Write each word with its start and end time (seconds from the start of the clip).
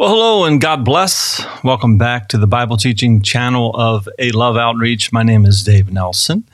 Well, 0.00 0.08
hello 0.08 0.44
and 0.46 0.62
God 0.62 0.82
bless. 0.82 1.44
Welcome 1.62 1.98
back 1.98 2.28
to 2.28 2.38
the 2.38 2.46
Bible 2.46 2.78
teaching 2.78 3.20
channel 3.20 3.76
of 3.76 4.08
A 4.18 4.30
Love 4.30 4.56
Outreach. 4.56 5.12
My 5.12 5.22
name 5.22 5.44
is 5.44 5.62
Dave 5.62 5.92
Nelson. 5.92 6.44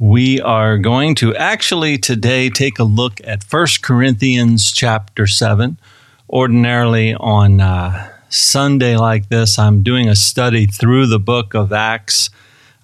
We 0.00 0.40
are 0.40 0.76
going 0.78 1.14
to 1.14 1.36
actually 1.36 1.98
today 1.98 2.50
take 2.50 2.80
a 2.80 2.82
look 2.82 3.20
at 3.22 3.44
1 3.44 3.66
Corinthians 3.80 4.72
chapter 4.72 5.28
7. 5.28 5.78
Ordinarily 6.28 7.14
on 7.14 7.60
uh, 7.60 8.10
Sunday 8.28 8.96
like 8.96 9.28
this, 9.28 9.56
I'm 9.56 9.84
doing 9.84 10.08
a 10.08 10.16
study 10.16 10.66
through 10.66 11.06
the 11.06 11.20
book 11.20 11.54
of 11.54 11.72
Acts. 11.72 12.28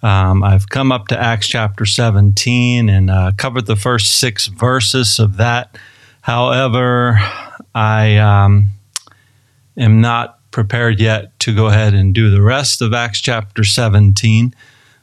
Um, 0.04 0.44
I've 0.44 0.68
come 0.68 0.92
up 0.92 1.08
to 1.08 1.20
Acts 1.20 1.48
chapter 1.48 1.84
17 1.84 2.88
and 2.88 3.10
uh, 3.10 3.32
covered 3.36 3.66
the 3.66 3.74
first 3.74 4.20
six 4.20 4.46
verses 4.46 5.18
of 5.18 5.36
that. 5.38 5.76
However, 6.20 7.18
I. 7.74 8.18
Um, 8.18 8.70
am 9.80 10.00
not 10.00 10.38
prepared 10.50 11.00
yet 11.00 11.36
to 11.40 11.54
go 11.54 11.66
ahead 11.66 11.94
and 11.94 12.14
do 12.14 12.30
the 12.30 12.42
rest 12.42 12.82
of 12.82 12.92
Acts 12.92 13.20
chapter 13.20 13.64
17. 13.64 14.54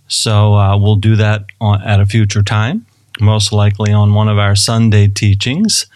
So 0.08 0.54
uh, 0.54 0.78
we'll 0.78 0.96
do 0.96 1.16
that 1.18 1.46
on, 1.60 1.82
at 1.82 2.00
a 2.00 2.06
future 2.06 2.44
time, 2.44 2.86
most 3.20 3.52
likely 3.52 3.92
on 3.92 4.14
one 4.14 4.30
of 4.30 4.38
our 4.38 4.56
Sunday 4.56 5.08
teachings. 5.08 5.88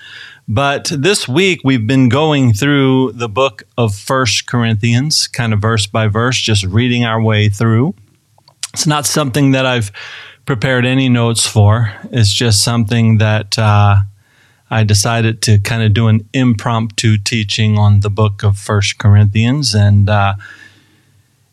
But 0.48 0.92
this 0.94 1.28
week 1.28 1.62
we've 1.64 1.88
been 1.88 2.10
going 2.10 2.54
through 2.54 3.14
the 3.14 3.30
book 3.30 3.64
of 3.78 3.96
First 3.96 4.48
Corinthians, 4.48 5.28
kind 5.28 5.54
of 5.54 5.62
verse 5.62 5.86
by 5.86 6.08
verse, 6.08 6.40
just 6.40 6.66
reading 6.66 7.06
our 7.06 7.22
way 7.22 7.48
through. 7.48 7.94
It's 8.74 8.88
not 8.88 9.06
something 9.06 9.52
that 9.52 9.66
I've 9.66 9.92
prepared 10.46 10.86
any 10.86 11.08
notes 11.08 11.46
for. 11.46 11.94
It's 12.12 12.34
just 12.34 12.64
something 12.64 13.20
that 13.20 13.58
uh, 13.60 13.98
I 14.72 14.86
decided 14.86 15.42
to 15.44 15.60
kind 15.60 15.84
of 15.84 15.94
do 15.94 16.08
an 16.08 16.28
impromptu 16.34 17.18
teaching 17.18 17.78
on 17.78 18.00
the 18.00 18.10
book 18.10 18.42
of 18.42 18.58
First 18.58 18.98
Corinthians. 18.98 19.76
And 19.76 20.10
uh, 20.10 20.36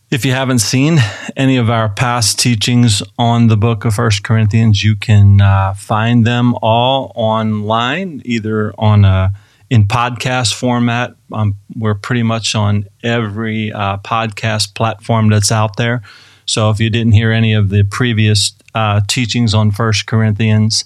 if 0.09 0.25
you 0.25 0.31
haven't 0.31 0.61
seen 0.61 0.99
any 1.37 1.57
of 1.57 1.69
our 1.69 1.89
past 1.89 2.39
teachings 2.39 3.03
on 3.19 3.49
the 3.49 3.57
book 3.57 3.85
of 3.85 3.95
First 3.95 4.23
Corinthians, 4.23 4.85
you 4.85 4.95
can 4.95 5.41
uh, 5.41 5.75
find 5.75 6.25
them 6.25 6.55
all 6.63 7.11
online, 7.17 8.23
either 8.25 8.73
on 8.79 9.05
a 9.05 9.33
in 9.69 9.85
podcast 9.85 10.55
format. 10.55 11.15
Um, 11.33 11.57
we're 11.77 11.97
pretty 11.97 12.23
much 12.23 12.55
on 12.55 12.87
every 13.03 13.73
uh, 13.73 13.99
podcast 13.99 14.75
platform 14.75 15.29
that's 15.29 15.53
out 15.53 15.77
there. 15.77 16.03
So 16.47 16.71
if 16.71 16.81
you 16.81 16.89
didn't 16.89 17.13
hear 17.13 17.33
any 17.33 17.53
of 17.53 17.69
the 17.69 17.83
previous 17.83 18.53
uh, 18.75 19.01
teachings 19.09 19.53
on 19.55 19.73
First 19.73 20.07
Corinthians, 20.07 20.85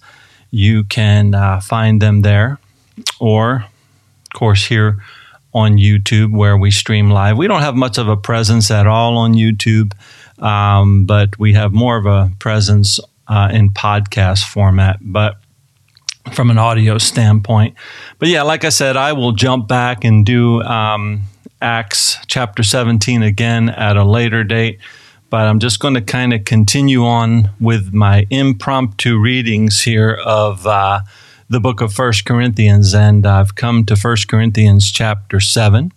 you 0.52 0.84
can 0.84 1.34
uh, 1.34 1.58
find 1.58 2.00
them 2.00 2.22
there, 2.22 2.58
or, 3.18 3.64
of 3.64 4.38
course, 4.38 4.64
here 4.64 5.02
on 5.52 5.72
YouTube 5.72 6.36
where 6.36 6.56
we 6.56 6.70
stream 6.70 7.10
live. 7.10 7.36
We 7.36 7.48
don't 7.48 7.62
have 7.62 7.74
much 7.74 7.98
of 7.98 8.06
a 8.06 8.16
presence 8.16 8.70
at 8.70 8.86
all 8.86 9.16
on 9.16 9.34
YouTube, 9.34 9.92
um, 10.38 11.06
but 11.06 11.38
we 11.38 11.54
have 11.54 11.72
more 11.72 11.96
of 11.96 12.06
a 12.06 12.30
presence 12.38 13.00
uh, 13.26 13.48
in 13.52 13.70
podcast 13.70 14.44
format. 14.44 14.98
But 15.00 15.38
from 16.32 16.50
an 16.50 16.58
audio 16.58 16.98
standpoint. 16.98 17.74
But 18.18 18.28
yeah, 18.28 18.42
like 18.42 18.64
I 18.64 18.68
said, 18.68 18.96
I 18.96 19.12
will 19.12 19.32
jump 19.32 19.66
back 19.66 20.04
and 20.04 20.24
do 20.24 20.62
um, 20.62 21.22
Acts 21.60 22.18
chapter 22.28 22.62
17 22.62 23.22
again 23.22 23.68
at 23.68 23.96
a 23.96 24.04
later 24.04 24.44
date 24.44 24.78
but 25.32 25.46
I'm 25.46 25.60
just 25.60 25.80
going 25.80 25.94
to 25.94 26.02
kind 26.02 26.34
of 26.34 26.44
continue 26.44 27.06
on 27.06 27.48
with 27.58 27.94
my 27.94 28.26
impromptu 28.28 29.18
readings 29.18 29.80
here 29.80 30.20
of 30.26 30.66
uh, 30.66 31.00
the 31.48 31.58
book 31.58 31.80
of 31.80 31.94
First 31.94 32.26
Corinthians, 32.26 32.94
and 32.94 33.26
I've 33.26 33.54
come 33.54 33.86
to 33.86 33.96
First 33.96 34.28
Corinthians 34.28 34.92
chapter 34.92 35.40
7. 35.40 35.90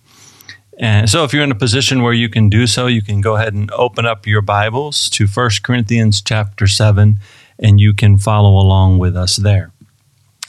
And 0.79 1.09
so, 1.09 1.25
if 1.25 1.33
you're 1.33 1.43
in 1.43 1.51
a 1.51 1.55
position 1.55 2.01
where 2.01 2.13
you 2.13 2.29
can 2.29 2.47
do 2.47 2.65
so, 2.65 2.87
you 2.87 3.01
can 3.01 3.19
go 3.19 3.35
ahead 3.35 3.53
and 3.53 3.69
open 3.71 4.05
up 4.05 4.25
your 4.25 4.41
Bibles 4.41 5.09
to 5.09 5.27
First 5.27 5.63
Corinthians 5.63 6.21
chapter 6.21 6.65
7, 6.65 7.19
and 7.59 7.77
you 7.81 7.93
can 7.93 8.17
follow 8.17 8.51
along 8.51 8.99
with 8.99 9.17
us 9.17 9.35
there. 9.35 9.73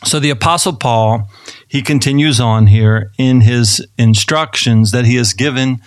So, 0.04 0.20
the 0.20 0.30
Apostle 0.30 0.76
Paul, 0.76 1.28
he 1.66 1.82
continues 1.82 2.38
on 2.38 2.68
here 2.68 3.10
in 3.18 3.40
his 3.40 3.84
instructions 3.98 4.92
that 4.92 5.06
he 5.06 5.16
has 5.16 5.32
given 5.32 5.82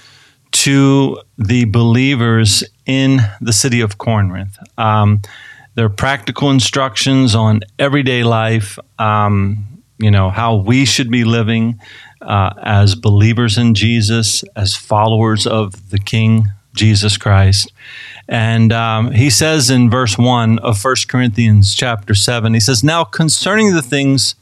to 0.52 1.22
the 1.38 1.66
believers 1.66 2.64
in 2.86 3.20
the 3.42 3.54
city 3.54 3.82
of 3.82 3.98
Corinth. 3.98 4.58
Um, 4.78 5.22
there 5.76 5.86
are 5.86 5.90
practical 5.90 6.50
instructions 6.50 7.36
on 7.36 7.62
everyday 7.78 8.24
life, 8.24 8.78
um, 8.98 9.66
you 9.98 10.12
know, 10.12 10.30
how 10.30 10.56
we 10.56 10.86
should 10.86 11.10
be 11.10 11.24
living 11.24 11.80
uh, 12.22 12.52
as 12.62 12.96
believers 12.96 13.58
in 13.58 13.74
Jesus, 13.74 14.44
as 14.56 14.76
followers 14.76 15.48
of 15.48 15.90
the 15.90 16.00
King, 16.00 16.48
Jesus 16.74 17.18
Christ. 17.18 17.72
And 18.28 18.74
um, 18.74 19.12
he 19.12 19.30
says 19.30 19.70
in 19.70 19.90
verse 19.90 20.18
1 20.18 20.60
of 20.60 20.84
1 20.84 20.96
Corinthians 21.08 21.74
chapter 21.74 22.14
7, 22.14 22.54
he 22.54 22.60
says, 22.60 22.84
Now 22.84 23.04
concerning 23.04 23.74
the 23.74 23.82
things 23.82 24.36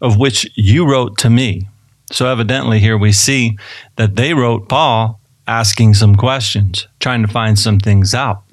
of 0.00 0.16
which 0.16 0.50
you 0.56 0.90
wrote 0.90 1.18
to 1.18 1.30
me. 1.30 1.68
So 2.10 2.26
evidently, 2.26 2.80
here 2.80 2.98
we 2.98 3.12
see 3.12 3.56
that 3.96 4.16
they 4.16 4.34
wrote 4.34 4.68
Paul 4.68 5.19
asking 5.50 5.94
some 5.94 6.14
questions, 6.14 6.86
trying 7.00 7.22
to 7.22 7.28
find 7.28 7.58
some 7.58 7.80
things 7.80 8.14
out. 8.14 8.44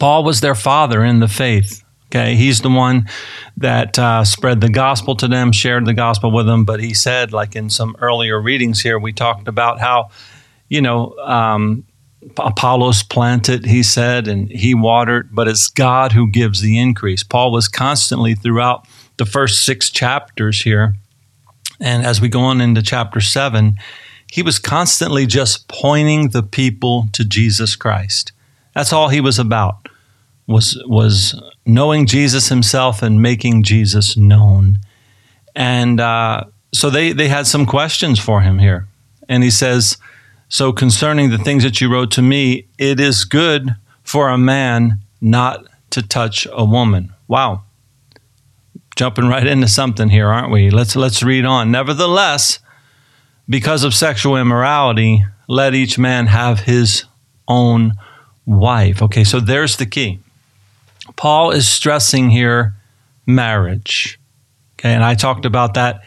Paul 0.00 0.24
was 0.24 0.40
their 0.40 0.56
father 0.56 1.04
in 1.04 1.20
the 1.20 1.28
faith. 1.28 1.84
Okay, 2.06 2.34
he's 2.34 2.60
the 2.60 2.70
one 2.70 3.06
that 3.58 3.98
uh, 3.98 4.24
spread 4.24 4.60
the 4.60 4.70
gospel 4.70 5.14
to 5.16 5.28
them, 5.28 5.52
shared 5.52 5.84
the 5.86 5.94
gospel 5.94 6.32
with 6.32 6.46
them. 6.46 6.64
But 6.64 6.80
he 6.80 6.92
said, 6.92 7.32
like 7.32 7.54
in 7.54 7.70
some 7.70 7.94
earlier 8.00 8.40
readings 8.40 8.80
here, 8.80 8.98
we 8.98 9.12
talked 9.12 9.46
about 9.46 9.78
how, 9.78 10.08
you 10.68 10.80
know, 10.80 11.14
um, 11.18 11.84
Apollos 12.36 13.02
planted, 13.02 13.64
he 13.64 13.82
said, 13.82 14.26
and 14.26 14.50
he 14.50 14.74
watered, 14.74 15.28
but 15.32 15.46
it's 15.46 15.68
God 15.68 16.12
who 16.12 16.30
gives 16.30 16.60
the 16.60 16.78
increase. 16.78 17.22
Paul 17.22 17.52
was 17.52 17.68
constantly 17.68 18.34
throughout 18.34 18.88
the 19.18 19.26
first 19.26 19.64
six 19.64 19.90
chapters 19.90 20.62
here. 20.62 20.94
And 21.80 22.04
as 22.04 22.20
we 22.20 22.28
go 22.28 22.40
on 22.40 22.60
into 22.60 22.82
chapter 22.82 23.20
seven, 23.20 23.76
he 24.30 24.42
was 24.42 24.58
constantly 24.58 25.26
just 25.26 25.68
pointing 25.68 26.28
the 26.28 26.42
people 26.42 27.08
to 27.12 27.24
Jesus 27.24 27.76
Christ. 27.76 28.32
That's 28.74 28.92
all 28.92 29.08
he 29.08 29.20
was 29.20 29.38
about. 29.38 29.88
Was 30.46 30.80
was 30.86 31.40
knowing 31.66 32.06
Jesus 32.06 32.48
himself 32.48 33.02
and 33.02 33.20
making 33.20 33.62
Jesus 33.62 34.16
known. 34.16 34.78
And 35.54 36.00
uh, 36.00 36.44
so 36.72 36.88
they 36.88 37.12
they 37.12 37.28
had 37.28 37.46
some 37.46 37.66
questions 37.66 38.18
for 38.18 38.40
him 38.40 38.58
here, 38.58 38.86
and 39.28 39.42
he 39.42 39.50
says, 39.50 39.96
"So 40.48 40.72
concerning 40.72 41.30
the 41.30 41.38
things 41.38 41.64
that 41.64 41.80
you 41.80 41.90
wrote 41.90 42.10
to 42.12 42.22
me, 42.22 42.66
it 42.78 43.00
is 43.00 43.24
good 43.24 43.76
for 44.02 44.30
a 44.30 44.38
man 44.38 45.00
not 45.20 45.66
to 45.90 46.02
touch 46.02 46.46
a 46.50 46.64
woman." 46.64 47.12
Wow, 47.26 47.64
jumping 48.96 49.28
right 49.28 49.46
into 49.46 49.68
something 49.68 50.08
here, 50.08 50.28
aren't 50.28 50.52
we? 50.52 50.70
Let's 50.70 50.96
let's 50.96 51.22
read 51.22 51.44
on. 51.44 51.70
Nevertheless 51.70 52.58
because 53.48 53.84
of 53.84 53.94
sexual 53.94 54.36
immorality, 54.36 55.24
let 55.48 55.74
each 55.74 55.98
man 55.98 56.26
have 56.26 56.60
his 56.60 57.04
own 57.46 57.94
wife. 58.44 59.02
Okay, 59.02 59.24
so 59.24 59.40
there's 59.40 59.76
the 59.76 59.86
key. 59.86 60.20
Paul 61.16 61.50
is 61.50 61.66
stressing 61.66 62.30
here 62.30 62.74
marriage. 63.26 64.18
Okay, 64.78 64.92
and 64.92 65.04
I 65.04 65.14
talked 65.14 65.44
about 65.44 65.74
that. 65.74 66.02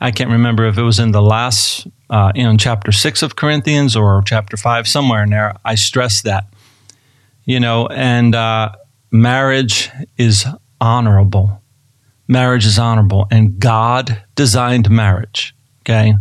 I 0.00 0.10
can't 0.10 0.30
remember 0.30 0.66
if 0.66 0.76
it 0.76 0.82
was 0.82 0.98
in 0.98 1.12
the 1.12 1.22
last, 1.22 1.86
uh, 2.10 2.32
in 2.34 2.58
chapter 2.58 2.92
six 2.92 3.22
of 3.22 3.36
Corinthians 3.36 3.96
or 3.96 4.22
chapter 4.26 4.56
five, 4.56 4.86
somewhere 4.86 5.22
in 5.22 5.30
there. 5.30 5.56
I 5.64 5.76
stressed 5.76 6.24
that. 6.24 6.46
You 7.44 7.60
know, 7.60 7.86
and 7.86 8.34
uh, 8.34 8.72
marriage 9.10 9.90
is 10.16 10.46
honorable. 10.80 11.62
Marriage 12.28 12.66
is 12.66 12.78
honorable, 12.78 13.26
and 13.30 13.58
God 13.58 14.22
designed 14.34 14.90
marriage. 14.90 15.54
Okay, 15.82 16.14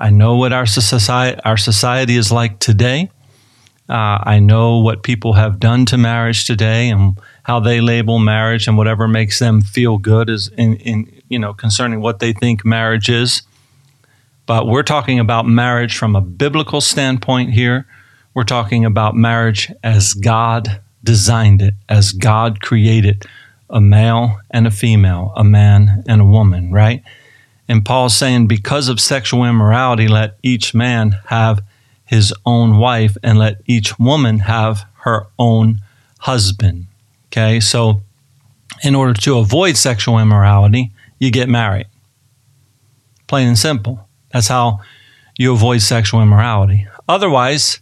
I 0.00 0.08
know 0.08 0.36
what 0.36 0.52
our 0.52 0.66
society 0.66 1.40
our 1.44 1.58
society 1.58 2.16
is 2.16 2.32
like 2.32 2.58
today. 2.58 3.10
Uh, 3.88 4.18
I 4.22 4.38
know 4.38 4.78
what 4.78 5.02
people 5.02 5.34
have 5.34 5.60
done 5.60 5.84
to 5.86 5.98
marriage 5.98 6.46
today 6.46 6.88
and 6.88 7.18
how 7.42 7.60
they 7.60 7.80
label 7.80 8.18
marriage 8.18 8.66
and 8.66 8.78
whatever 8.78 9.08
makes 9.08 9.40
them 9.40 9.60
feel 9.60 9.98
good 9.98 10.30
is 10.30 10.48
in, 10.56 10.76
in 10.76 11.22
you 11.28 11.38
know 11.38 11.52
concerning 11.52 12.00
what 12.00 12.18
they 12.18 12.32
think 12.32 12.64
marriage 12.64 13.10
is. 13.10 13.42
But 14.46 14.66
we're 14.66 14.84
talking 14.84 15.20
about 15.20 15.46
marriage 15.46 15.96
from 15.96 16.16
a 16.16 16.20
biblical 16.20 16.80
standpoint 16.80 17.52
here. 17.52 17.86
We're 18.32 18.44
talking 18.44 18.84
about 18.84 19.14
marriage 19.14 19.70
as 19.82 20.14
God 20.14 20.80
designed 21.04 21.60
it, 21.62 21.74
as 21.88 22.12
God 22.12 22.60
created 22.60 23.24
a 23.68 23.80
male 23.80 24.38
and 24.50 24.66
a 24.66 24.70
female, 24.70 25.32
a 25.36 25.44
man 25.44 26.04
and 26.08 26.20
a 26.20 26.24
woman, 26.24 26.72
right? 26.72 27.02
And 27.70 27.84
Paul's 27.84 28.16
saying, 28.16 28.48
because 28.48 28.88
of 28.88 28.98
sexual 28.98 29.44
immorality, 29.44 30.08
let 30.08 30.36
each 30.42 30.74
man 30.74 31.12
have 31.26 31.62
his 32.04 32.34
own 32.44 32.78
wife 32.78 33.16
and 33.22 33.38
let 33.38 33.60
each 33.64 33.96
woman 33.96 34.40
have 34.40 34.86
her 35.04 35.28
own 35.38 35.78
husband. 36.18 36.86
Okay, 37.28 37.60
so 37.60 38.02
in 38.82 38.96
order 38.96 39.14
to 39.20 39.38
avoid 39.38 39.76
sexual 39.76 40.18
immorality, 40.18 40.90
you 41.20 41.30
get 41.30 41.48
married. 41.48 41.86
Plain 43.28 43.46
and 43.46 43.58
simple. 43.58 44.08
That's 44.32 44.48
how 44.48 44.80
you 45.38 45.52
avoid 45.52 45.80
sexual 45.80 46.20
immorality. 46.22 46.88
Otherwise, 47.08 47.78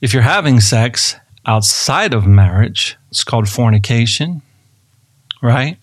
if 0.00 0.12
you're 0.12 0.24
having 0.24 0.58
sex 0.58 1.14
outside 1.46 2.12
of 2.12 2.26
marriage, 2.26 2.96
it's 3.08 3.22
called 3.22 3.48
fornication, 3.48 4.42
right? 5.40 5.76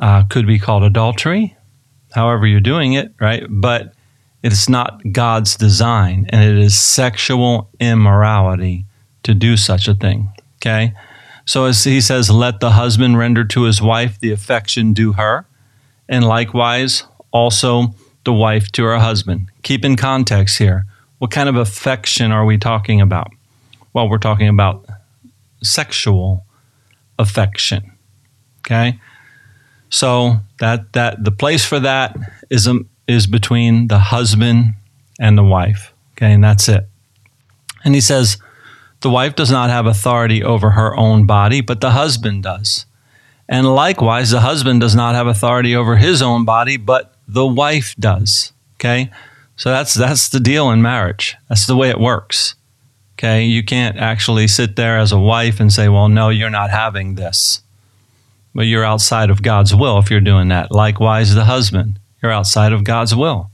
Uh, 0.00 0.22
could 0.30 0.46
be 0.46 0.58
called 0.58 0.82
adultery, 0.82 1.58
however 2.12 2.46
you're 2.46 2.60
doing 2.60 2.92
it, 2.94 3.12
right? 3.20 3.44
But 3.48 3.94
it's 4.42 4.68
not 4.68 5.00
God's 5.12 5.56
design, 5.56 6.26
and 6.30 6.42
it 6.42 6.58
is 6.62 6.78
sexual 6.78 7.68
immorality 7.78 8.86
to 9.22 9.34
do 9.34 9.56
such 9.56 9.86
a 9.86 9.94
thing. 9.94 10.32
Okay? 10.56 10.94
So 11.44 11.64
as 11.64 11.84
he 11.84 12.00
says, 12.00 12.30
let 12.30 12.60
the 12.60 12.70
husband 12.70 13.18
render 13.18 13.44
to 13.44 13.62
his 13.64 13.82
wife 13.82 14.18
the 14.20 14.32
affection 14.32 14.92
due 14.92 15.12
her, 15.12 15.46
and 16.08 16.24
likewise 16.24 17.04
also 17.32 17.94
the 18.24 18.32
wife 18.32 18.70
to 18.72 18.84
her 18.84 18.98
husband. 18.98 19.48
Keep 19.62 19.84
in 19.84 19.96
context 19.96 20.58
here. 20.58 20.84
What 21.18 21.30
kind 21.30 21.48
of 21.48 21.56
affection 21.56 22.32
are 22.32 22.44
we 22.44 22.56
talking 22.56 23.00
about? 23.00 23.30
Well, 23.92 24.08
we're 24.08 24.18
talking 24.18 24.48
about 24.48 24.86
sexual 25.62 26.46
affection. 27.18 27.92
Okay? 28.60 28.98
So 29.90 30.40
that 30.58 30.92
that 30.94 31.24
the 31.24 31.32
place 31.32 31.64
for 31.64 31.80
that 31.80 32.16
is 32.48 32.66
um, 32.66 32.88
is 33.06 33.26
between 33.26 33.88
the 33.88 33.98
husband 33.98 34.74
and 35.18 35.36
the 35.36 35.44
wife. 35.44 35.92
Okay, 36.12 36.32
and 36.32 36.42
that's 36.42 36.68
it. 36.68 36.88
And 37.84 37.94
he 37.94 38.00
says, 38.00 38.38
the 39.00 39.10
wife 39.10 39.34
does 39.34 39.50
not 39.50 39.70
have 39.70 39.86
authority 39.86 40.42
over 40.44 40.70
her 40.70 40.94
own 40.96 41.26
body, 41.26 41.60
but 41.60 41.80
the 41.80 41.92
husband 41.92 42.42
does. 42.42 42.84
And 43.48 43.74
likewise, 43.74 44.30
the 44.30 44.40
husband 44.40 44.80
does 44.80 44.94
not 44.94 45.14
have 45.14 45.26
authority 45.26 45.74
over 45.74 45.96
his 45.96 46.22
own 46.22 46.44
body, 46.44 46.76
but 46.76 47.14
the 47.26 47.46
wife 47.46 47.96
does. 47.98 48.52
Okay? 48.76 49.10
So 49.56 49.70
that's 49.70 49.94
that's 49.94 50.28
the 50.28 50.40
deal 50.40 50.70
in 50.70 50.82
marriage. 50.82 51.36
That's 51.48 51.66
the 51.66 51.76
way 51.76 51.90
it 51.90 51.98
works. 51.98 52.54
Okay? 53.18 53.44
You 53.44 53.64
can't 53.64 53.96
actually 53.96 54.46
sit 54.48 54.76
there 54.76 54.98
as 54.98 55.12
a 55.12 55.18
wife 55.18 55.60
and 55.60 55.72
say, 55.72 55.88
"Well, 55.88 56.08
no, 56.08 56.28
you're 56.28 56.50
not 56.50 56.70
having 56.70 57.14
this." 57.14 57.62
But 58.54 58.62
you're 58.62 58.84
outside 58.84 59.30
of 59.30 59.42
God's 59.42 59.74
will 59.74 59.98
if 59.98 60.10
you're 60.10 60.20
doing 60.20 60.48
that. 60.48 60.72
Likewise, 60.72 61.34
the 61.34 61.44
husband. 61.44 61.98
You're 62.22 62.32
outside 62.32 62.72
of 62.72 62.84
God's 62.84 63.14
will 63.14 63.50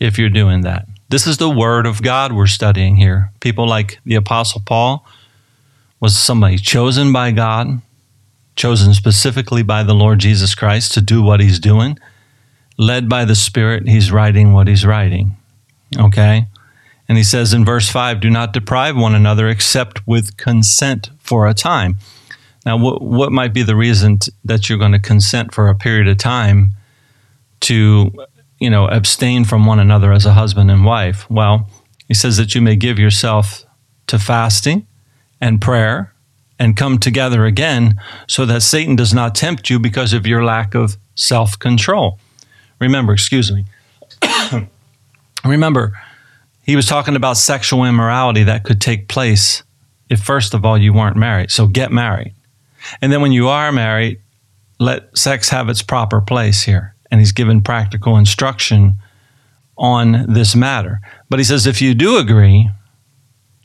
if 0.00 0.18
you're 0.18 0.28
doing 0.28 0.62
that. 0.62 0.86
This 1.08 1.26
is 1.26 1.36
the 1.36 1.50
word 1.50 1.86
of 1.86 2.02
God 2.02 2.32
we're 2.32 2.46
studying 2.46 2.96
here. 2.96 3.30
People 3.40 3.68
like 3.68 4.00
the 4.04 4.16
Apostle 4.16 4.62
Paul 4.64 5.06
was 6.00 6.16
somebody 6.16 6.58
chosen 6.58 7.12
by 7.12 7.30
God, 7.30 7.80
chosen 8.56 8.92
specifically 8.92 9.62
by 9.62 9.82
the 9.82 9.94
Lord 9.94 10.18
Jesus 10.18 10.54
Christ 10.54 10.92
to 10.94 11.00
do 11.00 11.22
what 11.22 11.40
he's 11.40 11.60
doing. 11.60 11.98
Led 12.76 13.08
by 13.08 13.24
the 13.24 13.36
Spirit, 13.36 13.88
he's 13.88 14.10
writing 14.10 14.52
what 14.52 14.66
he's 14.66 14.84
writing. 14.84 15.36
Okay? 15.96 16.46
And 17.08 17.16
he 17.16 17.24
says 17.24 17.54
in 17.54 17.64
verse 17.64 17.88
5 17.88 18.20
do 18.20 18.28
not 18.28 18.52
deprive 18.52 18.96
one 18.96 19.14
another 19.14 19.48
except 19.48 20.06
with 20.06 20.36
consent 20.36 21.10
for 21.18 21.46
a 21.46 21.54
time. 21.54 21.98
Now, 22.66 22.76
what, 22.76 23.00
what 23.00 23.30
might 23.30 23.54
be 23.54 23.62
the 23.62 23.76
reason 23.76 24.18
t- 24.18 24.32
that 24.44 24.68
you're 24.68 24.76
going 24.76 24.92
to 24.92 24.98
consent 24.98 25.54
for 25.54 25.68
a 25.68 25.74
period 25.74 26.08
of 26.08 26.18
time 26.18 26.72
to, 27.60 28.12
you 28.58 28.68
know, 28.68 28.88
abstain 28.88 29.44
from 29.44 29.64
one 29.64 29.78
another 29.78 30.12
as 30.12 30.26
a 30.26 30.32
husband 30.32 30.72
and 30.72 30.84
wife? 30.84 31.30
Well, 31.30 31.70
he 32.08 32.14
says 32.14 32.36
that 32.38 32.56
you 32.56 32.60
may 32.60 32.74
give 32.74 32.98
yourself 32.98 33.64
to 34.08 34.18
fasting 34.18 34.84
and 35.40 35.60
prayer 35.60 36.12
and 36.58 36.76
come 36.76 36.98
together 36.98 37.44
again 37.44 38.00
so 38.26 38.44
that 38.46 38.62
Satan 38.62 38.96
does 38.96 39.14
not 39.14 39.36
tempt 39.36 39.70
you 39.70 39.78
because 39.78 40.12
of 40.12 40.26
your 40.26 40.44
lack 40.44 40.74
of 40.74 40.96
self 41.14 41.56
control. 41.56 42.18
Remember, 42.80 43.12
excuse 43.12 43.52
me. 43.52 43.64
Remember, 45.44 45.92
he 46.64 46.74
was 46.74 46.86
talking 46.86 47.14
about 47.14 47.36
sexual 47.36 47.84
immorality 47.84 48.42
that 48.42 48.64
could 48.64 48.80
take 48.80 49.06
place 49.06 49.62
if, 50.08 50.20
first 50.20 50.52
of 50.52 50.64
all, 50.64 50.76
you 50.76 50.92
weren't 50.92 51.16
married. 51.16 51.52
So 51.52 51.68
get 51.68 51.92
married. 51.92 52.32
And 53.00 53.12
then 53.12 53.20
when 53.20 53.32
you 53.32 53.48
are 53.48 53.72
married, 53.72 54.20
let 54.78 55.16
sex 55.16 55.48
have 55.48 55.68
its 55.68 55.82
proper 55.82 56.20
place 56.20 56.62
here 56.62 56.94
and 57.10 57.20
he's 57.20 57.32
given 57.32 57.60
practical 57.60 58.16
instruction 58.16 58.96
on 59.78 60.32
this 60.32 60.56
matter. 60.56 61.00
But 61.28 61.38
he 61.38 61.44
says 61.44 61.66
if 61.66 61.80
you 61.80 61.94
do 61.94 62.18
agree, 62.18 62.70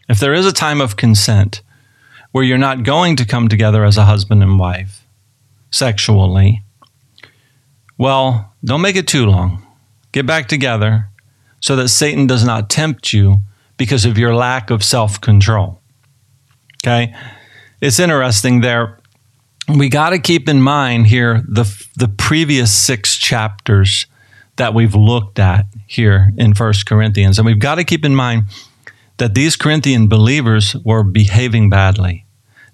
if 0.10 0.20
there 0.20 0.34
is 0.34 0.46
a 0.46 0.54
time 0.54 0.82
of 0.82 0.98
consent 0.98 1.62
where 2.32 2.44
you're 2.44 2.58
not 2.58 2.84
going 2.84 3.16
to 3.18 3.26
come 3.26 3.48
together 3.48 3.84
as 3.84 3.98
a 3.98 4.06
husband 4.06 4.44
and 4.44 4.60
wife 4.60 5.06
sexually, 5.72 6.64
well, 7.98 8.54
don't 8.64 8.82
make 8.82 8.96
it 8.96 9.08
too 9.08 9.26
long. 9.26 9.66
Get 10.12 10.26
back 10.26 10.48
together 10.48 11.08
so 11.60 11.76
that 11.76 11.90
Satan 11.90 12.28
does 12.28 12.44
not 12.44 12.70
tempt 12.70 13.14
you 13.14 13.42
because 13.78 14.06
of 14.06 14.18
your 14.18 14.36
lack 14.36 14.70
of 14.70 14.84
self 14.84 15.20
control. 15.22 15.82
Okay? 16.84 17.16
It's 17.80 18.00
interesting 18.00 18.62
there 18.62 19.01
we 19.78 19.90
got 19.90 20.12
to 20.12 20.20
keep 20.20 20.50
in 20.50 20.62
mind 20.62 21.08
here 21.08 21.44
the 21.48 21.64
the 21.96 22.08
previous 22.08 22.74
six 22.74 23.18
chapters 23.18 24.06
that 24.56 24.74
we've 24.74 24.96
looked 24.96 25.40
at 25.40 25.66
here 25.88 26.32
in 26.38 26.54
First 26.54 26.86
Corinthians, 26.86 27.38
and 27.38 27.46
we've 27.46 27.60
got 27.60 27.76
to 27.76 27.84
keep 27.84 28.06
in 28.06 28.16
mind 28.16 28.46
that 29.18 29.34
these 29.36 29.56
Corinthian 29.56 30.08
believers 30.08 30.76
were 30.84 31.04
behaving 31.04 31.70
badly. 31.70 32.26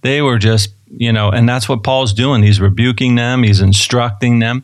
They 0.01 0.21
were 0.21 0.37
just, 0.37 0.69
you 0.89 1.11
know, 1.11 1.29
and 1.29 1.47
that's 1.47 1.67
what 1.67 1.83
Paul's 1.83 2.13
doing. 2.13 2.43
He's 2.43 2.61
rebuking 2.61 3.15
them, 3.15 3.43
he's 3.43 3.61
instructing 3.61 4.39
them, 4.39 4.63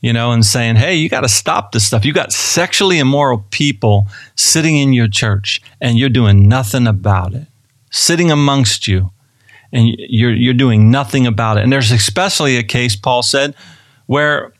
you 0.00 0.12
know, 0.12 0.32
and 0.32 0.44
saying, 0.44 0.76
hey, 0.76 0.94
you 0.94 1.08
got 1.08 1.22
to 1.22 1.28
stop 1.28 1.72
this 1.72 1.86
stuff. 1.86 2.04
You 2.04 2.12
got 2.12 2.32
sexually 2.32 2.98
immoral 2.98 3.44
people 3.50 4.06
sitting 4.36 4.76
in 4.76 4.92
your 4.92 5.08
church, 5.08 5.60
and 5.80 5.98
you're 5.98 6.08
doing 6.08 6.48
nothing 6.48 6.86
about 6.86 7.34
it, 7.34 7.46
sitting 7.90 8.30
amongst 8.30 8.86
you 8.86 9.10
and 9.72 9.88
you're, 9.98 10.34
you're 10.34 10.54
doing 10.54 10.90
nothing 10.90 11.26
about 11.26 11.56
it. 11.56 11.62
And 11.62 11.72
there's 11.72 11.90
especially 11.90 12.56
a 12.56 12.62
case, 12.62 12.96
Paul 12.96 13.22
said, 13.22 13.54
where 14.06 14.52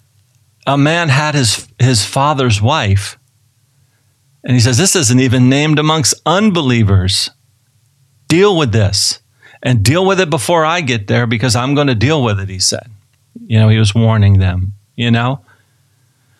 a 0.67 0.79
man 0.79 1.09
had 1.09 1.35
his, 1.35 1.69
his 1.79 2.05
father's 2.05 2.63
wife. 2.63 3.19
And 4.45 4.55
he 4.55 4.61
says, 4.61 4.79
This 4.79 4.97
isn't 4.97 5.21
even 5.21 5.49
named 5.49 5.79
amongst 5.79 6.15
unbelievers. 6.25 7.31
Deal 8.29 8.57
with 8.57 8.73
this 8.73 9.21
and 9.63 9.83
deal 9.83 10.07
with 10.07 10.21
it 10.21 10.31
before 10.31 10.65
I 10.65 10.81
get 10.81 11.07
there 11.09 11.27
because 11.27 11.57
I'm 11.57 11.75
going 11.75 11.89
to 11.89 11.95
deal 11.95 12.23
with 12.23 12.41
it, 12.41 12.49
he 12.49 12.59
said. 12.59 12.89
You 13.47 13.59
know, 13.59 13.69
he 13.69 13.79
was 13.79 13.95
warning 13.95 14.39
them, 14.39 14.75
you 14.97 15.11
know? 15.11 15.45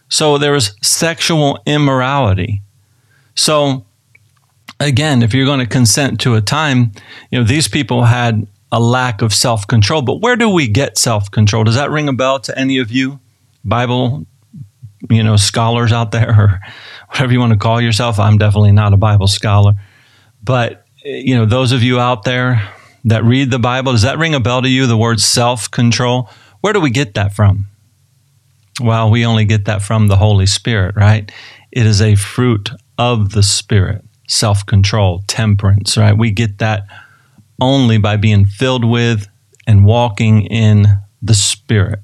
So 0.09 0.39
there 0.39 0.53
was 0.53 0.77
sexual 0.83 1.61
immorality. 1.67 2.63
So 3.35 3.85
again, 4.79 5.23
if 5.23 5.35
you're 5.35 5.47
going 5.47 5.61
to 5.61 5.67
consent 5.67 6.21
to 6.21 6.35
a 6.35 6.41
time, 6.41 6.93
you 7.31 7.39
know, 7.39 7.45
these 7.45 7.69
people 7.69 8.05
had 8.05 8.47
a 8.73 8.81
lack 8.81 9.23
of 9.23 9.35
self 9.35 9.67
control. 9.67 10.03
But 10.03 10.21
where 10.21 10.37
do 10.37 10.49
we 10.49 10.69
get 10.69 10.99
self 10.99 11.31
control? 11.31 11.65
Does 11.65 11.75
that 11.75 11.91
ring 11.91 12.09
a 12.09 12.13
bell 12.13 12.41
to 12.41 12.59
any 12.59 12.79
of 12.79 12.91
you 12.91 13.21
Bible, 13.65 14.27
you 15.09 15.23
know, 15.23 15.37
scholars 15.37 15.93
out 15.93 16.13
there, 16.13 16.31
or 16.31 16.61
whatever 17.11 17.33
you 17.33 17.41
want 17.41 17.53
to 17.53 17.59
call 17.59 17.81
yourself? 17.81 18.19
I'm 18.19 18.39
definitely 18.39 18.73
not 18.73 18.93
a 18.93 18.97
Bible 18.97 19.27
scholar, 19.27 19.75
but 20.43 20.85
you 21.05 21.35
know, 21.35 21.47
those 21.47 21.73
of 21.73 21.83
you 21.83 21.99
out 21.99 22.25
there 22.25 22.69
that 23.05 23.25
read 23.25 23.51
the 23.51 23.59
Bible, 23.59 23.93
does 23.93 24.03
that 24.03 24.19
ring 24.19 24.35
a 24.35 24.41
bell 24.41 24.63
to 24.63 24.69
you? 24.69 24.87
The 24.87 24.97
word 24.97 25.21
self 25.21 25.71
control. 25.71 26.29
Where 26.61 26.73
do 26.73 26.81
we 26.81 26.91
get 26.91 27.15
that 27.15 27.35
from? 27.35 27.67
Well, 28.81 29.11
we 29.11 29.27
only 29.27 29.45
get 29.45 29.67
that 29.67 29.83
from 29.83 30.07
the 30.07 30.17
Holy 30.17 30.47
Spirit, 30.47 30.95
right? 30.97 31.31
It 31.73 31.87
is 31.87 32.01
a 32.01 32.15
fruit 32.15 32.71
of 32.99 33.33
the 33.33 33.43
Spirit, 33.43 34.05
self 34.29 34.65
control, 34.65 35.23
temperance, 35.27 35.97
right? 35.97 36.17
We 36.17 36.31
get 36.31 36.59
that 36.59 36.85
only 37.61 37.99
by 37.99 38.17
being 38.17 38.45
filled 38.45 38.85
with 38.85 39.29
and 39.67 39.85
walking 39.85 40.47
in 40.47 40.87
the 41.23 41.35
Spirit. 41.35 42.01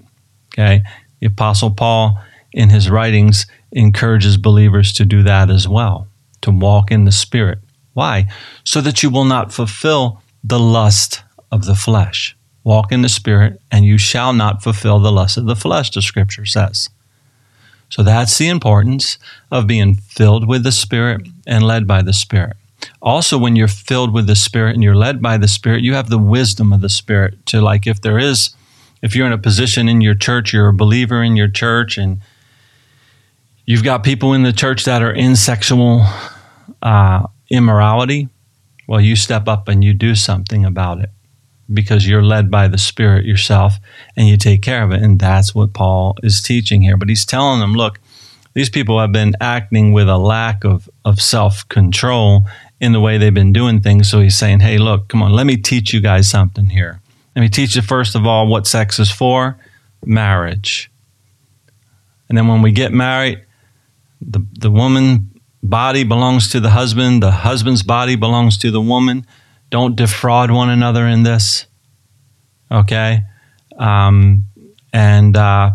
Okay? 0.53 0.83
The 1.21 1.27
Apostle 1.27 1.71
Paul, 1.71 2.19
in 2.53 2.71
his 2.71 2.91
writings, 2.91 3.47
encourages 3.73 4.37
believers 4.37 4.93
to 4.95 5.05
do 5.05 5.23
that 5.23 5.51
as 5.51 5.69
well, 5.69 6.09
to 6.43 6.51
walk 6.51 6.91
in 6.91 7.05
the 7.05 7.13
Spirit. 7.13 7.59
Why? 7.95 8.27
So 8.65 8.81
that 8.83 9.03
you 9.03 9.11
will 9.11 9.25
not 9.25 9.53
fulfill 9.53 10.23
the 10.45 10.59
lust 10.59 11.23
of 11.51 11.65
the 11.65 11.75
flesh. 11.75 12.37
Walk 12.63 12.93
in 12.93 13.03
the 13.03 13.09
Spirit, 13.09 13.61
and 13.71 13.85
you 13.85 13.97
shall 13.97 14.33
not 14.33 14.63
fulfill 14.63 14.99
the 14.99 15.13
lust 15.13 15.37
of 15.37 15.47
the 15.47 15.57
flesh, 15.57 15.91
the 15.91 16.03
scripture 16.03 16.45
says. 16.45 16.91
So 17.89 18.03
that's 18.03 18.37
the 18.39 18.49
importance 18.49 19.19
of 19.51 19.67
being 19.67 19.95
filled 19.95 20.49
with 20.49 20.65
the 20.65 20.73
Spirit 20.73 21.29
and 21.47 21.65
led 21.65 21.87
by 21.87 22.03
the 22.03 22.13
Spirit. 22.13 22.57
Also, 23.02 23.38
when 23.38 23.57
you're 23.57 23.69
filled 23.69 24.12
with 24.12 24.26
the 24.26 24.37
Spirit 24.37 24.75
and 24.75 24.83
you're 24.83 24.97
led 24.97 25.23
by 25.23 25.37
the 25.37 25.49
Spirit, 25.49 25.83
you 25.83 25.95
have 25.95 26.09
the 26.09 26.19
wisdom 26.19 26.73
of 26.73 26.81
the 26.81 26.88
Spirit 26.88 27.45
to, 27.47 27.61
like, 27.61 27.87
if 27.87 28.00
there 28.00 28.19
is, 28.19 28.55
if 29.02 29.14
you're 29.14 29.26
in 29.26 29.33
a 29.33 29.38
position 29.38 29.88
in 29.88 30.00
your 30.00 30.14
church, 30.14 30.52
you're 30.52 30.69
a 30.69 30.75
believer 30.75 31.23
in 31.23 31.37
your 31.37 31.49
church, 31.49 31.99
and 31.99 32.21
you've 33.64 33.85
got 33.85 34.05
people 34.05 34.33
in 34.33 34.43
the 34.43 34.52
church 34.52 34.85
that 34.85 35.02
are 35.02 35.12
in 35.12 35.37
sexual 35.37 36.07
uh, 36.83 37.26
immorality, 37.50 38.28
well, 38.87 39.00
you 39.00 39.16
step 39.16 39.49
up 39.49 39.69
and 39.69 39.83
you 39.83 39.93
do 39.93 40.14
something 40.14 40.64
about 40.64 41.00
it 41.00 41.11
because 41.73 42.07
you're 42.07 42.23
led 42.23 42.50
by 42.50 42.69
the 42.69 42.78
Spirit 42.78 43.25
yourself 43.25 43.75
and 44.16 44.28
you 44.28 44.37
take 44.37 44.62
care 44.62 44.85
of 44.85 44.93
it. 44.93 45.02
And 45.02 45.19
that's 45.19 45.55
what 45.55 45.73
Paul 45.73 46.16
is 46.23 46.40
teaching 46.40 46.83
here. 46.83 46.97
But 46.97 47.09
he's 47.09 47.25
telling 47.25 47.61
them, 47.61 47.75
look, 47.75 47.99
these 48.55 48.71
people 48.71 49.00
have 49.00 49.12
been 49.12 49.35
acting 49.40 49.93
with 49.93 50.09
a 50.09 50.16
lack 50.16 50.64
of, 50.64 50.88
of 51.05 51.21
self 51.21 51.69
control 51.69 52.47
in 52.80 52.92
the 52.92 53.00
way 53.00 53.18
they've 53.18 53.33
been 53.33 53.52
doing 53.52 53.80
things. 53.80 54.11
So 54.11 54.21
he's 54.21 54.37
saying, 54.37 54.61
hey, 54.61 54.78
look, 54.78 55.09
come 55.09 55.23
on, 55.23 55.33
let 55.33 55.47
me 55.47 55.56
teach 55.56 55.92
you 55.92 56.00
guys 56.00 56.28
something 56.28 56.66
here. 56.68 57.00
Let 57.35 57.42
me 57.42 57.49
teach 57.49 57.76
you, 57.76 57.83
first 57.83 58.14
of 58.14 58.26
all, 58.26 58.47
what 58.47 58.66
sex 58.66 58.99
is 58.99 59.11
for 59.11 59.59
marriage. 60.04 60.90
And 62.28 62.37
then 62.37 62.49
when 62.49 62.62
we 62.62 62.73
get 62.73 62.92
married, 62.92 63.45
the, 64.21 64.45
the 64.59 64.71
woman 64.71 65.40
body 65.62 66.04
belongs 66.04 66.50
to 66.50 66.61
the 66.61 66.71
husband, 66.71 67.23
the 67.23 67.30
husband's 67.30 67.83
body 67.83 68.16
belongs 68.16 68.59
to 68.59 68.71
the 68.71 68.80
woman. 68.80 69.26
Don't 69.71 69.97
defraud 69.97 70.50
one 70.50 70.71
another 70.71 71.06
in 71.06 71.23
this. 71.23 71.66
Okay? 72.71 73.23
Um, 73.78 74.45
and 74.92 75.37
uh, 75.37 75.73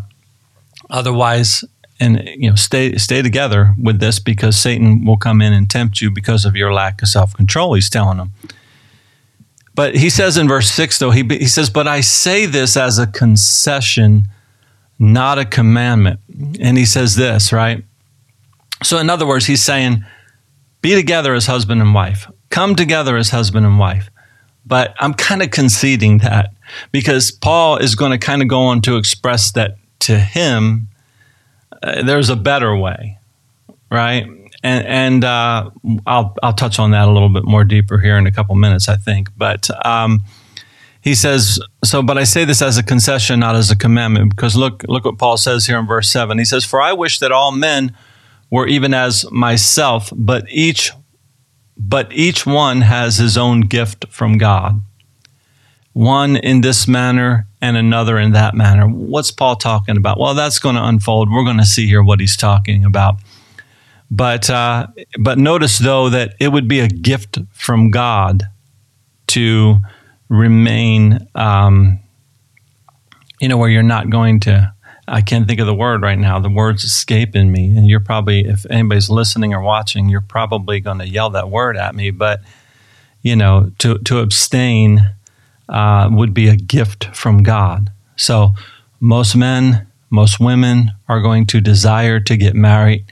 otherwise, 0.89 1.63
and 2.01 2.27
you 2.35 2.49
know, 2.49 2.55
stay 2.55 2.97
stay 2.97 3.21
together 3.21 3.75
with 3.81 3.99
this 3.99 4.19
because 4.19 4.57
Satan 4.57 5.05
will 5.05 5.17
come 5.17 5.41
in 5.41 5.53
and 5.53 5.69
tempt 5.69 6.01
you 6.01 6.09
because 6.09 6.43
of 6.43 6.55
your 6.55 6.73
lack 6.73 7.01
of 7.01 7.07
self 7.07 7.33
control. 7.33 7.75
He's 7.75 7.89
telling 7.89 8.17
them. 8.17 8.31
But 9.75 9.95
he 9.95 10.09
says 10.09 10.35
in 10.35 10.47
verse 10.47 10.69
six, 10.69 10.97
though 10.99 11.11
he 11.11 11.23
he 11.29 11.45
says, 11.45 11.69
"But 11.69 11.87
I 11.87 12.01
say 12.01 12.47
this 12.47 12.75
as 12.75 12.97
a 12.97 13.07
concession, 13.07 14.27
not 14.97 15.37
a 15.37 15.45
commandment." 15.45 16.19
And 16.59 16.77
he 16.77 16.85
says 16.85 17.15
this 17.15 17.53
right. 17.53 17.85
So, 18.83 18.97
in 18.97 19.09
other 19.09 19.27
words, 19.27 19.45
he's 19.45 19.63
saying, 19.63 20.03
"Be 20.81 20.95
together 20.95 21.35
as 21.35 21.45
husband 21.45 21.81
and 21.81 21.93
wife. 21.93 22.27
Come 22.49 22.75
together 22.75 23.15
as 23.15 23.29
husband 23.29 23.65
and 23.65 23.77
wife." 23.77 24.09
But 24.65 24.95
I'm 24.99 25.13
kind 25.13 25.41
of 25.41 25.51
conceding 25.51 26.19
that 26.19 26.53
because 26.91 27.31
Paul 27.31 27.77
is 27.77 27.95
going 27.95 28.11
to 28.11 28.17
kind 28.17 28.41
of 28.41 28.47
go 28.47 28.61
on 28.61 28.81
to 28.81 28.97
express 28.97 29.51
that 29.53 29.77
to 30.01 30.19
him, 30.19 30.87
there's 31.81 32.29
a 32.29 32.35
better 32.35 32.75
way, 32.75 33.19
right? 33.89 34.25
And, 34.63 34.85
and 34.85 35.23
uh, 35.23 35.71
I'll, 36.05 36.35
I'll 36.43 36.53
touch 36.53 36.79
on 36.79 36.91
that 36.91 37.07
a 37.07 37.11
little 37.11 37.29
bit 37.29 37.45
more 37.45 37.63
deeper 37.63 37.97
here 37.97 38.17
in 38.17 38.27
a 38.27 38.31
couple 38.31 38.55
minutes, 38.55 38.87
I 38.87 38.95
think. 38.95 39.29
But 39.35 39.69
um, 39.85 40.21
he 41.01 41.15
says, 41.15 41.59
so, 41.83 42.03
but 42.03 42.17
I 42.17 42.23
say 42.23 42.45
this 42.45 42.61
as 42.61 42.77
a 42.77 42.83
concession, 42.83 43.39
not 43.39 43.55
as 43.55 43.71
a 43.71 43.75
commandment, 43.75 44.35
because 44.35 44.55
look, 44.55 44.83
look 44.87 45.05
what 45.05 45.17
Paul 45.17 45.37
says 45.37 45.65
here 45.65 45.79
in 45.79 45.87
verse 45.87 46.09
7. 46.09 46.37
He 46.37 46.45
says, 46.45 46.63
For 46.63 46.81
I 46.81 46.93
wish 46.93 47.19
that 47.19 47.31
all 47.31 47.51
men 47.51 47.95
were 48.51 48.67
even 48.67 48.93
as 48.93 49.29
myself, 49.31 50.11
but 50.15 50.45
each 50.49 50.91
but 51.77 52.13
each 52.13 52.45
one 52.45 52.81
has 52.81 53.17
his 53.17 53.37
own 53.37 53.61
gift 53.61 54.05
from 54.09 54.37
God. 54.37 54.81
One 55.93 56.37
in 56.37 56.61
this 56.61 56.87
manner 56.87 57.47
and 57.61 57.75
another 57.75 58.17
in 58.17 58.31
that 58.31 58.55
manner. 58.55 58.87
What's 58.87 59.31
Paul 59.31 59.55
talking 59.55 59.97
about? 59.97 60.19
Well, 60.19 60.33
that's 60.33 60.59
going 60.59 60.75
to 60.75 60.83
unfold. 60.83 61.29
We're 61.31 61.43
going 61.43 61.57
to 61.57 61.65
see 61.65 61.87
here 61.87 62.03
what 62.03 62.19
he's 62.19 62.37
talking 62.37 62.85
about. 62.85 63.15
But 64.09 64.49
uh, 64.49 64.87
but 65.19 65.37
notice 65.37 65.79
though 65.79 66.09
that 66.09 66.35
it 66.39 66.49
would 66.49 66.67
be 66.67 66.79
a 66.79 66.87
gift 66.87 67.39
from 67.53 67.91
God 67.91 68.43
to 69.27 69.77
remain, 70.27 71.27
um, 71.35 71.99
you 73.39 73.47
know, 73.47 73.57
where 73.57 73.69
you're 73.69 73.83
not 73.83 74.09
going 74.09 74.41
to 74.41 74.73
I 75.11 75.21
can't 75.21 75.45
think 75.47 75.59
of 75.59 75.67
the 75.67 75.75
word 75.75 76.01
right 76.01 76.17
now. 76.17 76.39
The 76.39 76.49
word's 76.49 76.85
escaping 76.85 77.51
me. 77.51 77.75
And 77.75 77.85
you're 77.85 77.99
probably, 77.99 78.45
if 78.45 78.65
anybody's 78.69 79.09
listening 79.09 79.53
or 79.53 79.61
watching, 79.61 80.07
you're 80.07 80.21
probably 80.21 80.79
going 80.79 80.99
to 80.99 81.07
yell 81.07 81.29
that 81.31 81.49
word 81.49 81.75
at 81.75 81.95
me. 81.95 82.11
But, 82.11 82.39
you 83.21 83.35
know, 83.35 83.71
to, 83.79 83.97
to 83.99 84.19
abstain 84.19 85.01
uh, 85.71 86.09
would 86.11 86.33
be 86.33 86.47
a 86.47 86.55
gift 86.55 87.05
from 87.15 87.41
God. 87.41 87.91
So 88.17 88.53
most 88.99 89.35
men, 89.35 89.87
most 90.09 90.39
women 90.39 90.91
are 91.07 91.21
going 91.21 91.47
to 91.47 91.61
desire 91.61 92.19
to 92.19 92.37
get 92.37 92.55
married 92.55 93.05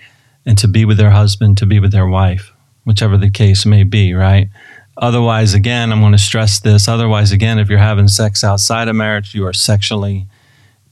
and 0.45 0.57
to 0.57 0.67
be 0.67 0.85
with 0.85 0.97
their 0.97 1.11
husband, 1.11 1.57
to 1.57 1.65
be 1.65 1.79
with 1.79 1.91
their 1.91 2.07
wife, 2.07 2.51
whichever 2.83 3.17
the 3.17 3.31
case 3.31 3.65
may 3.65 3.83
be, 3.83 4.13
right? 4.13 4.49
Otherwise, 4.97 5.53
again, 5.53 5.91
I'm 5.91 6.01
going 6.01 6.11
to 6.11 6.17
stress 6.17 6.59
this. 6.59 6.89
Otherwise, 6.89 7.31
again, 7.31 7.57
if 7.57 7.69
you're 7.69 7.79
having 7.79 8.09
sex 8.09 8.43
outside 8.43 8.89
of 8.89 8.95
marriage, 8.95 9.33
you 9.33 9.45
are 9.45 9.53
sexually 9.53 10.27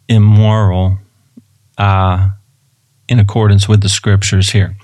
immoral 0.08 1.00
uh, 1.78 2.30
in 3.10 3.20
accordance 3.20 3.68
with 3.68 3.82
the 3.82 3.90
scriptures 3.90 4.52
here. 4.52 4.78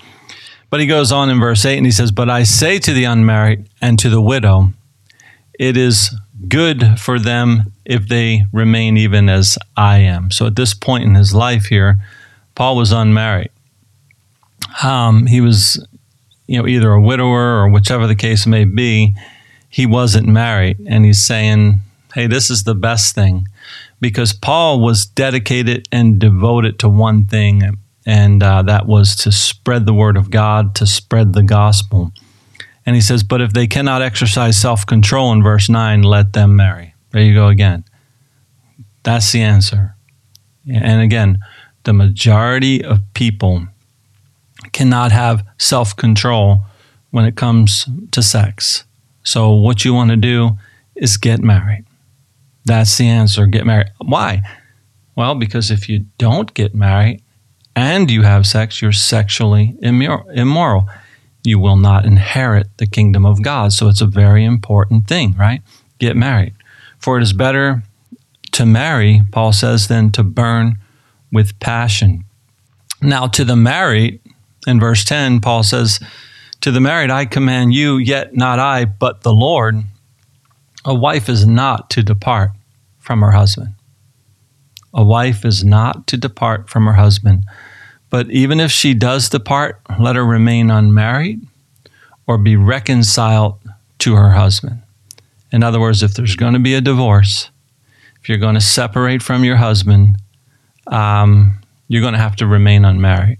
But 0.68 0.80
he 0.80 0.86
goes 0.86 1.12
on 1.12 1.30
in 1.30 1.40
verse 1.40 1.64
8 1.64 1.78
and 1.78 1.86
he 1.86 1.92
says, 1.92 2.10
But 2.10 2.28
I 2.28 2.42
say 2.42 2.78
to 2.80 2.92
the 2.92 3.04
unmarried 3.04 3.68
and 3.80 3.98
to 4.00 4.10
the 4.10 4.20
widow, 4.20 4.72
it 5.58 5.76
is 5.76 6.14
good 6.48 6.98
for 6.98 7.18
them 7.18 7.72
if 7.84 8.08
they 8.08 8.44
remain 8.52 8.96
even 8.96 9.28
as 9.28 9.58
I 9.76 9.98
am. 9.98 10.30
So 10.30 10.46
at 10.46 10.56
this 10.56 10.74
point 10.74 11.04
in 11.04 11.14
his 11.14 11.34
life 11.34 11.66
here, 11.66 11.98
Paul 12.54 12.76
was 12.76 12.92
unmarried. 12.92 13.50
Um, 14.82 15.26
he 15.26 15.40
was, 15.40 15.84
you 16.46 16.58
know, 16.58 16.66
either 16.66 16.90
a 16.92 17.00
widower 17.00 17.58
or 17.58 17.68
whichever 17.68 18.06
the 18.06 18.14
case 18.14 18.46
may 18.46 18.64
be. 18.64 19.14
He 19.68 19.86
wasn't 19.86 20.28
married, 20.28 20.78
and 20.86 21.04
he's 21.04 21.24
saying, 21.24 21.80
"Hey, 22.14 22.28
this 22.28 22.48
is 22.48 22.62
the 22.62 22.76
best 22.76 23.14
thing 23.14 23.48
because 24.00 24.32
Paul 24.32 24.80
was 24.80 25.06
dedicated 25.06 25.88
and 25.90 26.18
devoted 26.18 26.78
to 26.80 26.88
one 26.88 27.24
thing, 27.24 27.78
and 28.06 28.42
uh, 28.42 28.62
that 28.62 28.86
was 28.86 29.16
to 29.16 29.32
spread 29.32 29.86
the 29.86 29.94
word 29.94 30.16
of 30.16 30.30
God, 30.30 30.74
to 30.76 30.86
spread 30.86 31.32
the 31.32 31.42
gospel. 31.42 32.12
And 32.86 32.94
he 32.94 33.00
says, 33.00 33.22
But 33.22 33.40
if 33.40 33.52
they 33.52 33.66
cannot 33.66 34.02
exercise 34.02 34.56
self 34.56 34.86
control 34.86 35.32
in 35.32 35.42
verse 35.42 35.68
9, 35.68 36.02
let 36.02 36.32
them 36.32 36.56
marry. 36.56 36.94
There 37.10 37.22
you 37.22 37.34
go 37.34 37.48
again. 37.48 37.84
That's 39.02 39.30
the 39.32 39.42
answer. 39.42 39.94
And 40.68 41.02
again, 41.02 41.38
the 41.84 41.92
majority 41.92 42.82
of 42.82 43.00
people 43.14 43.68
cannot 44.72 45.12
have 45.12 45.46
self 45.58 45.94
control 45.94 46.62
when 47.10 47.24
it 47.24 47.36
comes 47.36 47.86
to 48.10 48.22
sex. 48.22 48.84
So, 49.22 49.50
what 49.50 49.84
you 49.84 49.94
want 49.94 50.10
to 50.10 50.16
do 50.16 50.58
is 50.94 51.16
get 51.16 51.40
married. 51.40 51.84
That's 52.64 52.96
the 52.98 53.08
answer. 53.08 53.46
Get 53.46 53.66
married. 53.66 53.90
Why? 53.98 54.42
Well, 55.16 55.34
because 55.34 55.70
if 55.70 55.88
you 55.88 56.06
don't 56.18 56.52
get 56.54 56.74
married 56.74 57.22
and 57.76 58.10
you 58.10 58.22
have 58.22 58.46
sex, 58.46 58.80
you're 58.82 58.92
sexually 58.92 59.76
immoral. 59.80 60.88
You 61.44 61.58
will 61.58 61.76
not 61.76 62.04
inherit 62.04 62.68
the 62.78 62.86
kingdom 62.86 63.24
of 63.24 63.42
God. 63.42 63.72
So 63.72 63.88
it's 63.88 64.00
a 64.00 64.06
very 64.06 64.44
important 64.44 65.06
thing, 65.06 65.34
right? 65.38 65.62
Get 65.98 66.16
married. 66.16 66.54
For 66.98 67.18
it 67.18 67.22
is 67.22 67.32
better 67.32 67.82
to 68.52 68.66
marry, 68.66 69.22
Paul 69.30 69.52
says, 69.52 69.88
than 69.88 70.10
to 70.12 70.24
burn 70.24 70.78
with 71.30 71.58
passion. 71.60 72.24
Now, 73.02 73.26
to 73.28 73.44
the 73.44 73.56
married, 73.56 74.20
in 74.66 74.80
verse 74.80 75.04
10, 75.04 75.40
Paul 75.40 75.62
says, 75.62 76.00
To 76.62 76.70
the 76.70 76.80
married, 76.80 77.10
I 77.10 77.26
command 77.26 77.74
you, 77.74 77.98
yet 77.98 78.34
not 78.34 78.58
I, 78.58 78.86
but 78.86 79.22
the 79.22 79.34
Lord 79.34 79.84
a 80.84 80.94
wife 80.94 81.28
is 81.28 81.46
not 81.46 81.88
to 81.90 82.02
depart 82.02 82.50
from 82.98 83.22
her 83.22 83.32
husband. 83.32 83.74
A 84.92 85.02
wife 85.02 85.44
is 85.44 85.64
not 85.64 86.06
to 86.08 86.16
depart 86.16 86.68
from 86.68 86.84
her 86.84 86.92
husband. 86.92 87.44
But 88.10 88.30
even 88.30 88.60
if 88.60 88.70
she 88.70 88.94
does 88.94 89.28
depart, 89.28 89.80
let 89.98 90.16
her 90.16 90.24
remain 90.24 90.70
unmarried 90.70 91.46
or 92.26 92.38
be 92.38 92.56
reconciled 92.56 93.58
to 94.00 94.14
her 94.14 94.32
husband. 94.32 94.82
In 95.52 95.62
other 95.62 95.80
words, 95.80 96.02
if 96.02 96.14
there's 96.14 96.36
going 96.36 96.54
to 96.54 96.58
be 96.58 96.74
a 96.74 96.80
divorce, 96.80 97.50
if 98.20 98.28
you're 98.28 98.38
going 98.38 98.54
to 98.54 98.60
separate 98.60 99.22
from 99.22 99.44
your 99.44 99.56
husband, 99.56 100.16
um, 100.86 101.60
you're 101.88 102.00
going 102.00 102.14
to 102.14 102.18
have 102.18 102.36
to 102.36 102.46
remain 102.46 102.84
unmarried. 102.84 103.38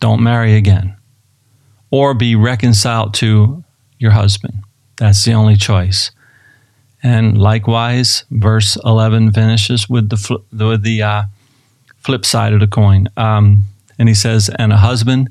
Don't 0.00 0.22
marry 0.22 0.56
again. 0.56 0.96
Or 1.90 2.14
be 2.14 2.36
reconciled 2.36 3.14
to 3.14 3.62
your 3.98 4.12
husband. 4.12 4.64
That's 4.96 5.24
the 5.24 5.32
only 5.32 5.56
choice. 5.56 6.10
And 7.02 7.38
likewise, 7.38 8.24
verse 8.30 8.76
11 8.84 9.32
finishes 9.32 9.88
with 9.88 10.08
the, 10.08 10.38
with 10.52 10.82
the 10.82 11.02
uh, 11.02 11.22
flip 12.00 12.24
side 12.24 12.52
of 12.52 12.60
the 12.60 12.66
coin. 12.66 13.08
Um, 13.16 13.64
and 13.98 14.08
he 14.08 14.14
says, 14.14 14.50
And 14.58 14.72
a 14.72 14.78
husband 14.78 15.30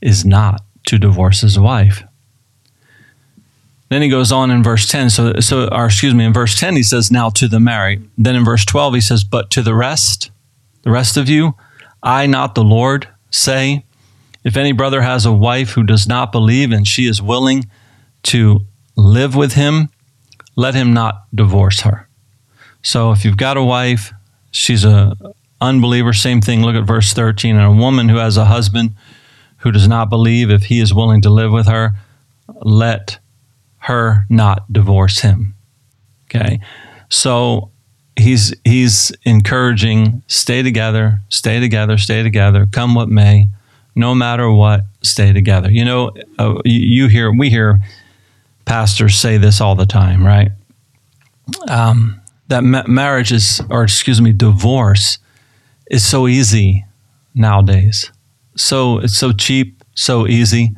is 0.00 0.24
not 0.24 0.62
to 0.86 0.98
divorce 0.98 1.40
his 1.40 1.58
wife. 1.58 2.02
Then 3.88 4.02
he 4.02 4.08
goes 4.08 4.30
on 4.30 4.50
in 4.50 4.62
verse 4.62 4.86
10. 4.86 5.10
So, 5.10 5.40
so 5.40 5.68
or 5.68 5.86
excuse 5.86 6.14
me, 6.14 6.24
in 6.24 6.32
verse 6.32 6.58
10, 6.58 6.76
he 6.76 6.82
says, 6.82 7.10
Now 7.10 7.30
to 7.30 7.48
the 7.48 7.60
married. 7.60 8.08
Then 8.18 8.36
in 8.36 8.44
verse 8.44 8.64
12, 8.64 8.94
he 8.94 9.00
says, 9.00 9.24
But 9.24 9.50
to 9.50 9.62
the 9.62 9.74
rest, 9.74 10.30
the 10.82 10.90
rest 10.90 11.16
of 11.16 11.28
you, 11.28 11.54
I, 12.02 12.26
not 12.26 12.54
the 12.54 12.64
Lord, 12.64 13.08
say, 13.30 13.84
If 14.44 14.56
any 14.56 14.72
brother 14.72 15.02
has 15.02 15.24
a 15.24 15.32
wife 15.32 15.70
who 15.70 15.84
does 15.84 16.06
not 16.06 16.32
believe 16.32 16.70
and 16.70 16.86
she 16.86 17.06
is 17.06 17.22
willing 17.22 17.68
to 18.24 18.60
live 18.96 19.34
with 19.34 19.54
him, 19.54 19.88
let 20.56 20.74
him 20.74 20.92
not 20.92 21.24
divorce 21.34 21.80
her. 21.80 22.08
So 22.82 23.12
if 23.12 23.24
you've 23.24 23.36
got 23.36 23.56
a 23.56 23.62
wife, 23.62 24.12
she's 24.50 24.84
a 24.84 25.16
unbeliever, 25.60 26.12
same 26.12 26.40
thing. 26.40 26.62
Look 26.62 26.76
at 26.76 26.84
verse 26.84 27.12
13. 27.12 27.56
And 27.56 27.64
a 27.64 27.70
woman 27.82 28.08
who 28.08 28.16
has 28.16 28.36
a 28.36 28.44
husband 28.46 28.94
who 29.58 29.72
does 29.72 29.88
not 29.88 30.08
believe, 30.08 30.50
if 30.50 30.64
he 30.64 30.80
is 30.80 30.94
willing 30.94 31.22
to 31.22 31.30
live 31.30 31.52
with 31.52 31.66
her, 31.66 31.92
let 32.62 33.18
her 33.78 34.24
not 34.28 34.72
divorce 34.72 35.20
him. 35.20 35.54
Okay. 36.26 36.60
So 37.08 37.70
he's 38.16 38.54
he's 38.64 39.12
encouraging 39.24 40.22
stay 40.28 40.62
together, 40.62 41.20
stay 41.28 41.60
together, 41.60 41.96
stay 41.98 42.22
together, 42.22 42.66
come 42.66 42.94
what 42.94 43.08
may, 43.08 43.48
no 43.94 44.14
matter 44.14 44.50
what, 44.50 44.82
stay 45.02 45.32
together. 45.32 45.70
You 45.70 45.84
know, 45.84 46.12
uh, 46.38 46.60
you 46.64 47.08
hear 47.08 47.32
we 47.32 47.50
hear 47.50 47.80
pastors 48.64 49.16
say 49.16 49.38
this 49.38 49.60
all 49.60 49.74
the 49.74 49.86
time, 49.86 50.24
right? 50.24 50.52
Um, 51.68 52.20
that 52.48 52.62
ma- 52.62 52.86
marriage 52.86 53.32
is, 53.32 53.62
or 53.70 53.84
excuse 53.84 54.20
me, 54.20 54.32
divorce 54.32 55.18
is 55.90 56.04
so 56.04 56.28
easy 56.28 56.84
nowadays. 57.34 58.10
So 58.56 58.98
it's 58.98 59.16
so 59.16 59.32
cheap, 59.32 59.82
so 59.94 60.26
easy. 60.26 60.72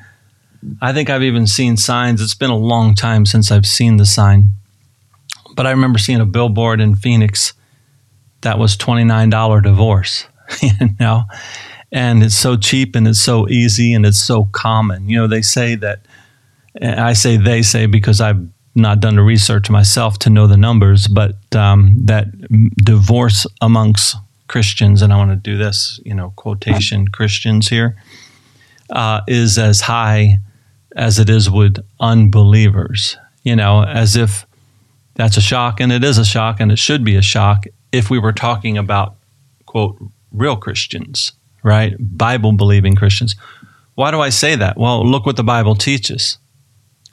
I 0.81 0.93
think 0.93 1.09
I've 1.09 1.23
even 1.23 1.47
seen 1.47 1.77
signs. 1.77 2.21
It's 2.21 2.35
been 2.35 2.51
a 2.51 2.57
long 2.57 2.95
time 2.95 3.25
since 3.25 3.51
I've 3.51 3.67
seen 3.67 3.97
the 3.97 4.07
sign, 4.07 4.51
but 5.57 5.67
I 5.67 5.71
remember 5.71 5.99
seeing 5.99 6.21
a 6.21 6.27
billboard 6.27 6.81
in 6.81 6.95
Phoenix 6.95 7.55
that 8.43 8.59
was 8.59 8.77
twenty 8.77 9.05
nine 9.05 9.31
dollar 9.31 9.61
divorce. 9.61 10.27
you 10.63 10.71
know, 10.99 11.25
and 11.93 12.23
it's 12.23 12.35
so 12.35 12.57
cheap 12.57 12.95
and 12.95 13.09
it's 13.09 13.21
so 13.21 13.49
easy 13.49 13.95
and 13.95 14.05
it's 14.05 14.21
so 14.21 14.45
common. 14.53 15.09
You 15.09 15.19
know, 15.19 15.27
they 15.27 15.43
say 15.43 15.75
that. 15.77 16.01
I 16.81 17.15
say 17.15 17.37
they 17.37 17.63
say 17.63 17.87
because 17.87 18.21
I've 18.21 18.47
not 18.75 19.01
done 19.01 19.17
the 19.17 19.23
research 19.23 19.71
myself 19.71 20.19
to 20.21 20.31
know 20.31 20.47
the 20.47 20.57
numbers, 20.57 21.09
but 21.09 21.35
um, 21.55 21.97
that 22.05 22.27
divorce 22.77 23.47
amongst 23.61 24.17
Christians, 24.51 25.01
and 25.01 25.13
I 25.13 25.17
want 25.17 25.31
to 25.31 25.37
do 25.37 25.57
this, 25.57 26.01
you 26.05 26.13
know, 26.13 26.33
quotation 26.35 27.07
Christians 27.07 27.69
here, 27.69 27.97
uh, 28.91 29.21
is 29.29 29.59
as 29.59 29.83
high 29.83 30.39
as 30.97 31.21
it 31.21 31.31
is 31.31 31.49
with 31.49 31.77
unbelievers. 32.01 33.17
You 33.45 33.55
know, 33.55 33.85
as 33.85 34.17
if 34.17 34.45
that's 35.15 35.37
a 35.37 35.41
shock, 35.41 35.81
and 35.81 35.93
it 35.93 36.03
is 36.03 36.19
a 36.19 36.25
shock, 36.25 36.59
and 36.59 36.73
it 36.73 36.81
should 36.81 37.05
be 37.05 37.15
a 37.15 37.23
shock 37.23 37.65
if 37.93 38.11
we 38.11 38.19
were 38.19 38.33
talking 38.33 38.77
about, 38.77 39.15
quote, 39.67 39.97
real 40.33 40.57
Christians, 40.57 41.33
right? 41.63 41.95
Bible 41.99 42.53
believing 42.53 42.97
Christians. 42.97 43.37
Why 43.95 44.11
do 44.11 44.21
I 44.21 44.31
say 44.31 44.57
that? 44.57 44.77
Well, 44.77 45.07
look 45.07 45.27
what 45.27 45.37
the 45.37 45.45
Bible 45.45 45.77
teaches. 45.77 46.39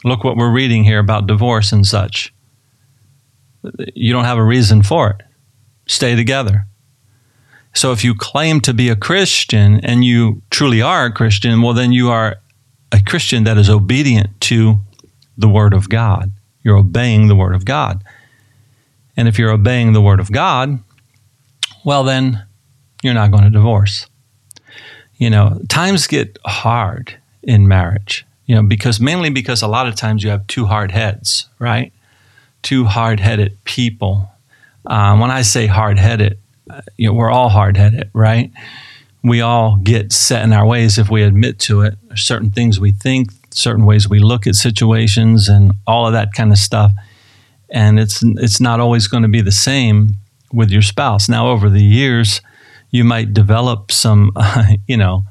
Look 0.04 0.24
what 0.24 0.38
we're 0.38 0.52
reading 0.52 0.84
here 0.84 1.00
about 1.00 1.28
divorce 1.28 1.72
and 1.72 1.86
such. 1.86 2.34
You 3.94 4.12
don't 4.12 4.26
have 4.26 4.40
a 4.40 4.44
reason 4.44 4.82
for 4.82 5.12
it. 5.12 5.22
Stay 5.86 6.16
together. 6.16 6.66
So 7.74 7.92
if 7.92 8.04
you 8.04 8.16
claim 8.16 8.60
to 8.62 8.74
be 8.74 8.90
a 8.90 8.96
Christian 8.96 9.80
and 9.84 10.04
you 10.04 10.42
truly 10.50 10.82
are 10.82 11.06
a 11.06 11.12
Christian, 11.12 11.62
well, 11.62 11.74
then 11.74 11.92
you 11.92 12.10
are 12.10 12.38
a 12.92 13.02
Christian 13.02 13.44
that 13.44 13.58
is 13.58 13.70
obedient 13.70 14.40
to 14.42 14.80
the 15.38 15.50
Word 15.50 15.74
of 15.74 15.90
God. 15.90 16.32
You're 16.64 16.78
obeying 16.78 17.28
the 17.28 17.36
Word 17.36 17.54
of 17.54 17.66
God. 17.66 18.04
And 19.16 19.28
if 19.28 19.38
you're 19.38 19.52
obeying 19.52 19.94
the 19.94 20.02
Word 20.02 20.20
of 20.20 20.32
God, 20.32 20.80
well, 21.86 22.04
then 22.04 22.46
you're 23.04 23.14
not 23.14 23.32
going 23.32 23.44
to 23.44 23.50
divorce. 23.50 24.08
You 25.18 25.30
know, 25.30 25.62
times 25.70 26.08
get 26.08 26.38
hard 26.46 27.18
in 27.44 27.68
marriage 27.68 28.26
you 28.48 28.56
know, 28.56 28.64
because 28.64 29.00
mainly 29.00 29.30
because 29.30 29.62
a 29.62 29.68
lot 29.68 29.88
of 29.88 29.96
times 29.96 30.24
you 30.24 30.30
have 30.32 30.48
two 30.48 30.66
hard 30.66 30.92
heads, 30.92 31.48
right? 31.60 31.94
Two 32.64 32.86
hard 32.86 33.20
headed 33.20 33.58
people. 33.66 34.32
Um, 34.86 35.20
when 35.20 35.30
I 35.30 35.42
say 35.42 35.68
hard 35.68 36.00
headed, 36.00 36.34
uh, 36.34 36.47
you 36.98 37.08
know, 37.08 37.14
we're 37.14 37.32
all 37.32 37.50
hard 37.50 37.78
headed, 37.78 38.10
right? 38.14 38.52
We 39.24 39.42
all 39.42 39.78
get 39.78 40.14
set 40.14 40.44
in 40.44 40.54
our 40.54 40.66
ways 40.66 40.98
if 40.98 41.10
we 41.10 41.24
admit 41.24 41.60
to 41.60 41.82
it. 41.82 41.96
Certain 42.16 42.52
things 42.52 42.80
we 42.80 42.92
think, 42.92 43.30
certain 43.52 43.86
ways 43.86 44.08
we 44.08 44.20
look 44.20 44.48
at 44.48 44.56
situations, 44.56 45.50
and 45.50 45.74
all 45.86 46.08
of 46.08 46.14
that 46.14 46.34
kind 46.34 46.52
of 46.52 46.58
stuff. 46.58 46.92
And 47.70 48.00
it's 48.00 48.24
it's 48.24 48.62
not 48.62 48.80
always 48.80 49.08
going 49.08 49.24
to 49.24 49.30
be 49.30 49.42
the 49.42 49.52
same 49.52 50.16
with 50.54 50.70
your 50.72 50.82
spouse. 50.82 51.28
Now, 51.28 51.50
over 51.50 51.70
the 51.70 51.84
years, 51.84 52.42
you 52.92 53.04
might 53.04 53.34
develop 53.34 53.92
some, 53.92 54.32
uh, 54.36 54.74
you 54.88 54.98
know, 54.98 55.24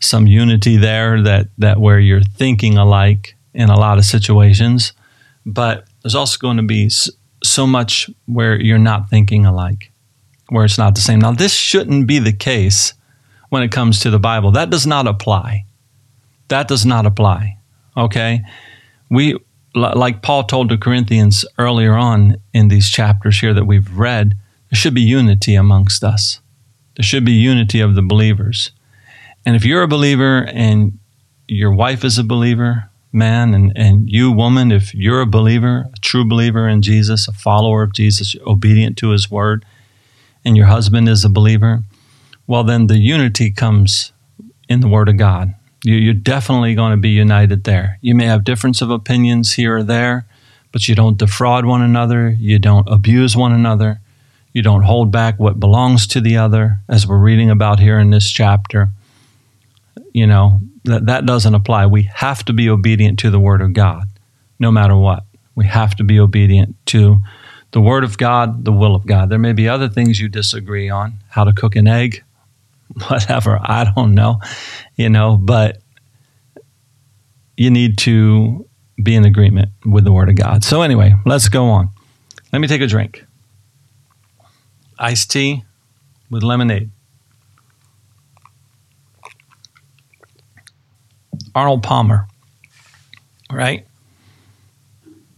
some 0.00 0.26
unity 0.26 0.76
there 0.76 1.22
that 1.22 1.48
that 1.58 1.80
where 1.80 1.98
you're 1.98 2.22
thinking 2.22 2.76
alike 2.76 3.34
in 3.54 3.70
a 3.70 3.78
lot 3.78 3.98
of 3.98 4.04
situations, 4.04 4.92
but 5.46 5.86
there's 6.02 6.14
also 6.14 6.38
going 6.38 6.58
to 6.58 6.62
be 6.62 6.90
so 7.42 7.66
much 7.66 8.10
where 8.26 8.60
you're 8.60 8.78
not 8.78 9.08
thinking 9.08 9.46
alike, 9.46 9.90
where 10.48 10.64
it's 10.64 10.78
not 10.78 10.94
the 10.94 11.00
same. 11.00 11.20
Now, 11.20 11.32
this 11.32 11.54
shouldn't 11.54 12.06
be 12.06 12.18
the 12.18 12.32
case 12.32 12.94
when 13.48 13.62
it 13.62 13.72
comes 13.72 14.00
to 14.00 14.10
the 14.10 14.18
Bible. 14.18 14.52
That 14.52 14.70
does 14.70 14.86
not 14.86 15.06
apply. 15.06 15.64
That 16.48 16.68
does 16.68 16.86
not 16.86 17.06
apply. 17.06 17.58
Okay, 17.96 18.42
we 19.10 19.36
like 19.74 20.22
Paul 20.22 20.44
told 20.44 20.70
the 20.70 20.78
Corinthians 20.78 21.44
earlier 21.58 21.94
on 21.94 22.36
in 22.54 22.68
these 22.68 22.88
chapters 22.88 23.40
here 23.40 23.54
that 23.54 23.66
we've 23.66 23.90
read. 23.96 24.36
There 24.70 24.78
should 24.78 24.94
be 24.94 25.02
unity 25.02 25.54
amongst 25.54 26.02
us. 26.02 26.40
There 26.96 27.04
should 27.04 27.24
be 27.24 27.32
unity 27.32 27.80
of 27.80 27.94
the 27.94 28.02
believers. 28.02 28.70
And 29.44 29.54
if 29.54 29.64
you're 29.64 29.82
a 29.82 29.88
believer 29.88 30.44
and 30.48 30.98
your 31.46 31.72
wife 31.72 32.04
is 32.04 32.18
a 32.18 32.24
believer, 32.24 32.90
man, 33.12 33.54
and, 33.54 33.72
and 33.76 34.10
you, 34.10 34.32
woman, 34.32 34.72
if 34.72 34.94
you're 34.94 35.20
a 35.20 35.26
believer, 35.26 35.86
a 35.94 36.00
true 36.00 36.26
believer 36.26 36.66
in 36.68 36.82
Jesus, 36.82 37.28
a 37.28 37.32
follower 37.32 37.82
of 37.82 37.92
Jesus, 37.92 38.34
obedient 38.46 38.96
to 38.98 39.10
his 39.10 39.30
word, 39.30 39.64
and 40.46 40.56
your 40.56 40.66
husband 40.66 41.10
is 41.10 41.26
a 41.26 41.28
believer, 41.28 41.82
well, 42.46 42.64
then 42.64 42.86
the 42.86 42.96
unity 42.96 43.50
comes 43.50 44.12
in 44.66 44.80
the 44.80 44.88
word 44.88 45.10
of 45.10 45.18
God. 45.18 45.54
You, 45.84 46.10
are 46.10 46.14
definitely 46.14 46.74
going 46.74 46.92
to 46.92 46.96
be 46.96 47.10
united 47.10 47.64
there. 47.64 47.98
You 48.00 48.14
may 48.14 48.24
have 48.24 48.44
difference 48.44 48.80
of 48.80 48.90
opinions 48.90 49.52
here 49.52 49.76
or 49.76 49.82
there, 49.82 50.26
but 50.72 50.88
you 50.88 50.94
don't 50.94 51.18
defraud 51.18 51.66
one 51.66 51.82
another. 51.82 52.30
You 52.30 52.58
don't 52.58 52.88
abuse 52.88 53.36
one 53.36 53.52
another. 53.52 54.00
You 54.54 54.62
don't 54.62 54.82
hold 54.82 55.12
back 55.12 55.38
what 55.38 55.60
belongs 55.60 56.06
to 56.08 56.22
the 56.22 56.38
other, 56.38 56.78
as 56.88 57.06
we're 57.06 57.18
reading 57.18 57.50
about 57.50 57.78
here 57.78 57.98
in 57.98 58.08
this 58.08 58.30
chapter 58.30 58.90
you 60.16 60.26
know, 60.26 60.60
that, 60.84 61.04
that 61.04 61.26
doesn't 61.26 61.54
apply. 61.54 61.84
We 61.84 62.04
have 62.14 62.42
to 62.46 62.54
be 62.54 62.70
obedient 62.70 63.18
to 63.18 63.30
the 63.30 63.38
Word 63.38 63.60
of 63.60 63.74
God, 63.74 64.08
no 64.58 64.70
matter 64.70 64.96
what. 64.96 65.24
We 65.54 65.66
have 65.66 65.94
to 65.96 66.04
be 66.04 66.18
obedient 66.18 66.74
to 66.86 67.20
the 67.76 67.82
Word 67.82 68.04
of 68.04 68.16
God, 68.16 68.64
the 68.64 68.72
will 68.72 68.94
of 68.94 69.04
God. 69.04 69.28
There 69.28 69.38
may 69.38 69.52
be 69.52 69.68
other 69.68 69.86
things 69.86 70.18
you 70.18 70.30
disagree 70.30 70.88
on, 70.88 71.18
how 71.28 71.44
to 71.44 71.52
cook 71.52 71.76
an 71.76 71.86
egg, 71.86 72.24
whatever, 73.08 73.60
I 73.62 73.92
don't 73.94 74.14
know, 74.14 74.40
you 74.94 75.10
know, 75.10 75.36
but 75.36 75.82
you 77.54 77.70
need 77.70 77.98
to 77.98 78.66
be 79.02 79.14
in 79.14 79.26
agreement 79.26 79.72
with 79.84 80.04
the 80.04 80.12
Word 80.12 80.30
of 80.30 80.36
God. 80.36 80.64
So, 80.64 80.80
anyway, 80.80 81.16
let's 81.26 81.50
go 81.50 81.66
on. 81.66 81.90
Let 82.50 82.60
me 82.60 82.66
take 82.66 82.80
a 82.80 82.86
drink. 82.86 83.22
Iced 84.98 85.30
tea 85.30 85.62
with 86.30 86.42
lemonade. 86.42 86.88
Arnold 91.54 91.82
Palmer, 91.82 92.26
right? 93.52 93.86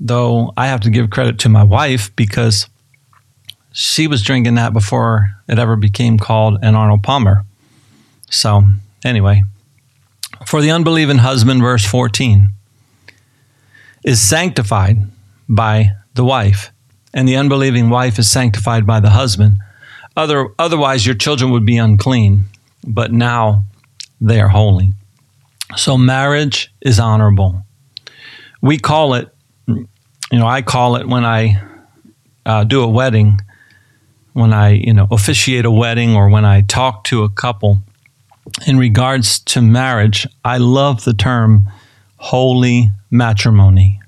Though 0.00 0.52
I 0.56 0.68
have 0.68 0.80
to 0.80 0.90
give 0.90 1.10
credit 1.10 1.38
to 1.40 1.48
my 1.48 1.64
wife 1.64 2.14
because 2.14 2.68
she 3.72 4.06
was 4.06 4.22
drinking 4.22 4.54
that 4.54 4.72
before 4.72 5.30
it 5.48 5.58
ever 5.58 5.76
became 5.76 6.18
called 6.18 6.58
an 6.62 6.74
Arnold 6.74 7.02
Palmer. 7.02 7.44
So, 8.30 8.64
anyway, 9.04 9.42
for 10.46 10.60
the 10.60 10.70
unbelieving 10.70 11.18
husband, 11.18 11.62
verse 11.62 11.84
14, 11.84 12.50
is 14.04 14.20
sanctified 14.20 14.98
by 15.48 15.92
the 16.14 16.24
wife, 16.24 16.72
and 17.12 17.28
the 17.28 17.36
unbelieving 17.36 17.90
wife 17.90 18.18
is 18.18 18.30
sanctified 18.30 18.86
by 18.86 19.00
the 19.00 19.10
husband. 19.10 19.56
Other, 20.16 20.48
otherwise, 20.58 21.06
your 21.06 21.14
children 21.14 21.50
would 21.52 21.64
be 21.64 21.76
unclean, 21.76 22.44
but 22.84 23.12
now 23.12 23.64
they 24.20 24.40
are 24.40 24.48
holy. 24.48 24.92
So 25.76 25.96
marriage 25.96 26.72
is 26.80 26.98
honorable. 26.98 27.62
We 28.60 28.78
call 28.78 29.14
it, 29.14 29.28
you 30.30 30.38
know, 30.38 30.46
I 30.46 30.62
call 30.62 30.96
it 30.96 31.06
when 31.06 31.24
I 31.24 31.62
uh, 32.44 32.64
do 32.64 32.82
a 32.82 32.88
wedding, 32.88 33.40
when 34.32 34.52
I, 34.52 34.70
you 34.70 34.92
know, 34.92 35.06
officiate 35.10 35.64
a 35.64 35.70
wedding 35.70 36.14
or 36.14 36.28
when 36.28 36.44
I 36.44 36.62
talk 36.62 37.04
to 37.04 37.24
a 37.24 37.28
couple 37.28 37.80
in 38.66 38.78
regards 38.78 39.38
to 39.40 39.62
marriage, 39.62 40.26
I 40.44 40.58
love 40.58 41.04
the 41.04 41.14
term 41.14 41.70
holy 42.16 42.90
matrimony. 43.10 44.00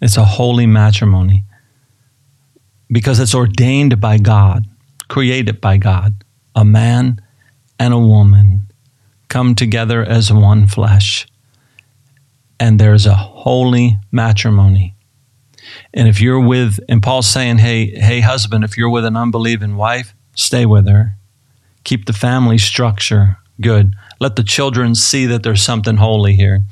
It's 0.00 0.16
a 0.16 0.24
holy 0.24 0.66
matrimony 0.66 1.44
because 2.90 3.20
it's 3.20 3.34
ordained 3.34 4.00
by 4.00 4.18
God, 4.18 4.66
created 5.08 5.60
by 5.60 5.76
God, 5.76 6.24
a 6.54 6.64
man 6.64 7.20
and 7.78 7.94
a 7.94 7.98
woman 7.98 8.66
come 9.28 9.54
together 9.54 10.02
as 10.02 10.32
one 10.32 10.66
flesh. 10.66 11.26
And 12.58 12.78
there's 12.78 13.06
a 13.06 13.14
holy 13.14 13.98
matrimony. 14.10 14.94
And 15.92 16.08
if 16.08 16.20
you're 16.20 16.40
with, 16.40 16.78
and 16.88 17.02
Paul's 17.02 17.26
saying, 17.26 17.58
hey, 17.58 17.90
hey, 17.90 18.20
husband, 18.20 18.64
if 18.64 18.76
you're 18.76 18.90
with 18.90 19.04
an 19.04 19.16
unbelieving 19.16 19.76
wife, 19.76 20.14
stay 20.34 20.66
with 20.66 20.88
her. 20.88 21.16
Keep 21.84 22.06
the 22.06 22.12
family 22.12 22.58
structure 22.58 23.36
good. 23.60 23.94
Let 24.20 24.36
the 24.36 24.42
children 24.44 24.94
see 24.94 25.26
that 25.26 25.42
there's 25.42 25.62
something 25.62 25.96
holy 25.96 26.34
here. 26.34 26.62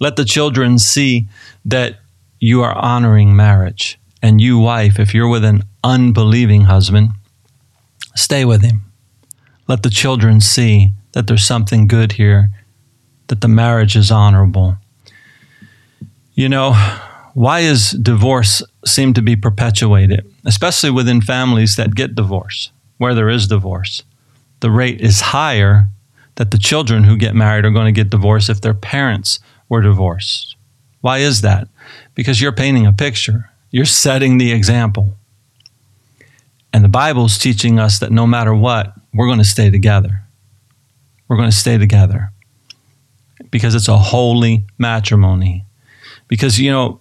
Let 0.00 0.16
the 0.16 0.24
children 0.24 0.78
see 0.78 1.28
that 1.64 1.98
you 2.40 2.62
are 2.62 2.74
honoring 2.74 3.36
marriage 3.36 3.98
And 4.22 4.40
you, 4.40 4.58
wife, 4.58 5.00
if 5.00 5.12
you're 5.12 5.28
with 5.28 5.44
an 5.44 5.64
unbelieving 5.82 6.62
husband, 6.62 7.10
stay 8.14 8.44
with 8.44 8.62
him. 8.62 8.82
Let 9.66 9.82
the 9.82 9.90
children 9.90 10.40
see 10.40 10.92
that 11.12 11.26
there's 11.26 11.44
something 11.44 11.88
good 11.88 12.12
here, 12.12 12.50
that 13.26 13.40
the 13.40 13.48
marriage 13.48 13.96
is 13.96 14.12
honorable. 14.12 14.76
You 16.34 16.48
know, 16.48 16.72
why 17.34 17.60
is 17.60 17.90
divorce 17.90 18.62
seem 18.84 19.14
to 19.14 19.22
be 19.22 19.36
perpetuated, 19.36 20.30
especially 20.44 20.90
within 20.90 21.20
families 21.20 21.76
that 21.76 21.94
get 21.94 22.14
divorced, 22.14 22.72
where 22.98 23.14
there 23.14 23.30
is 23.30 23.46
divorce? 23.46 24.02
The 24.60 24.70
rate 24.70 25.00
is 25.00 25.20
higher 25.20 25.88
that 26.36 26.50
the 26.50 26.58
children 26.58 27.04
who 27.04 27.16
get 27.16 27.34
married 27.34 27.64
are 27.64 27.70
going 27.70 27.92
to 27.92 28.00
get 28.00 28.10
divorced 28.10 28.48
if 28.48 28.60
their 28.60 28.74
parents 28.74 29.40
were 29.68 29.82
divorced. 29.82 30.56
Why 31.00 31.18
is 31.18 31.40
that? 31.40 31.68
Because 32.14 32.40
you're 32.40 32.52
painting 32.52 32.86
a 32.86 32.92
picture. 32.92 33.50
You're 33.70 33.84
setting 33.84 34.38
the 34.38 34.52
example. 34.52 35.16
And 36.72 36.84
the 36.84 36.88
Bible's 36.88 37.38
teaching 37.38 37.78
us 37.78 37.98
that 37.98 38.12
no 38.12 38.26
matter 38.26 38.54
what, 38.54 38.94
we're 39.12 39.26
going 39.26 39.38
to 39.38 39.44
stay 39.44 39.70
together. 39.70 40.22
We're 41.28 41.36
going 41.36 41.50
to 41.50 41.56
stay 41.56 41.76
together 41.76 42.30
because 43.50 43.74
it's 43.74 43.88
a 43.88 43.98
holy 43.98 44.64
matrimony. 44.78 45.66
Because, 46.28 46.58
you 46.58 46.70
know, 46.70 47.00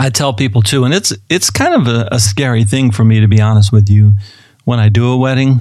I 0.00 0.08
tell 0.08 0.32
people 0.32 0.62
too, 0.62 0.84
and 0.84 0.94
it's 0.94 1.12
it's 1.28 1.50
kind 1.50 1.74
of 1.74 1.86
a, 1.86 2.08
a, 2.10 2.18
scary 2.18 2.64
thing 2.64 2.90
for 2.90 3.04
me 3.04 3.20
to 3.20 3.28
be 3.28 3.38
honest 3.38 3.70
with 3.70 3.90
you. 3.90 4.14
When 4.64 4.78
I 4.78 4.88
do 4.88 5.12
a 5.12 5.16
wedding, 5.16 5.60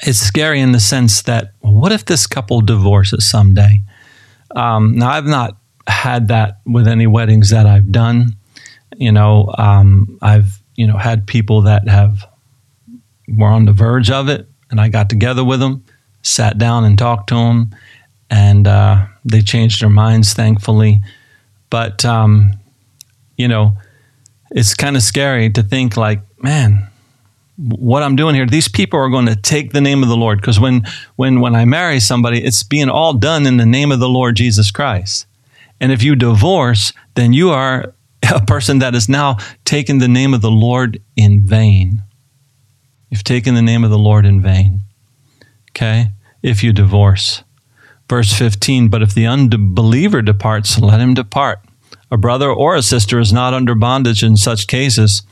it's 0.00 0.18
scary 0.18 0.60
in 0.60 0.72
the 0.72 0.80
sense 0.80 1.20
that 1.22 1.52
what 1.60 1.92
if 1.92 2.06
this 2.06 2.26
couple 2.26 2.62
divorces 2.62 3.28
someday? 3.28 3.82
Um, 4.56 4.96
now 4.96 5.10
I've 5.10 5.26
not 5.26 5.58
had 5.86 6.28
that 6.28 6.60
with 6.64 6.88
any 6.88 7.06
weddings 7.06 7.50
that 7.50 7.66
I've 7.66 7.92
done. 7.92 8.34
You 8.96 9.12
know, 9.12 9.52
um, 9.58 10.18
I've 10.22 10.62
you 10.76 10.86
know 10.86 10.96
had 10.96 11.26
people 11.26 11.60
that 11.62 11.86
have 11.86 12.26
were 13.28 13.48
on 13.48 13.66
the 13.66 13.72
verge 13.72 14.10
of 14.10 14.30
it, 14.30 14.48
and 14.70 14.80
I 14.80 14.88
got 14.88 15.10
together 15.10 15.44
with 15.44 15.60
them, 15.60 15.84
sat 16.22 16.56
down 16.56 16.84
and 16.84 16.98
talked 16.98 17.28
to 17.28 17.34
them, 17.34 17.76
and 18.30 18.66
uh, 18.66 19.04
they 19.22 19.42
changed 19.42 19.82
their 19.82 19.90
minds, 19.90 20.32
thankfully. 20.32 21.02
But 21.68 22.06
um, 22.06 22.58
you 23.38 23.48
know, 23.48 23.78
it's 24.50 24.74
kind 24.74 24.96
of 24.96 25.02
scary 25.02 25.48
to 25.50 25.62
think 25.62 25.96
like, 25.96 26.20
man, 26.42 26.88
what 27.56 28.02
I'm 28.02 28.16
doing 28.16 28.34
here, 28.34 28.46
these 28.46 28.68
people 28.68 28.98
are 29.00 29.08
going 29.08 29.26
to 29.26 29.36
take 29.36 29.72
the 29.72 29.80
name 29.80 30.02
of 30.02 30.08
the 30.08 30.16
Lord. 30.16 30.40
Because 30.40 30.60
when 30.60 30.86
when 31.16 31.40
when 31.40 31.54
I 31.54 31.64
marry 31.64 32.00
somebody, 32.00 32.44
it's 32.44 32.62
being 32.62 32.90
all 32.90 33.14
done 33.14 33.46
in 33.46 33.56
the 33.56 33.66
name 33.66 33.90
of 33.90 34.00
the 34.00 34.08
Lord 34.08 34.36
Jesus 34.36 34.70
Christ. 34.70 35.26
And 35.80 35.92
if 35.92 36.02
you 36.02 36.14
divorce, 36.16 36.92
then 37.14 37.32
you 37.32 37.50
are 37.50 37.94
a 38.34 38.44
person 38.44 38.80
that 38.80 38.94
is 38.94 39.08
now 39.08 39.38
taking 39.64 39.98
the 39.98 40.08
name 40.08 40.34
of 40.34 40.42
the 40.42 40.50
Lord 40.50 41.00
in 41.16 41.46
vain. 41.46 42.02
You've 43.10 43.24
taken 43.24 43.54
the 43.54 43.62
name 43.62 43.84
of 43.84 43.90
the 43.90 43.98
Lord 43.98 44.26
in 44.26 44.42
vain. 44.42 44.82
Okay? 45.70 46.08
If 46.42 46.62
you 46.62 46.72
divorce. 46.72 47.42
Verse 48.08 48.32
15, 48.32 48.88
but 48.88 49.02
if 49.02 49.14
the 49.14 49.26
unbeliever 49.26 50.22
departs, 50.22 50.78
let 50.78 51.00
him 51.00 51.14
depart. 51.14 51.60
A 52.10 52.16
brother 52.16 52.50
or 52.50 52.74
a 52.74 52.82
sister 52.82 53.20
is 53.20 53.32
not 53.32 53.54
under 53.54 53.74
bondage 53.74 54.22
in 54.22 54.36
such 54.36 54.66
cases, 54.66 55.22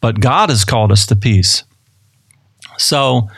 but 0.00 0.20
God 0.20 0.48
has 0.48 0.64
called 0.64 0.92
us 0.92 1.06
to 1.06 1.16
peace. 1.16 1.64
So 2.78 3.28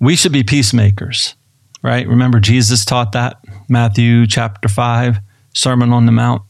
we 0.00 0.16
should 0.16 0.32
be 0.32 0.42
peacemakers, 0.42 1.34
right? 1.82 2.06
Remember, 2.06 2.40
Jesus 2.40 2.84
taught 2.84 3.12
that, 3.12 3.38
Matthew 3.68 4.26
chapter 4.26 4.68
5, 4.68 5.18
Sermon 5.54 5.92
on 5.92 6.06
the 6.06 6.12
Mount. 6.12 6.42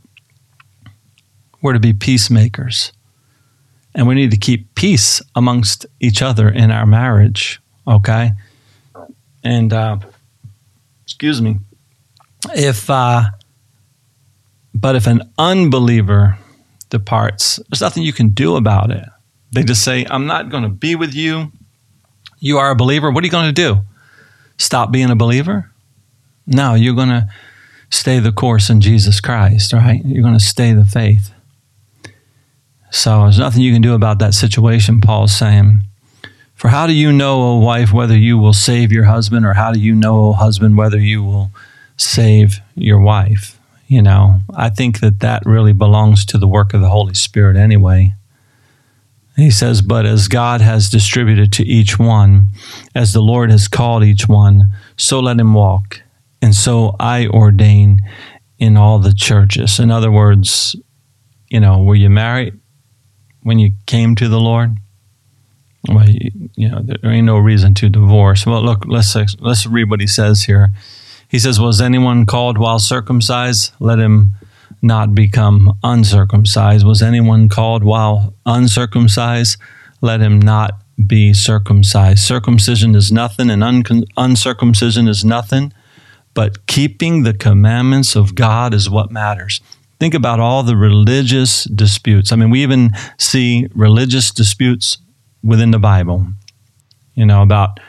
We're 1.60 1.74
to 1.74 1.80
be 1.80 1.92
peacemakers. 1.92 2.92
And 3.94 4.08
we 4.08 4.14
need 4.14 4.30
to 4.30 4.36
keep 4.36 4.74
peace 4.74 5.20
amongst 5.34 5.86
each 6.00 6.22
other 6.22 6.48
in 6.48 6.70
our 6.70 6.86
marriage, 6.86 7.60
okay? 7.86 8.32
And, 9.44 9.72
uh, 9.72 9.98
excuse 11.04 11.42
me, 11.42 11.58
if, 12.54 12.88
uh, 12.88 13.24
but 14.82 14.96
if 14.96 15.06
an 15.06 15.22
unbeliever 15.38 16.36
departs, 16.90 17.60
there's 17.70 17.80
nothing 17.80 18.02
you 18.02 18.12
can 18.12 18.30
do 18.30 18.56
about 18.56 18.90
it. 18.90 19.08
They 19.52 19.62
just 19.62 19.84
say, 19.84 20.04
I'm 20.10 20.26
not 20.26 20.50
going 20.50 20.64
to 20.64 20.68
be 20.68 20.96
with 20.96 21.14
you. 21.14 21.52
You 22.40 22.58
are 22.58 22.72
a 22.72 22.74
believer. 22.74 23.10
What 23.10 23.22
are 23.22 23.26
you 23.26 23.30
going 23.30 23.46
to 23.46 23.52
do? 23.52 23.82
Stop 24.58 24.90
being 24.90 25.08
a 25.08 25.16
believer? 25.16 25.70
No, 26.48 26.74
you're 26.74 26.96
going 26.96 27.10
to 27.10 27.28
stay 27.90 28.18
the 28.18 28.32
course 28.32 28.68
in 28.70 28.80
Jesus 28.80 29.20
Christ, 29.20 29.72
right? 29.72 30.02
You're 30.04 30.22
going 30.22 30.34
to 30.38 30.44
stay 30.44 30.72
the 30.72 30.84
faith. 30.84 31.32
So 32.90 33.22
there's 33.22 33.38
nothing 33.38 33.62
you 33.62 33.72
can 33.72 33.82
do 33.82 33.94
about 33.94 34.18
that 34.18 34.34
situation, 34.34 35.00
Paul's 35.00 35.34
saying. 35.34 35.82
For 36.56 36.68
how 36.68 36.88
do 36.88 36.92
you 36.92 37.12
know, 37.12 37.40
O 37.42 37.58
wife, 37.58 37.92
whether 37.92 38.16
you 38.16 38.36
will 38.36 38.52
save 38.52 38.90
your 38.90 39.04
husband, 39.04 39.46
or 39.46 39.54
how 39.54 39.72
do 39.72 39.78
you 39.78 39.94
know, 39.94 40.26
O 40.26 40.32
husband, 40.32 40.76
whether 40.76 40.98
you 40.98 41.22
will 41.22 41.52
save 41.96 42.58
your 42.74 42.98
wife? 42.98 43.60
You 43.92 44.00
know, 44.00 44.40
I 44.56 44.70
think 44.70 45.00
that 45.00 45.20
that 45.20 45.42
really 45.44 45.74
belongs 45.74 46.24
to 46.24 46.38
the 46.38 46.48
work 46.48 46.72
of 46.72 46.80
the 46.80 46.88
Holy 46.88 47.12
Spirit 47.12 47.58
anyway. 47.58 48.14
He 49.36 49.50
says, 49.50 49.82
But 49.82 50.06
as 50.06 50.28
God 50.28 50.62
has 50.62 50.88
distributed 50.88 51.52
to 51.52 51.66
each 51.66 51.98
one, 51.98 52.46
as 52.94 53.12
the 53.12 53.20
Lord 53.20 53.50
has 53.50 53.68
called 53.68 54.02
each 54.02 54.26
one, 54.26 54.68
so 54.96 55.20
let 55.20 55.38
him 55.38 55.52
walk. 55.52 56.00
And 56.40 56.54
so 56.54 56.96
I 56.98 57.26
ordain 57.26 57.98
in 58.58 58.78
all 58.78 58.98
the 58.98 59.12
churches. 59.12 59.78
In 59.78 59.90
other 59.90 60.10
words, 60.10 60.74
you 61.50 61.60
know, 61.60 61.82
were 61.82 61.94
you 61.94 62.08
married 62.08 62.58
when 63.42 63.58
you 63.58 63.72
came 63.84 64.14
to 64.14 64.28
the 64.30 64.40
Lord? 64.40 64.74
Well, 65.86 66.08
you, 66.08 66.70
know, 66.70 66.80
there 66.82 67.12
ain't 67.12 67.26
no 67.26 67.36
reason 67.36 67.74
to 67.74 67.90
divorce. 67.90 68.46
Well, 68.46 68.64
look, 68.64 68.86
let's 68.86 69.14
let's 69.38 69.66
read 69.66 69.90
what 69.90 70.00
he 70.00 70.06
says 70.06 70.44
here. 70.44 70.70
He 71.32 71.38
says, 71.38 71.58
Was 71.58 71.80
anyone 71.80 72.26
called 72.26 72.58
while 72.58 72.78
circumcised? 72.78 73.72
Let 73.80 73.98
him 73.98 74.34
not 74.82 75.14
become 75.14 75.78
uncircumcised. 75.82 76.86
Was 76.86 77.00
anyone 77.00 77.48
called 77.48 77.82
while 77.82 78.34
uncircumcised? 78.44 79.56
Let 80.02 80.20
him 80.20 80.38
not 80.38 80.72
be 81.06 81.32
circumcised. 81.32 82.18
Circumcision 82.18 82.94
is 82.94 83.10
nothing, 83.10 83.48
and 83.48 83.64
un- 83.64 84.04
uncircumcision 84.18 85.08
is 85.08 85.24
nothing, 85.24 85.72
but 86.34 86.66
keeping 86.66 87.22
the 87.22 87.32
commandments 87.32 88.14
of 88.14 88.34
God 88.34 88.74
is 88.74 88.90
what 88.90 89.10
matters. 89.10 89.62
Think 89.98 90.12
about 90.12 90.38
all 90.38 90.62
the 90.62 90.76
religious 90.76 91.64
disputes. 91.64 92.30
I 92.30 92.36
mean, 92.36 92.50
we 92.50 92.62
even 92.62 92.90
see 93.18 93.68
religious 93.74 94.30
disputes 94.30 94.98
within 95.42 95.70
the 95.70 95.78
Bible, 95.78 96.26
you 97.14 97.24
know, 97.24 97.40
about 97.40 97.80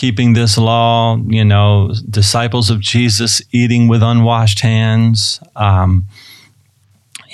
keeping 0.00 0.32
this 0.32 0.56
law, 0.56 1.18
you 1.26 1.44
know, 1.44 1.92
disciples 2.08 2.70
of 2.70 2.80
Jesus 2.80 3.42
eating 3.52 3.86
with 3.86 4.02
unwashed 4.02 4.60
hands, 4.60 5.38
um, 5.56 6.06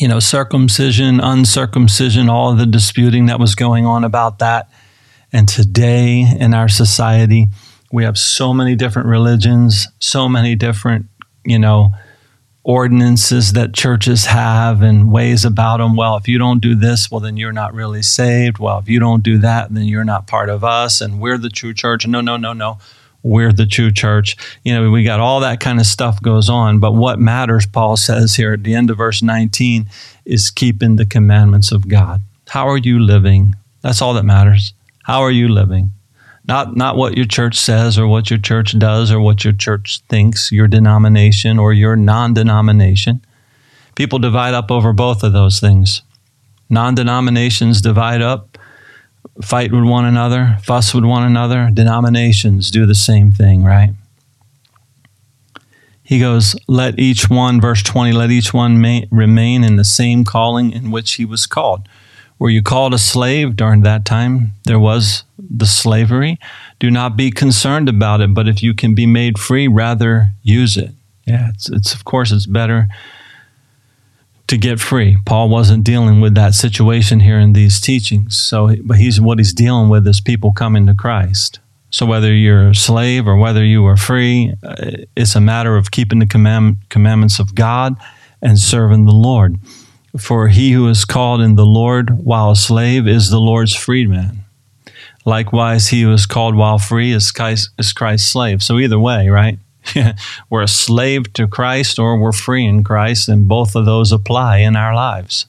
you 0.01 0.09
know, 0.09 0.19
circumcision, 0.19 1.21
uncircumcision, 1.21 2.29
all 2.29 2.57
the 2.57 2.67
disputing 2.67 3.27
that 3.27 3.39
was 3.39 3.55
going 3.55 3.87
on 3.87 4.03
about 4.03 4.41
that. 4.41 4.69
And 5.33 5.49
today 5.49 6.27
in 6.41 6.55
our 6.55 6.67
society, 6.67 7.47
we 7.93 8.03
have 8.03 8.19
so 8.19 8.53
many 8.53 8.75
different 8.75 9.07
religions, 9.07 9.87
so 10.01 10.29
many 10.29 10.57
different, 10.57 11.07
you 11.45 11.61
know, 11.61 11.93
ordinances 12.67 13.53
that 13.53 13.73
churches 13.73 14.27
have 14.27 14.83
and 14.83 15.13
ways 15.13 15.45
about 15.45 15.77
them. 15.77 15.95
Well, 15.95 16.17
if 16.17 16.27
you 16.27 16.37
don't 16.37 16.61
do 16.61 16.75
this, 16.75 17.09
well, 17.09 17.21
then 17.21 17.37
you're 17.37 17.53
not 17.53 17.73
really 17.73 18.03
saved. 18.03 18.59
Well, 18.59 18.81
if 18.81 18.89
you 18.89 18.99
don't 18.99 19.23
do 19.23 19.39
that, 19.39 19.73
then 19.73 19.85
you're 19.85 20.05
not 20.05 20.27
part 20.27 20.49
of 20.49 20.65
us 20.65 21.01
and 21.01 21.21
we're 21.21 21.39
the 21.39 21.49
true 21.49 21.73
church. 21.73 22.09
No, 22.09 22.21
no, 22.21 22.37
no, 22.37 22.53
no. 22.53 22.79
We're 23.23 23.53
the 23.53 23.67
true 23.67 23.93
church. 23.93 24.37
You 24.65 24.75
know, 24.75 24.91
we 24.91 25.05
got 25.05 25.21
all 25.21 25.39
that 25.41 25.61
kind 25.61 25.79
of 25.79 25.87
stuff 25.87 26.21
goes 26.21 26.49
on. 26.49 26.81
But 26.81 26.95
what 26.95 27.21
matters, 27.21 27.67
Paul 27.67 27.97
says 27.97 28.35
here 28.35 28.53
at 28.53 28.65
the 28.65 28.75
end 28.75 28.91
of 28.91 28.97
verse 28.97 29.23
19, 29.23 29.87
is 30.25 30.51
keeping 30.51 30.97
the 30.97 31.07
commandments 31.07 31.71
of 31.71 31.87
God. 31.87 32.21
How 32.49 32.69
are 32.69 32.79
you 32.79 32.99
living? 32.99 33.55
That's 33.83 34.03
all 34.03 34.13
that 34.15 34.25
matters. 34.25 34.75
How 35.05 35.21
are 35.21 35.31
you 35.31 35.47
living? 35.47 35.93
Not 36.47 36.77
not 36.77 36.97
what 36.97 37.17
your 37.17 37.27
church 37.27 37.57
says 37.57 37.99
or 37.99 38.07
what 38.07 38.31
your 38.31 38.39
church 38.39 38.79
does 38.79 39.11
or 39.11 39.21
what 39.21 39.45
your 39.45 39.53
church 39.53 40.01
thinks, 40.09 40.53
your 40.53 40.69
denomination 40.69 41.59
or 41.59 41.73
your 41.73 41.97
non-denomination. 41.97 43.25
People 43.95 44.19
divide 44.19 44.55
up 44.55 44.71
over 44.71 44.93
both 44.93 45.23
of 45.23 45.33
those 45.33 45.59
things. 45.59 46.03
Non-denominations 46.69 47.81
divide 47.81 48.23
up, 48.23 48.59
fight 49.43 49.73
with 49.73 49.85
one 49.85 50.05
another, 50.05 50.59
fuss 50.63 50.95
with 50.95 51.05
one 51.05 51.23
another. 51.23 51.71
Denominations 51.73 52.71
do 52.71 52.87
the 52.87 52.95
same 52.95 53.33
thing, 53.33 53.65
right? 53.65 53.95
He 56.03 56.21
goes, 56.21 56.55
Let 56.69 56.99
each 57.01 57.29
one, 57.29 57.61
verse 57.61 57.83
20, 57.83 58.13
let 58.13 58.31
each 58.31 58.55
one 58.55 58.81
may, 58.81 59.09
remain 59.11 59.65
in 59.65 59.75
the 59.75 59.85
same 59.85 60.25
calling 60.25 60.71
in 60.71 60.93
which 60.93 61.15
he 61.15 61.25
was 61.25 61.47
called. 61.47 61.89
Were 62.39 62.51
you 62.51 62.63
called 62.63 62.93
a 62.93 62.99
slave 62.99 63.57
during 63.57 63.83
that 63.83 64.05
time? 64.05 64.53
There 64.65 64.79
was 64.79 65.25
the 65.39 65.67
slavery. 65.67 66.39
Do 66.79 66.91
not 66.91 67.17
be 67.17 67.31
concerned 67.31 67.89
about 67.89 68.21
it, 68.21 68.35
but 68.35 68.47
if 68.47 68.63
you 68.63 68.75
can 68.75 68.95
be 68.95 69.07
made 69.07 69.39
free, 69.39 69.69
rather 69.69 70.33
use 70.43 70.77
it. 70.77 70.91
Yeah, 71.25 71.49
it's, 71.55 71.71
it's 71.71 71.95
of 71.95 72.05
course 72.05 72.31
it's 72.33 72.47
better 72.47 72.89
to 74.49 74.57
get 74.57 74.79
free. 74.79 75.17
Paul 75.25 75.49
wasn't 75.49 75.85
dealing 75.85 76.21
with 76.21 76.35
that 76.35 76.55
situation 76.55 77.21
here 77.21 77.39
in 77.39 77.53
these 77.53 77.81
teachings. 77.81 78.37
So, 78.37 78.75
but 78.85 78.99
he's 78.99 79.21
what 79.21 79.39
he's 79.39 79.53
dealing 79.53 79.89
with 79.89 80.07
is 80.07 80.21
people 80.21 80.53
coming 80.53 80.87
to 80.87 80.95
Christ. 80.95 81.59
So 81.91 82.05
whether 82.05 82.33
you're 82.33 82.71
a 82.71 82.75
slave 82.75 83.27
or 83.27 83.37
whether 83.37 83.65
you 83.65 83.87
are 83.87 83.97
free, 83.97 84.55
uh, 84.63 85.05
it's 85.17 85.35
a 85.35 85.41
matter 85.41 85.77
of 85.77 85.91
keeping 85.91 86.19
the 86.19 86.27
command, 86.27 86.77
commandments 86.91 87.39
of 87.39 87.55
God 87.55 87.97
and 88.43 88.59
serving 88.59 89.07
the 89.07 89.13
Lord. 89.13 89.57
For 90.19 90.49
he 90.49 90.73
who 90.73 90.89
is 90.89 91.05
called 91.05 91.41
in 91.41 91.57
the 91.57 91.67
Lord 91.67 92.25
while 92.25 92.51
a 92.51 92.57
slave 92.57 93.07
is 93.07 93.31
the 93.31 93.41
Lord's 93.41 93.75
freedman. 93.75 94.45
Likewise, 95.25 95.89
he 95.89 96.03
who 96.03 96.13
is 96.13 96.25
called 96.25 96.55
while 96.55 96.79
free 96.79 97.13
is, 97.13 97.33
Christ, 97.33 97.71
is 97.79 97.93
Christ's 97.93 98.31
slave. 98.31 98.63
So 98.63 98.79
either 98.79 98.99
way, 98.99 99.29
right? 99.29 99.59
we're 100.51 100.63
a 100.63 100.69
slave 100.69 101.33
to 101.35 101.47
Christ 101.47 101.99
or 101.99 102.19
we're 102.19 102.33
free 102.33 102.65
in 102.65 102.85
Christ, 102.85 103.29
and 103.29 103.49
both 103.49 103.75
of 103.75 103.85
those 103.85 104.13
apply 104.13 104.59
in 104.59 104.77
our 104.77 104.95
lives. 104.95 105.47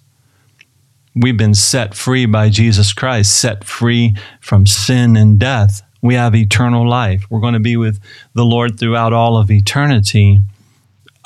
We've 1.15 1.37
been 1.37 1.55
set 1.55 1.95
free 1.95 2.25
by 2.25 2.49
Jesus 2.49 2.93
Christ, 2.93 3.39
set 3.39 3.63
free 3.63 4.15
from 4.39 4.65
sin 4.65 5.15
and 5.17 5.39
death. 5.39 5.81
We 6.01 6.13
have 6.13 6.35
eternal 6.35 6.87
life. 6.87 7.25
We're 7.29 7.39
going 7.39 7.55
to 7.55 7.59
be 7.59 7.77
with 7.77 7.99
the 8.33 8.45
Lord 8.45 8.79
throughout 8.79 9.13
all 9.13 9.37
of 9.37 9.49
eternity. 9.49 10.41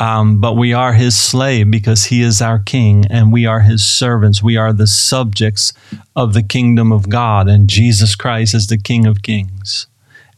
Um, 0.01 0.41
but 0.41 0.57
we 0.57 0.73
are 0.73 0.93
his 0.93 1.15
slave 1.15 1.69
because 1.69 2.05
he 2.05 2.23
is 2.23 2.41
our 2.41 2.57
king 2.57 3.05
and 3.11 3.31
we 3.31 3.45
are 3.45 3.59
his 3.59 3.83
servants. 3.83 4.41
We 4.41 4.57
are 4.57 4.73
the 4.73 4.87
subjects 4.87 5.73
of 6.15 6.33
the 6.33 6.41
kingdom 6.41 6.91
of 6.91 7.07
God, 7.07 7.47
and 7.47 7.69
Jesus 7.69 8.15
Christ 8.15 8.55
is 8.55 8.65
the 8.65 8.79
King 8.79 9.05
of 9.05 9.21
kings 9.21 9.85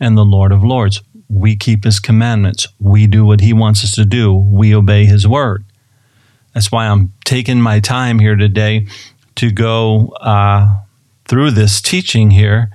and 0.01 0.17
the 0.17 0.25
Lord 0.25 0.51
of 0.51 0.65
lords. 0.65 1.01
We 1.29 1.55
keep 1.55 1.85
his 1.85 2.01
commandments. 2.01 2.67
We 2.77 3.07
do 3.07 3.23
what 3.23 3.39
he 3.39 3.53
wants 3.53 3.85
us 3.85 3.95
to 3.95 4.03
do. 4.03 4.35
We 4.35 4.75
obey 4.75 5.05
his 5.05 5.25
word. 5.25 5.63
That's 6.53 6.69
why 6.69 6.87
I'm 6.87 7.13
taking 7.23 7.61
my 7.61 7.79
time 7.79 8.19
here 8.19 8.35
today 8.35 8.87
to 9.35 9.49
go 9.49 10.09
uh, 10.19 10.75
through 11.23 11.51
this 11.51 11.81
teaching 11.81 12.31
here, 12.31 12.69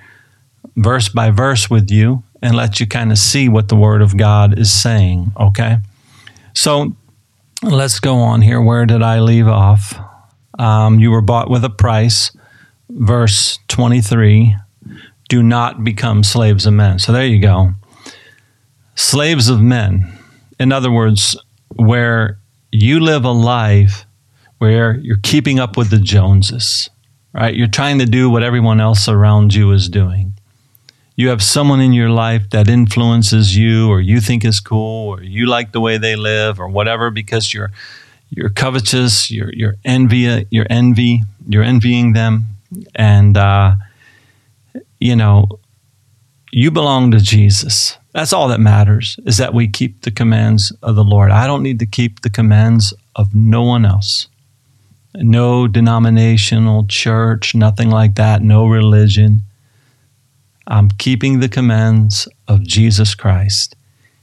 verse 0.74 1.10
by 1.10 1.32
verse 1.32 1.68
with 1.68 1.90
you, 1.90 2.22
and 2.40 2.56
let 2.56 2.80
you 2.80 2.86
kind 2.86 3.12
of 3.12 3.18
see 3.18 3.46
what 3.46 3.68
the 3.68 3.76
word 3.76 4.00
of 4.00 4.16
God 4.16 4.58
is 4.58 4.72
saying, 4.72 5.32
okay? 5.38 5.80
So 6.58 6.96
let's 7.62 8.00
go 8.00 8.16
on 8.16 8.42
here. 8.42 8.60
Where 8.60 8.84
did 8.84 9.00
I 9.00 9.20
leave 9.20 9.46
off? 9.46 9.96
Um, 10.58 10.98
you 10.98 11.12
were 11.12 11.20
bought 11.20 11.48
with 11.48 11.62
a 11.62 11.70
price. 11.70 12.32
Verse 12.90 13.60
23 13.68 14.56
do 15.28 15.40
not 15.40 15.84
become 15.84 16.24
slaves 16.24 16.66
of 16.66 16.72
men. 16.72 16.98
So 16.98 17.12
there 17.12 17.26
you 17.26 17.40
go. 17.40 17.74
Slaves 18.96 19.48
of 19.48 19.60
men. 19.60 20.18
In 20.58 20.72
other 20.72 20.90
words, 20.90 21.36
where 21.76 22.40
you 22.72 22.98
live 22.98 23.24
a 23.24 23.30
life 23.30 24.04
where 24.56 24.96
you're 24.96 25.20
keeping 25.22 25.60
up 25.60 25.76
with 25.76 25.90
the 25.90 26.00
Joneses, 26.00 26.90
right? 27.32 27.54
You're 27.54 27.68
trying 27.68 28.00
to 28.00 28.06
do 28.06 28.30
what 28.30 28.42
everyone 28.42 28.80
else 28.80 29.08
around 29.08 29.54
you 29.54 29.70
is 29.70 29.88
doing 29.88 30.37
you 31.18 31.30
have 31.30 31.42
someone 31.42 31.80
in 31.80 31.92
your 31.92 32.10
life 32.10 32.48
that 32.50 32.68
influences 32.68 33.56
you 33.56 33.90
or 33.90 34.00
you 34.00 34.20
think 34.20 34.44
is 34.44 34.60
cool 34.60 35.08
or 35.08 35.20
you 35.20 35.46
like 35.46 35.72
the 35.72 35.80
way 35.80 35.98
they 35.98 36.14
live 36.14 36.60
or 36.60 36.68
whatever 36.68 37.10
because 37.10 37.52
you're 37.52 37.72
you're 38.30 38.50
covetous, 38.50 39.28
you're 39.28 39.52
you're 39.52 39.74
envy, 39.84 40.46
you're 40.50 40.66
envy, 40.70 41.22
you're 41.48 41.64
envying 41.64 42.12
them, 42.12 42.44
and 42.94 43.36
uh, 43.36 43.74
you 45.00 45.16
know 45.16 45.58
you 46.52 46.70
belong 46.70 47.10
to 47.10 47.18
Jesus. 47.18 47.98
That's 48.12 48.32
all 48.32 48.46
that 48.48 48.60
matters 48.60 49.18
is 49.26 49.38
that 49.38 49.52
we 49.52 49.66
keep 49.66 50.02
the 50.02 50.12
commands 50.12 50.72
of 50.84 50.94
the 50.94 51.04
Lord. 51.04 51.32
I 51.32 51.48
don't 51.48 51.64
need 51.64 51.80
to 51.80 51.86
keep 51.86 52.20
the 52.20 52.30
commands 52.30 52.94
of 53.16 53.34
no 53.34 53.62
one 53.64 53.84
else. 53.84 54.28
No 55.16 55.66
denominational 55.66 56.86
church, 56.86 57.56
nothing 57.56 57.90
like 57.90 58.14
that, 58.14 58.40
no 58.40 58.68
religion. 58.68 59.42
I'm 60.68 60.90
keeping 60.90 61.40
the 61.40 61.48
commands 61.48 62.28
of 62.46 62.62
Jesus 62.62 63.14
Christ. 63.14 63.74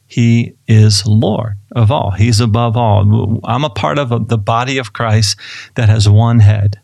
He 0.07 0.53
is 0.67 1.05
Lord 1.05 1.55
of 1.75 1.91
all. 1.91 2.11
He's 2.11 2.39
above 2.39 2.77
all. 2.77 3.39
I'm 3.43 3.63
a 3.63 3.69
part 3.69 3.97
of 3.97 4.29
the 4.29 4.37
body 4.37 4.77
of 4.77 4.93
Christ 4.93 5.37
that 5.73 5.89
has 5.89 6.07
one 6.07 6.39
head. 6.39 6.79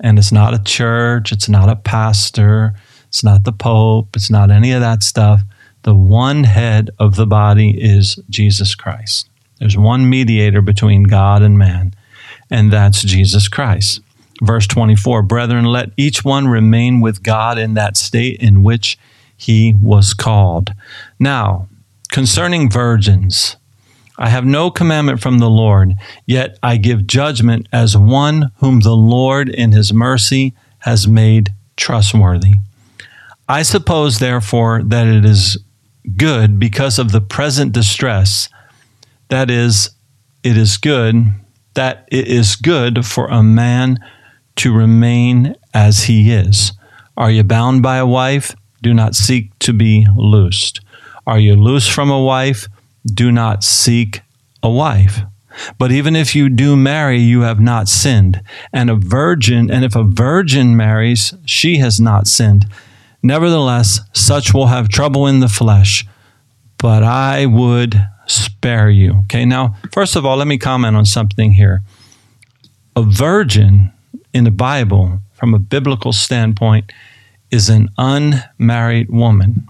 And 0.00 0.18
it's 0.18 0.32
not 0.32 0.54
a 0.54 0.62
church, 0.62 1.32
it's 1.32 1.48
not 1.48 1.68
a 1.68 1.76
pastor, 1.76 2.74
it's 3.08 3.24
not 3.24 3.44
the 3.44 3.52
Pope, 3.52 4.14
it's 4.14 4.30
not 4.30 4.50
any 4.50 4.72
of 4.72 4.80
that 4.80 5.02
stuff. 5.02 5.42
The 5.82 5.94
one 5.94 6.44
head 6.44 6.90
of 6.98 7.16
the 7.16 7.26
body 7.26 7.70
is 7.70 8.18
Jesus 8.28 8.74
Christ. 8.74 9.28
There's 9.58 9.76
one 9.76 10.08
mediator 10.08 10.60
between 10.60 11.04
God 11.04 11.42
and 11.42 11.58
man, 11.58 11.94
and 12.50 12.72
that's 12.72 13.02
Jesus 13.02 13.48
Christ. 13.48 14.00
Verse 14.42 14.66
24 14.66 15.22
Brethren, 15.22 15.64
let 15.64 15.90
each 15.96 16.24
one 16.24 16.48
remain 16.48 17.00
with 17.00 17.22
God 17.22 17.58
in 17.58 17.74
that 17.74 17.96
state 17.96 18.40
in 18.40 18.62
which 18.62 18.98
he 19.36 19.74
was 19.80 20.14
called. 20.14 20.72
Now, 21.18 21.68
concerning 22.10 22.70
virgins, 22.70 23.56
I 24.18 24.30
have 24.30 24.44
no 24.44 24.70
commandment 24.70 25.20
from 25.20 25.38
the 25.38 25.50
Lord, 25.50 25.94
yet 26.24 26.58
I 26.62 26.76
give 26.78 27.06
judgment 27.06 27.68
as 27.72 27.96
one 27.96 28.50
whom 28.56 28.80
the 28.80 28.96
Lord 28.96 29.48
in 29.48 29.72
his 29.72 29.92
mercy 29.92 30.54
has 30.80 31.06
made 31.06 31.52
trustworthy. 31.76 32.54
I 33.48 33.62
suppose, 33.62 34.18
therefore, 34.18 34.82
that 34.84 35.06
it 35.06 35.24
is 35.24 35.58
good 36.16 36.58
because 36.58 36.98
of 36.98 37.12
the 37.12 37.20
present 37.20 37.72
distress, 37.72 38.48
that 39.28 39.50
is, 39.50 39.90
it 40.42 40.56
is 40.56 40.78
good, 40.78 41.26
that 41.74 42.08
it 42.10 42.26
is 42.26 42.56
good 42.56 43.04
for 43.04 43.28
a 43.28 43.42
man 43.42 43.98
to 44.56 44.74
remain 44.74 45.54
as 45.72 46.04
he 46.04 46.32
is. 46.32 46.72
Are 47.16 47.30
you 47.30 47.42
bound 47.44 47.82
by 47.82 47.96
a 47.96 48.06
wife? 48.06 48.54
Do 48.82 48.92
not 48.92 49.14
seek 49.14 49.58
to 49.60 49.72
be 49.72 50.06
loosed. 50.16 50.80
Are 51.26 51.38
you 51.38 51.56
loose 51.56 51.88
from 51.88 52.10
a 52.10 52.22
wife? 52.22 52.68
Do 53.06 53.32
not 53.32 53.64
seek 53.64 54.20
a 54.62 54.70
wife. 54.70 55.20
But 55.78 55.90
even 55.90 56.14
if 56.14 56.34
you 56.34 56.48
do 56.48 56.76
marry, 56.76 57.18
you 57.18 57.42
have 57.42 57.60
not 57.60 57.88
sinned. 57.88 58.42
And 58.72 58.90
a 58.90 58.94
virgin, 58.94 59.70
and 59.70 59.84
if 59.84 59.96
a 59.96 60.04
virgin 60.04 60.76
marries, 60.76 61.34
she 61.46 61.78
has 61.78 61.98
not 61.98 62.26
sinned. 62.26 62.66
Nevertheless, 63.22 64.00
such 64.12 64.52
will 64.52 64.66
have 64.66 64.88
trouble 64.88 65.26
in 65.26 65.40
the 65.40 65.48
flesh, 65.48 66.06
but 66.78 67.02
I 67.02 67.46
would 67.46 68.06
spare 68.26 68.90
you. 68.90 69.20
Okay, 69.24 69.44
now, 69.44 69.76
first 69.92 70.14
of 70.14 70.26
all, 70.26 70.36
let 70.36 70.46
me 70.46 70.58
comment 70.58 70.96
on 70.96 71.06
something 71.06 71.52
here. 71.52 71.82
A 72.94 73.02
virgin 73.02 73.92
in 74.36 74.44
the 74.44 74.50
Bible, 74.50 75.18
from 75.32 75.54
a 75.54 75.58
biblical 75.58 76.12
standpoint, 76.12 76.92
is 77.50 77.70
an 77.70 77.88
unmarried 77.96 79.08
woman. 79.08 79.66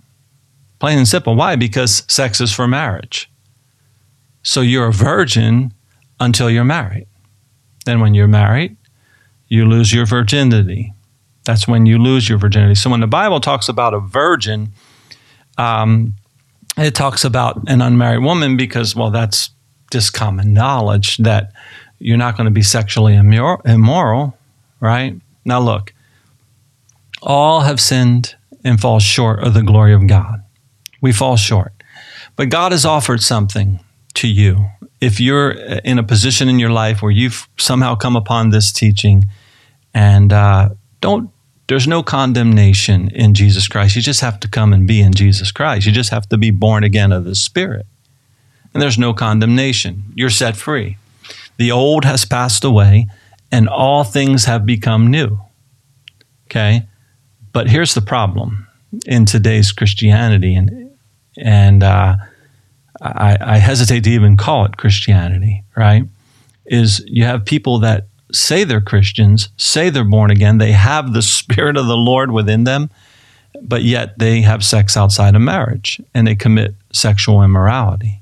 Plain 0.80 0.98
and 0.98 1.08
simple. 1.08 1.36
Why? 1.36 1.54
Because 1.54 2.02
sex 2.08 2.40
is 2.40 2.52
for 2.52 2.66
marriage. 2.66 3.30
So 4.42 4.60
you're 4.60 4.88
a 4.88 4.92
virgin 4.92 5.72
until 6.18 6.50
you're 6.50 6.64
married. 6.64 7.06
Then, 7.84 8.00
when 8.00 8.14
you're 8.14 8.26
married, 8.26 8.76
you 9.46 9.66
lose 9.66 9.92
your 9.92 10.04
virginity. 10.04 10.92
That's 11.44 11.68
when 11.68 11.86
you 11.86 11.98
lose 11.98 12.28
your 12.28 12.38
virginity. 12.38 12.74
So, 12.74 12.90
when 12.90 12.98
the 12.98 13.06
Bible 13.06 13.38
talks 13.38 13.68
about 13.68 13.94
a 13.94 14.00
virgin, 14.00 14.72
um, 15.58 16.14
it 16.76 16.96
talks 16.96 17.24
about 17.24 17.62
an 17.68 17.80
unmarried 17.80 18.24
woman 18.24 18.56
because, 18.56 18.96
well, 18.96 19.12
that's 19.12 19.50
just 19.92 20.12
common 20.12 20.52
knowledge 20.52 21.18
that 21.18 21.52
you're 22.00 22.16
not 22.16 22.36
going 22.36 22.46
to 22.46 22.50
be 22.50 22.62
sexually 22.62 23.14
immoral 23.14 24.36
right? 24.80 25.14
Now 25.44 25.60
look, 25.60 25.92
all 27.22 27.60
have 27.60 27.80
sinned 27.80 28.34
and 28.64 28.80
fall 28.80 29.00
short 29.00 29.42
of 29.42 29.54
the 29.54 29.62
glory 29.62 29.94
of 29.94 30.06
God. 30.06 30.42
We 31.00 31.12
fall 31.12 31.36
short. 31.36 31.72
But 32.36 32.50
God 32.50 32.72
has 32.72 32.84
offered 32.84 33.22
something 33.22 33.80
to 34.14 34.28
you. 34.28 34.66
If 35.00 35.20
you're 35.20 35.50
in 35.50 35.98
a 35.98 36.02
position 36.02 36.48
in 36.48 36.58
your 36.58 36.70
life 36.70 37.02
where 37.02 37.10
you've 37.10 37.48
somehow 37.58 37.94
come 37.94 38.16
upon 38.16 38.50
this 38.50 38.72
teaching 38.72 39.24
and 39.94 40.32
uh, 40.32 40.70
don't, 41.00 41.30
there's 41.68 41.88
no 41.88 42.02
condemnation 42.02 43.10
in 43.10 43.34
Jesus 43.34 43.68
Christ. 43.68 43.96
You 43.96 44.02
just 44.02 44.20
have 44.20 44.40
to 44.40 44.48
come 44.48 44.72
and 44.72 44.86
be 44.86 45.00
in 45.00 45.12
Jesus 45.12 45.52
Christ. 45.52 45.86
You 45.86 45.92
just 45.92 46.10
have 46.10 46.28
to 46.28 46.38
be 46.38 46.50
born 46.50 46.84
again 46.84 47.12
of 47.12 47.24
the 47.24 47.34
Spirit. 47.34 47.86
And 48.72 48.82
there's 48.82 48.98
no 48.98 49.14
condemnation. 49.14 50.04
You're 50.14 50.30
set 50.30 50.56
free. 50.56 50.98
The 51.56 51.72
old 51.72 52.04
has 52.04 52.24
passed 52.24 52.64
away 52.64 53.08
and 53.56 53.70
all 53.70 54.04
things 54.04 54.44
have 54.44 54.66
become 54.66 55.06
new. 55.06 55.40
Okay? 56.46 56.86
But 57.52 57.70
here's 57.70 57.94
the 57.94 58.02
problem 58.02 58.66
in 59.06 59.24
today's 59.24 59.72
Christianity, 59.72 60.54
and, 60.54 60.90
and 61.38 61.82
uh, 61.82 62.16
I, 63.00 63.38
I 63.40 63.56
hesitate 63.56 64.04
to 64.04 64.10
even 64.10 64.36
call 64.36 64.66
it 64.66 64.76
Christianity, 64.76 65.64
right? 65.74 66.04
Is 66.66 67.02
you 67.06 67.24
have 67.24 67.46
people 67.46 67.78
that 67.78 68.08
say 68.30 68.62
they're 68.64 68.82
Christians, 68.82 69.48
say 69.56 69.88
they're 69.88 70.04
born 70.04 70.30
again, 70.30 70.58
they 70.58 70.72
have 70.72 71.14
the 71.14 71.22
Spirit 71.40 71.78
of 71.78 71.86
the 71.86 71.96
Lord 71.96 72.32
within 72.32 72.64
them, 72.64 72.90
but 73.62 73.84
yet 73.84 74.18
they 74.18 74.42
have 74.42 74.62
sex 74.62 74.98
outside 74.98 75.34
of 75.34 75.40
marriage 75.40 75.98
and 76.12 76.26
they 76.26 76.34
commit 76.34 76.74
sexual 76.92 77.42
immorality. 77.42 78.20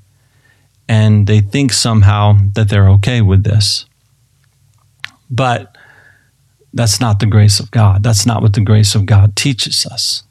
And 0.87 1.27
they 1.27 1.41
think 1.41 1.73
somehow 1.73 2.37
that 2.53 2.69
they're 2.69 2.89
okay 2.91 3.21
with 3.21 3.43
this. 3.43 3.85
But 5.29 5.75
that's 6.73 6.99
not 6.99 7.19
the 7.19 7.25
grace 7.25 7.59
of 7.59 7.71
God. 7.71 8.03
That's 8.03 8.25
not 8.25 8.41
what 8.41 8.53
the 8.53 8.61
grace 8.61 8.95
of 8.95 9.05
God 9.05 9.35
teaches 9.35 9.85
us. 9.85 10.23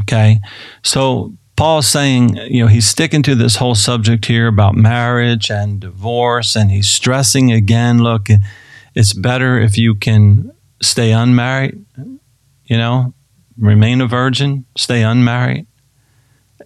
Okay? 0.00 0.40
So 0.82 1.34
Paul's 1.56 1.88
saying, 1.88 2.36
you 2.36 2.62
know, 2.62 2.68
he's 2.68 2.86
sticking 2.86 3.22
to 3.24 3.34
this 3.34 3.56
whole 3.56 3.74
subject 3.74 4.24
here 4.24 4.46
about 4.46 4.74
marriage 4.74 5.50
and 5.50 5.78
divorce, 5.78 6.56
and 6.56 6.70
he's 6.70 6.88
stressing 6.88 7.52
again 7.52 7.98
look, 7.98 8.28
it's 8.94 9.12
better 9.12 9.58
if 9.58 9.76
you 9.76 9.94
can 9.94 10.52
stay 10.80 11.12
unmarried, 11.12 11.84
you 12.64 12.78
know, 12.78 13.12
remain 13.58 14.00
a 14.00 14.06
virgin, 14.06 14.64
stay 14.76 15.02
unmarried, 15.02 15.66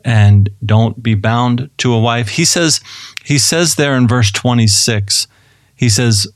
and 0.05 0.49
don't 0.65 1.03
be 1.03 1.15
bound 1.15 1.71
to 1.79 1.93
a 1.93 2.01
wife. 2.01 2.29
He 2.29 2.45
says, 2.45 2.81
he 3.25 3.39
says 3.39 3.75
there 3.75 3.97
in 3.97 4.07
verse 4.07 4.31
26, 4.31 5.27
he 5.75 5.89
says, 5.89 6.29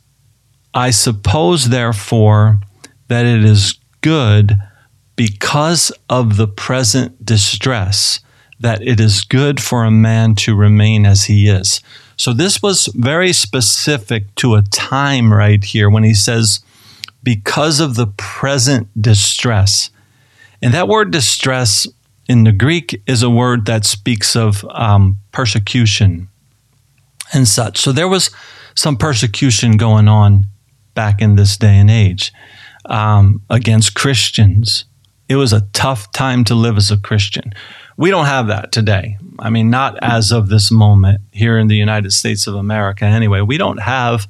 I 0.74 0.90
suppose, 0.90 1.68
therefore, 1.68 2.60
that 3.08 3.26
it 3.26 3.44
is 3.44 3.78
good 4.00 4.56
because 5.16 5.90
of 6.08 6.36
the 6.36 6.46
present 6.46 7.24
distress, 7.24 8.20
that 8.60 8.82
it 8.82 9.00
is 9.00 9.22
good 9.22 9.60
for 9.60 9.84
a 9.84 9.90
man 9.90 10.34
to 10.36 10.54
remain 10.54 11.06
as 11.06 11.24
he 11.24 11.48
is. 11.48 11.80
So 12.16 12.32
this 12.32 12.62
was 12.62 12.86
very 12.94 13.32
specific 13.32 14.34
to 14.36 14.54
a 14.54 14.62
time 14.62 15.32
right 15.32 15.62
here 15.62 15.88
when 15.88 16.04
he 16.04 16.14
says, 16.14 16.60
because 17.22 17.80
of 17.80 17.94
the 17.94 18.06
present 18.06 18.88
distress. 19.00 19.90
And 20.62 20.74
that 20.74 20.88
word 20.88 21.10
distress 21.10 21.86
in 22.28 22.44
the 22.44 22.52
Greek 22.52 23.00
is 23.06 23.22
a 23.22 23.30
word 23.30 23.66
that 23.66 23.84
speaks 23.84 24.36
of 24.36 24.64
um, 24.70 25.18
persecution 25.32 26.28
and 27.32 27.48
such. 27.48 27.78
So 27.78 27.92
there 27.92 28.08
was 28.08 28.30
some 28.74 28.96
persecution 28.96 29.76
going 29.76 30.08
on 30.08 30.46
back 30.98 31.22
in 31.22 31.36
this 31.36 31.56
day 31.56 31.76
and 31.78 31.88
age 31.88 32.32
um, 32.86 33.40
against 33.48 33.94
Christians. 33.94 34.84
It 35.28 35.36
was 35.36 35.52
a 35.52 35.60
tough 35.72 36.10
time 36.10 36.42
to 36.46 36.56
live 36.56 36.76
as 36.76 36.90
a 36.90 36.96
Christian. 36.96 37.52
We 37.96 38.10
don't 38.10 38.26
have 38.26 38.48
that 38.48 38.72
today. 38.72 39.16
I 39.38 39.48
mean, 39.48 39.70
not 39.70 39.96
as 40.02 40.32
of 40.32 40.48
this 40.48 40.72
moment 40.72 41.20
here 41.30 41.56
in 41.56 41.68
the 41.68 41.76
United 41.76 42.12
States 42.12 42.48
of 42.48 42.56
America, 42.56 43.04
anyway. 43.04 43.42
We 43.42 43.58
don't 43.58 43.80
have 43.80 44.26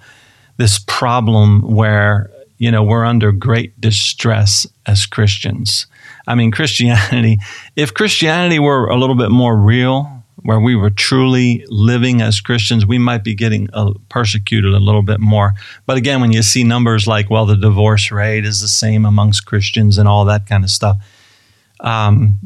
this 0.58 0.78
problem 0.78 1.62
where, 1.62 2.30
you 2.58 2.70
know, 2.70 2.82
we're 2.82 3.06
under 3.06 3.32
great 3.32 3.80
distress 3.80 4.66
as 4.84 5.06
Christians. 5.06 5.86
I 6.26 6.34
mean, 6.34 6.50
Christianity, 6.50 7.38
if 7.76 7.94
Christianity 7.94 8.58
were 8.58 8.88
a 8.88 8.96
little 8.96 9.16
bit 9.16 9.30
more 9.30 9.56
real, 9.56 10.17
where 10.42 10.60
we 10.60 10.76
were 10.76 10.90
truly 10.90 11.64
living 11.68 12.22
as 12.22 12.40
Christians, 12.40 12.86
we 12.86 12.98
might 12.98 13.24
be 13.24 13.34
getting 13.34 13.68
uh, 13.72 13.92
persecuted 14.08 14.72
a 14.72 14.78
little 14.78 15.02
bit 15.02 15.20
more. 15.20 15.54
But 15.86 15.96
again, 15.96 16.20
when 16.20 16.32
you 16.32 16.42
see 16.42 16.64
numbers 16.64 17.06
like, 17.06 17.28
well, 17.28 17.46
the 17.46 17.56
divorce 17.56 18.10
rate 18.10 18.44
is 18.44 18.60
the 18.60 18.68
same 18.68 19.04
amongst 19.04 19.46
Christians 19.46 19.98
and 19.98 20.08
all 20.08 20.24
that 20.26 20.46
kind 20.46 20.64
of 20.64 20.70
stuff, 20.70 20.96
um, 21.80 22.38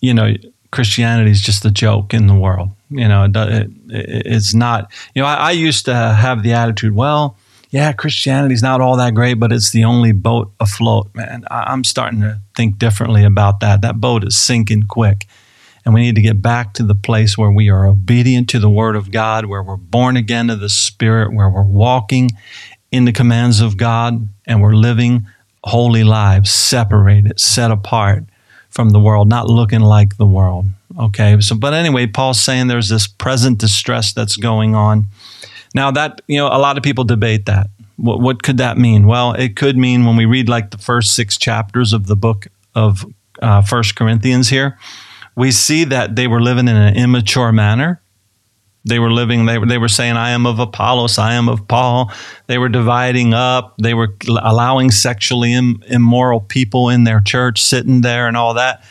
you 0.00 0.14
know, 0.14 0.34
Christianity 0.70 1.30
is 1.30 1.40
just 1.40 1.64
a 1.64 1.70
joke 1.70 2.14
in 2.14 2.26
the 2.26 2.34
world. 2.34 2.70
You 2.90 3.08
know, 3.08 3.24
it, 3.24 3.36
it, 3.36 3.70
it's 3.88 4.54
not, 4.54 4.90
you 5.14 5.22
know, 5.22 5.28
I, 5.28 5.34
I 5.34 5.50
used 5.52 5.84
to 5.86 5.94
have 5.94 6.42
the 6.42 6.52
attitude, 6.52 6.94
well, 6.94 7.36
yeah, 7.70 7.92
Christianity's 7.92 8.62
not 8.62 8.80
all 8.80 8.96
that 8.96 9.14
great, 9.14 9.34
but 9.34 9.52
it's 9.52 9.70
the 9.70 9.84
only 9.84 10.12
boat 10.12 10.52
afloat, 10.60 11.10
man. 11.14 11.44
I, 11.50 11.72
I'm 11.72 11.84
starting 11.84 12.20
to 12.20 12.40
think 12.56 12.78
differently 12.78 13.24
about 13.24 13.60
that. 13.60 13.82
That 13.82 14.00
boat 14.00 14.24
is 14.24 14.36
sinking 14.36 14.84
quick 14.84 15.26
and 15.86 15.94
we 15.94 16.02
need 16.02 16.16
to 16.16 16.20
get 16.20 16.42
back 16.42 16.74
to 16.74 16.82
the 16.82 16.96
place 16.96 17.38
where 17.38 17.52
we 17.52 17.70
are 17.70 17.86
obedient 17.86 18.48
to 18.50 18.58
the 18.58 18.68
Word 18.68 18.96
of 18.96 19.12
God, 19.12 19.46
where 19.46 19.62
we're 19.62 19.76
born 19.76 20.16
again 20.16 20.50
of 20.50 20.58
the 20.58 20.68
Spirit, 20.68 21.32
where 21.32 21.48
we're 21.48 21.62
walking 21.62 22.32
in 22.90 23.04
the 23.04 23.12
commands 23.12 23.60
of 23.60 23.76
God, 23.76 24.28
and 24.46 24.60
we're 24.60 24.74
living 24.74 25.28
holy 25.62 26.02
lives, 26.02 26.50
separated, 26.50 27.38
set 27.38 27.70
apart 27.70 28.24
from 28.68 28.90
the 28.90 28.98
world, 28.98 29.28
not 29.28 29.48
looking 29.48 29.80
like 29.80 30.16
the 30.16 30.26
world. 30.26 30.66
Okay. 30.98 31.40
So, 31.40 31.54
but 31.54 31.72
anyway, 31.72 32.06
Paul's 32.06 32.40
saying 32.40 32.66
there's 32.66 32.88
this 32.88 33.06
present 33.06 33.58
distress 33.58 34.12
that's 34.12 34.36
going 34.36 34.74
on. 34.74 35.06
Now, 35.72 35.92
that, 35.92 36.20
you 36.26 36.38
know, 36.38 36.48
a 36.48 36.58
lot 36.58 36.76
of 36.76 36.82
people 36.82 37.04
debate 37.04 37.46
that. 37.46 37.68
What, 37.96 38.20
what 38.20 38.42
could 38.42 38.58
that 38.58 38.76
mean? 38.76 39.06
Well, 39.06 39.34
it 39.34 39.54
could 39.54 39.76
mean 39.76 40.04
when 40.04 40.16
we 40.16 40.26
read 40.26 40.48
like 40.48 40.70
the 40.70 40.78
first 40.78 41.14
six 41.14 41.36
chapters 41.36 41.92
of 41.92 42.06
the 42.06 42.16
book 42.16 42.48
of 42.74 43.06
uh, 43.40 43.62
First 43.62 43.94
Corinthians 43.94 44.48
here, 44.48 44.78
we 45.36 45.52
see 45.52 45.84
that 45.84 46.16
they 46.16 46.26
were 46.26 46.40
living 46.40 46.66
in 46.66 46.76
an 46.76 46.96
immature 46.96 47.52
manner. 47.52 48.00
They 48.88 48.98
were 48.98 49.10
living, 49.10 49.46
they 49.46 49.58
were, 49.58 49.66
they 49.66 49.78
were 49.78 49.88
saying, 49.88 50.16
I 50.16 50.30
am 50.30 50.46
of 50.46 50.58
Apollos, 50.60 51.18
I 51.18 51.34
am 51.34 51.48
of 51.48 51.66
Paul. 51.66 52.12
They 52.46 52.56
were 52.56 52.68
dividing 52.68 53.34
up. 53.34 53.74
They 53.78 53.94
were 53.94 54.14
allowing 54.28 54.92
sexually 54.92 55.52
Im- 55.52 55.82
immoral 55.88 56.40
people 56.40 56.88
in 56.88 57.04
their 57.04 57.20
church 57.20 57.60
sitting 57.60 58.00
there 58.00 58.28
and 58.28 58.36
all 58.36 58.54
that. 58.54 58.84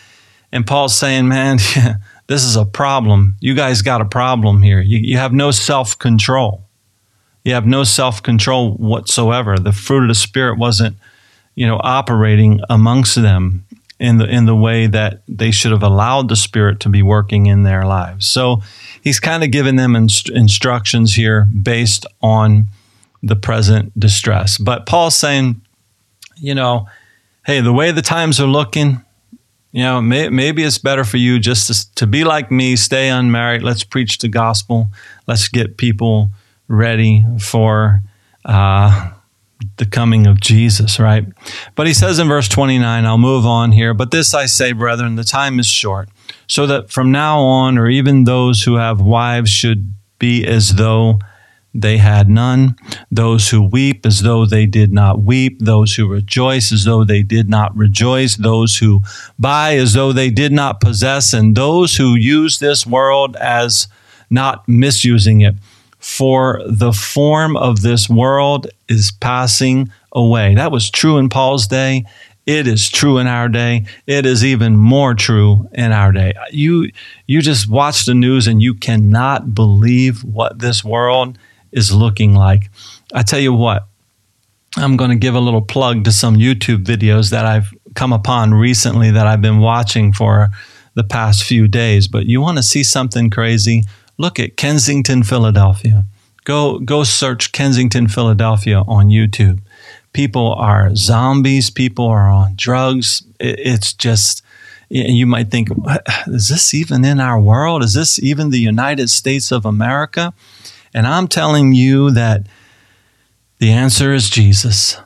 And 0.51 0.67
Paul's 0.67 0.97
saying, 0.97 1.27
man, 1.27 1.57
this 2.27 2.43
is 2.43 2.57
a 2.57 2.65
problem. 2.65 3.37
You 3.39 3.55
guys 3.55 3.81
got 3.81 4.01
a 4.01 4.05
problem 4.05 4.61
here. 4.61 4.81
You, 4.81 4.99
you 4.99 5.17
have 5.17 5.33
no 5.33 5.51
self 5.51 5.97
control. 5.97 6.65
You 7.45 7.53
have 7.53 7.65
no 7.65 7.83
self 7.85 8.21
control 8.21 8.73
whatsoever. 8.73 9.57
The 9.57 9.71
fruit 9.71 10.03
of 10.03 10.09
the 10.09 10.15
Spirit 10.15 10.57
wasn't, 10.57 10.97
you 11.55 11.65
know, 11.65 11.79
operating 11.81 12.59
amongst 12.69 13.15
them 13.15 13.65
in 14.05 14.17
the 14.17 14.25
in 14.25 14.45
the 14.45 14.55
way 14.55 14.87
that 14.87 15.23
they 15.27 15.51
should 15.51 15.71
have 15.71 15.83
allowed 15.83 16.29
the 16.29 16.35
Spirit 16.35 16.79
to 16.81 16.89
be 16.89 17.01
working 17.01 17.47
in 17.47 17.63
their 17.63 17.85
lives. 17.85 18.27
So 18.27 18.61
he's 19.01 19.19
kind 19.19 19.43
of 19.43 19.51
giving 19.51 19.75
them 19.75 19.95
inst- 19.95 20.29
instructions 20.29 21.15
here 21.15 21.45
based 21.45 22.05
on 22.21 22.67
the 23.23 23.35
present 23.35 23.99
distress. 23.99 24.57
But 24.57 24.85
Paul's 24.85 25.17
saying, 25.17 25.61
you 26.37 26.53
know, 26.53 26.87
hey, 27.45 27.61
the 27.61 27.73
way 27.73 27.91
the 27.91 28.03
times 28.03 28.39
are 28.39 28.47
looking, 28.47 29.01
you 29.71 29.83
know, 29.83 30.01
may, 30.01 30.29
maybe 30.29 30.63
it's 30.63 30.77
better 30.77 31.03
for 31.03 31.17
you 31.17 31.39
just 31.39 31.67
to, 31.67 31.95
to 31.95 32.07
be 32.07 32.23
like 32.23 32.51
me, 32.51 32.75
stay 32.75 33.09
unmarried. 33.09 33.63
Let's 33.63 33.83
preach 33.83 34.19
the 34.19 34.29
gospel. 34.29 34.91
Let's 35.27 35.47
get 35.47 35.77
people 35.77 36.29
ready 36.67 37.25
for 37.39 38.01
uh, 38.45 39.11
the 39.77 39.85
coming 39.85 40.27
of 40.27 40.39
Jesus, 40.39 40.99
right? 40.99 41.25
But 41.75 41.87
he 41.87 41.93
says 41.93 42.19
in 42.19 42.27
verse 42.27 42.47
29, 42.47 43.05
I'll 43.05 43.17
move 43.17 43.45
on 43.45 43.71
here, 43.71 43.93
but 43.93 44.11
this 44.11 44.33
I 44.33 44.45
say, 44.45 44.71
brethren, 44.71 45.15
the 45.15 45.23
time 45.23 45.59
is 45.59 45.67
short, 45.67 46.09
so 46.47 46.67
that 46.67 46.89
from 46.89 47.11
now 47.11 47.39
on, 47.39 47.77
or 47.77 47.87
even 47.87 48.23
those 48.23 48.63
who 48.63 48.75
have 48.75 49.01
wives 49.01 49.49
should 49.49 49.93
be 50.19 50.45
as 50.45 50.75
though 50.75 51.19
they 51.73 51.97
had 51.97 52.29
none, 52.29 52.77
those 53.11 53.49
who 53.49 53.61
weep 53.61 54.05
as 54.05 54.21
though 54.21 54.45
they 54.45 54.65
did 54.65 54.93
not 54.93 55.21
weep, 55.21 55.59
those 55.59 55.95
who 55.95 56.07
rejoice 56.07 56.71
as 56.71 56.85
though 56.85 57.03
they 57.03 57.21
did 57.21 57.49
not 57.49 57.75
rejoice, 57.75 58.37
those 58.37 58.77
who 58.77 59.01
buy 59.37 59.75
as 59.75 59.93
though 59.93 60.13
they 60.13 60.29
did 60.29 60.53
not 60.53 60.79
possess, 60.79 61.33
and 61.33 61.55
those 61.55 61.97
who 61.97 62.15
use 62.15 62.59
this 62.59 62.87
world 62.87 63.35
as 63.37 63.89
not 64.29 64.67
misusing 64.69 65.41
it 65.41 65.55
for 66.05 66.61
the 66.67 66.93
form 66.93 67.57
of 67.57 67.81
this 67.81 68.07
world 68.07 68.67
is 68.87 69.11
passing 69.11 69.89
away. 70.11 70.53
That 70.53 70.71
was 70.71 70.91
true 70.91 71.17
in 71.17 71.29
Paul's 71.29 71.65
day. 71.65 72.05
It 72.45 72.67
is 72.67 72.89
true 72.89 73.17
in 73.17 73.25
our 73.25 73.49
day. 73.49 73.87
It 74.05 74.27
is 74.27 74.45
even 74.45 74.77
more 74.77 75.15
true 75.15 75.67
in 75.73 75.91
our 75.91 76.11
day. 76.11 76.33
You, 76.51 76.91
you 77.25 77.41
just 77.41 77.67
watch 77.67 78.05
the 78.05 78.13
news 78.13 78.45
and 78.45 78.61
you 78.61 78.75
cannot 78.75 79.55
believe 79.55 80.23
what 80.23 80.59
this 80.59 80.83
world 80.83 81.39
is 81.71 81.91
looking 81.91 82.35
like. 82.35 82.69
I 83.11 83.23
tell 83.23 83.39
you 83.39 83.53
what, 83.53 83.87
I'm 84.77 84.97
going 84.97 85.09
to 85.09 85.15
give 85.15 85.33
a 85.33 85.39
little 85.39 85.63
plug 85.63 86.03
to 86.03 86.11
some 86.11 86.35
YouTube 86.35 86.85
videos 86.85 87.31
that 87.31 87.47
I've 87.47 87.73
come 87.95 88.13
upon 88.13 88.53
recently 88.53 89.09
that 89.09 89.25
I've 89.25 89.41
been 89.41 89.59
watching 89.59 90.13
for 90.13 90.49
the 90.93 91.03
past 91.03 91.43
few 91.43 91.67
days. 91.67 92.07
But 92.07 92.27
you 92.27 92.41
want 92.41 92.57
to 92.57 92.63
see 92.63 92.83
something 92.83 93.31
crazy? 93.31 93.85
Look 94.17 94.39
at 94.39 94.57
Kensington, 94.57 95.23
Philadelphia. 95.23 96.05
Go 96.43 96.79
go 96.79 97.03
search 97.03 97.51
Kensington, 97.51 98.07
Philadelphia 98.07 98.83
on 98.87 99.07
YouTube. 99.07 99.59
People 100.13 100.53
are 100.53 100.95
zombies. 100.95 101.69
People 101.69 102.05
are 102.05 102.29
on 102.29 102.53
drugs. 102.55 103.23
It's 103.39 103.93
just 103.93 104.43
you 104.89 105.25
might 105.25 105.49
think, 105.49 105.69
is 106.27 106.49
this 106.49 106.73
even 106.73 107.03
in 107.03 107.19
our 107.19 107.39
world? 107.39 107.83
Is 107.83 107.93
this 107.93 108.19
even 108.19 108.49
the 108.49 108.59
United 108.59 109.09
States 109.09 109.51
of 109.51 109.65
America? 109.65 110.33
And 110.93 111.07
I'm 111.07 111.27
telling 111.27 111.73
you 111.73 112.11
that 112.11 112.47
the 113.59 113.71
answer 113.71 114.13
is 114.13 114.29
Jesus. 114.29 114.97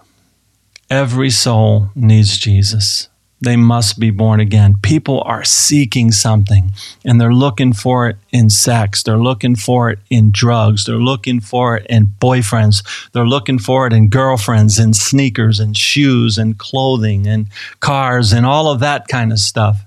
Every 0.89 1.29
soul 1.29 1.89
needs 1.95 2.37
Jesus 2.37 3.08
they 3.41 3.55
must 3.55 3.99
be 3.99 4.11
born 4.11 4.39
again. 4.39 4.75
People 4.81 5.21
are 5.25 5.43
seeking 5.43 6.11
something 6.11 6.71
and 7.05 7.19
they're 7.19 7.33
looking 7.33 7.71
for 7.71 8.09
it 8.09 8.17
in 8.31 8.49
sex. 8.49 9.01
They're 9.01 9.17
looking 9.17 9.55
for 9.55 9.89
it 9.89 9.99
in 10.09 10.31
drugs. 10.31 10.83
They're 10.85 10.95
looking 10.95 11.39
for 11.39 11.77
it 11.77 11.85
in 11.89 12.07
boyfriends. 12.19 12.83
They're 13.13 13.27
looking 13.27 13.57
for 13.57 13.87
it 13.87 13.93
in 13.93 14.09
girlfriends 14.09 14.77
and 14.77 14.95
sneakers 14.95 15.59
and 15.59 15.75
shoes 15.75 16.37
and 16.37 16.57
clothing 16.57 17.27
and 17.27 17.47
cars 17.79 18.33
and 18.33 18.45
all 18.45 18.69
of 18.69 18.81
that 18.81 19.07
kind 19.07 19.31
of 19.31 19.39
stuff. 19.39 19.85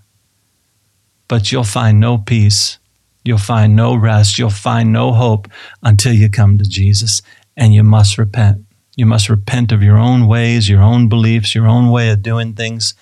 But 1.29 1.53
you'll 1.53 1.65
find 1.65 2.01
no 2.01 2.19
peace. 2.19 2.79
You'll 3.25 3.39
find 3.39 3.77
no 3.77 3.95
rest. 3.95 4.39
You'll 4.39 4.51
find 4.51 4.93
no 4.93 5.13
hope 5.13 5.47
until 5.83 6.13
you 6.13 6.29
come 6.31 6.59
to 6.59 6.65
Jesus 6.65 7.23
and 7.57 7.75
you 7.75 7.85
must 7.85 8.17
repent. 8.17 8.65
You 8.97 9.07
must 9.07 9.29
repent 9.29 9.73
of 9.73 9.83
your 9.83 9.99
own 9.99 10.27
ways, 10.27 10.69
your 10.69 10.83
own 10.83 11.09
beliefs, 11.09 11.55
your 11.55 11.67
own 11.67 11.91
way 11.91 12.11
of 12.11 12.23
doing 12.23 12.55
things, 12.55 12.95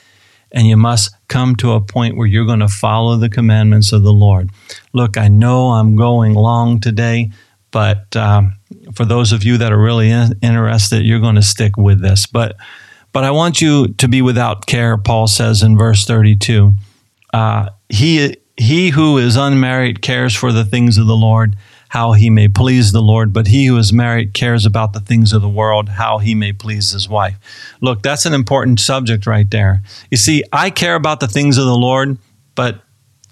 and 0.53 0.66
you 0.66 0.76
must 0.76 1.14
come 1.28 1.55
to 1.57 1.72
a 1.72 1.80
point 1.80 2.16
where 2.16 2.26
you're 2.26 2.46
going 2.46 2.61
to 2.61 2.68
follow 2.68 3.16
the 3.16 3.28
commandments 3.28 3.92
of 3.92 4.03
the 4.03 4.12
Lord. 4.12 4.51
Look, 4.92 5.16
I 5.16 5.28
know 5.28 5.70
I'm 5.70 5.96
going 5.96 6.34
long 6.34 6.80
today, 6.80 7.30
but 7.70 8.14
um, 8.16 8.57
for 8.94 9.05
those 9.05 9.32
of 9.32 9.44
you 9.44 9.59
that 9.59 9.72
are 9.72 9.80
really 9.80 10.11
in- 10.11 10.38
interested, 10.42 11.05
you're 11.05 11.20
going 11.20 11.36
to 11.36 11.42
stick 11.42 11.76
with 11.76 12.01
this. 12.01 12.26
But 12.26 12.57
but 13.12 13.24
I 13.24 13.30
want 13.32 13.61
you 13.61 13.88
to 13.94 14.09
be 14.09 14.22
without 14.22 14.66
care, 14.66 14.96
Paul 14.96 15.26
says 15.26 15.62
in 15.62 15.76
verse 15.76 16.05
32. 16.05 16.72
Uh, 17.32 17.70
he 17.88 18.36
he 18.57 18.90
who 18.90 19.18
is 19.18 19.36
unmarried 19.36 20.03
cares 20.03 20.34
for 20.34 20.53
the 20.53 20.64
things 20.64 20.98
of 20.98 21.07
the 21.07 21.16
Lord, 21.16 21.57
how 21.91 22.12
he 22.12 22.30
may 22.30 22.47
please 22.47 22.93
the 22.93 23.03
Lord, 23.03 23.32
but 23.32 23.49
he 23.49 23.66
who 23.66 23.76
is 23.76 23.93
married 23.93 24.32
cares 24.32 24.64
about 24.64 24.93
the 24.93 25.01
things 25.01 25.32
of 25.32 25.43
the 25.43 25.49
world, 25.49 25.88
how 25.88 26.18
he 26.18 26.36
may 26.36 26.53
please 26.53 26.93
his 26.93 27.09
wife. 27.09 27.36
Look, 27.80 28.01
that's 28.01 28.26
an 28.26 28.32
important 28.32 28.78
subject 28.78 29.26
right 29.26 29.51
there. 29.51 29.82
You 30.09 30.16
see, 30.16 30.45
I 30.53 30.70
care 30.70 30.95
about 30.95 31.18
the 31.18 31.26
things 31.26 31.59
of 31.59 31.64
the 31.64 31.74
Lord, 31.74 32.16
but 32.55 32.80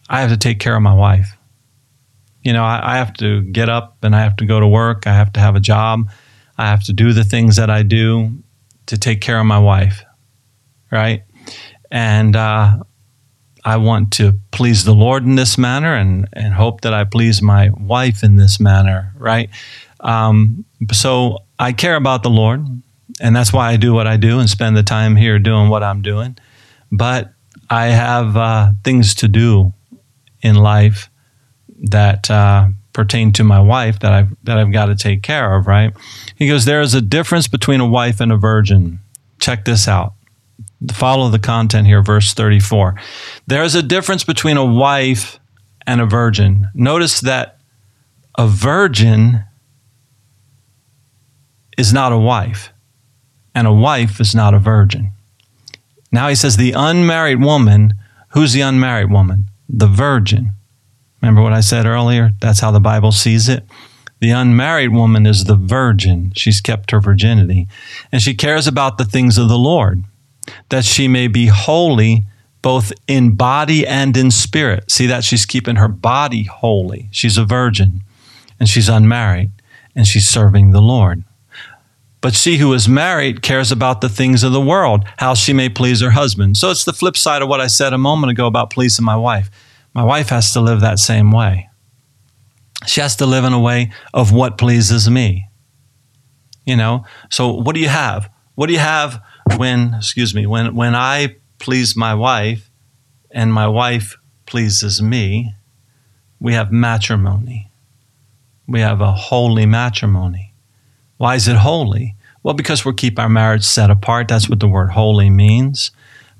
I 0.08 0.22
have 0.22 0.30
to 0.30 0.36
take 0.36 0.58
care 0.58 0.74
of 0.74 0.82
my 0.82 0.92
wife. 0.92 1.36
You 2.42 2.52
know, 2.52 2.64
I, 2.64 2.94
I 2.94 2.96
have 2.96 3.14
to 3.18 3.42
get 3.42 3.68
up 3.68 3.98
and 4.02 4.16
I 4.16 4.22
have 4.22 4.34
to 4.38 4.44
go 4.44 4.58
to 4.58 4.66
work. 4.66 5.06
I 5.06 5.14
have 5.14 5.32
to 5.34 5.40
have 5.40 5.54
a 5.54 5.60
job. 5.60 6.10
I 6.58 6.66
have 6.66 6.82
to 6.86 6.92
do 6.92 7.12
the 7.12 7.22
things 7.22 7.54
that 7.56 7.70
I 7.70 7.84
do 7.84 8.42
to 8.86 8.98
take 8.98 9.20
care 9.20 9.38
of 9.38 9.46
my 9.46 9.60
wife, 9.60 10.02
right? 10.90 11.22
And 11.92 12.34
uh, 12.34 12.78
I 13.64 13.76
want 13.76 14.12
to 14.14 14.38
please 14.50 14.84
the 14.84 14.94
Lord 14.94 15.24
in 15.24 15.34
this 15.34 15.58
manner 15.58 15.94
and, 15.94 16.28
and 16.32 16.54
hope 16.54 16.82
that 16.82 16.94
I 16.94 17.04
please 17.04 17.42
my 17.42 17.70
wife 17.70 18.22
in 18.22 18.36
this 18.36 18.60
manner, 18.60 19.12
right? 19.16 19.50
Um, 20.00 20.64
so 20.92 21.38
I 21.58 21.72
care 21.72 21.96
about 21.96 22.22
the 22.22 22.30
Lord, 22.30 22.64
and 23.20 23.34
that's 23.34 23.52
why 23.52 23.70
I 23.70 23.76
do 23.76 23.92
what 23.92 24.06
I 24.06 24.16
do 24.16 24.38
and 24.38 24.48
spend 24.48 24.76
the 24.76 24.82
time 24.82 25.16
here 25.16 25.38
doing 25.38 25.68
what 25.68 25.82
I'm 25.82 26.02
doing. 26.02 26.36
But 26.92 27.32
I 27.68 27.86
have 27.86 28.36
uh, 28.36 28.72
things 28.84 29.14
to 29.16 29.28
do 29.28 29.72
in 30.40 30.54
life 30.54 31.10
that 31.90 32.30
uh, 32.30 32.68
pertain 32.92 33.32
to 33.32 33.44
my 33.44 33.60
wife 33.60 33.98
that 34.00 34.12
I've 34.12 34.36
that 34.44 34.58
I've 34.58 34.72
got 34.72 34.86
to 34.86 34.96
take 34.96 35.22
care 35.22 35.54
of, 35.56 35.66
right? 35.66 35.92
He 36.36 36.48
goes, 36.48 36.64
There 36.64 36.80
is 36.80 36.94
a 36.94 37.00
difference 37.00 37.48
between 37.48 37.80
a 37.80 37.86
wife 37.86 38.20
and 38.20 38.32
a 38.32 38.36
virgin. 38.36 39.00
Check 39.40 39.64
this 39.64 39.86
out 39.86 40.14
follow 40.92 41.28
the 41.28 41.38
content 41.38 41.86
here, 41.86 42.02
verse 42.02 42.34
34. 42.34 42.94
There 43.46 43.62
is 43.62 43.74
a 43.74 43.82
difference 43.82 44.24
between 44.24 44.56
a 44.56 44.64
wife 44.64 45.38
and 45.86 46.00
a 46.00 46.06
virgin. 46.06 46.68
Notice 46.74 47.20
that 47.20 47.58
a 48.36 48.46
virgin 48.46 49.44
is 51.76 51.92
not 51.92 52.12
a 52.12 52.18
wife, 52.18 52.72
and 53.54 53.66
a 53.66 53.72
wife 53.72 54.20
is 54.20 54.34
not 54.34 54.54
a 54.54 54.58
virgin. 54.58 55.12
Now 56.10 56.28
he 56.28 56.34
says 56.34 56.56
the 56.56 56.72
unmarried 56.72 57.40
woman, 57.40 57.94
who's 58.30 58.52
the 58.52 58.60
unmarried 58.60 59.10
woman? 59.10 59.46
The 59.68 59.86
virgin. 59.86 60.52
Remember 61.20 61.42
what 61.42 61.52
I 61.52 61.60
said 61.60 61.86
earlier? 61.86 62.30
That's 62.40 62.60
how 62.60 62.70
the 62.70 62.80
Bible 62.80 63.12
sees 63.12 63.48
it. 63.48 63.64
The 64.20 64.30
unmarried 64.30 64.92
woman 64.92 65.26
is 65.26 65.44
the 65.44 65.56
virgin. 65.56 66.32
She's 66.34 66.60
kept 66.60 66.90
her 66.90 67.00
virginity. 67.00 67.68
And 68.10 68.20
she 68.20 68.34
cares 68.34 68.66
about 68.66 68.98
the 68.98 69.04
things 69.04 69.38
of 69.38 69.48
the 69.48 69.58
Lord 69.58 70.04
that 70.68 70.84
she 70.84 71.08
may 71.08 71.28
be 71.28 71.46
holy 71.46 72.24
both 72.62 72.92
in 73.06 73.34
body 73.34 73.86
and 73.86 74.16
in 74.16 74.30
spirit. 74.30 74.90
See 74.90 75.06
that 75.06 75.24
she's 75.24 75.46
keeping 75.46 75.76
her 75.76 75.88
body 75.88 76.44
holy. 76.44 77.08
She's 77.10 77.38
a 77.38 77.44
virgin 77.44 78.02
and 78.58 78.68
she's 78.68 78.88
unmarried 78.88 79.50
and 79.94 80.06
she's 80.06 80.28
serving 80.28 80.72
the 80.72 80.82
Lord. 80.82 81.24
But 82.20 82.34
she 82.34 82.56
who 82.56 82.72
is 82.72 82.88
married 82.88 83.42
cares 83.42 83.70
about 83.70 84.00
the 84.00 84.08
things 84.08 84.42
of 84.42 84.52
the 84.52 84.60
world, 84.60 85.04
how 85.18 85.34
she 85.34 85.52
may 85.52 85.68
please 85.68 86.00
her 86.00 86.10
husband. 86.10 86.56
So 86.56 86.70
it's 86.70 86.84
the 86.84 86.92
flip 86.92 87.16
side 87.16 87.42
of 87.42 87.48
what 87.48 87.60
I 87.60 87.68
said 87.68 87.92
a 87.92 87.98
moment 87.98 88.32
ago 88.32 88.46
about 88.46 88.70
pleasing 88.70 89.04
my 89.04 89.16
wife. 89.16 89.50
My 89.94 90.02
wife 90.02 90.30
has 90.30 90.52
to 90.52 90.60
live 90.60 90.80
that 90.80 90.98
same 90.98 91.30
way. 91.30 91.68
She 92.86 93.00
has 93.00 93.16
to 93.16 93.26
live 93.26 93.44
in 93.44 93.52
a 93.52 93.60
way 93.60 93.92
of 94.12 94.32
what 94.32 94.58
pleases 94.58 95.08
me. 95.08 95.48
You 96.64 96.76
know, 96.76 97.04
so 97.30 97.52
what 97.52 97.74
do 97.74 97.80
you 97.80 97.88
have? 97.88 98.28
What 98.56 98.66
do 98.66 98.72
you 98.72 98.78
have 98.78 99.22
when, 99.56 99.94
excuse 99.94 100.34
me, 100.34 100.46
when, 100.46 100.74
when 100.74 100.94
I 100.94 101.36
please 101.58 101.96
my 101.96 102.14
wife 102.14 102.70
and 103.30 103.52
my 103.52 103.66
wife 103.68 104.16
pleases 104.46 105.02
me, 105.02 105.54
we 106.40 106.54
have 106.54 106.72
matrimony. 106.72 107.70
We 108.66 108.80
have 108.80 109.00
a 109.00 109.12
holy 109.12 109.66
matrimony. 109.66 110.52
Why 111.16 111.34
is 111.34 111.48
it 111.48 111.56
holy? 111.56 112.14
Well, 112.42 112.54
because 112.54 112.84
we 112.84 112.92
keep 112.94 113.18
our 113.18 113.28
marriage 113.28 113.64
set 113.64 113.90
apart. 113.90 114.28
That's 114.28 114.48
what 114.48 114.60
the 114.60 114.68
word 114.68 114.90
holy 114.90 115.30
means. 115.30 115.90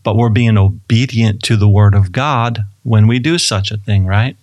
But 0.03 0.17
we're 0.17 0.31
being 0.31 0.57
obedient 0.57 1.43
to 1.45 1.57
the 1.57 1.69
word 1.69 1.95
of 1.95 2.13
God 2.13 2.65
when 2.83 3.07
we 3.07 3.19
do 3.19 3.39
such 3.39 3.71
a 3.71 3.77
thing, 3.77 4.07
right? 4.07 4.37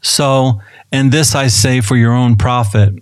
So, 0.00 0.60
and 0.92 1.10
this 1.10 1.34
I 1.34 1.48
say 1.48 1.80
for 1.80 1.96
your 1.96 2.12
own 2.12 2.36
profit, 2.36 2.94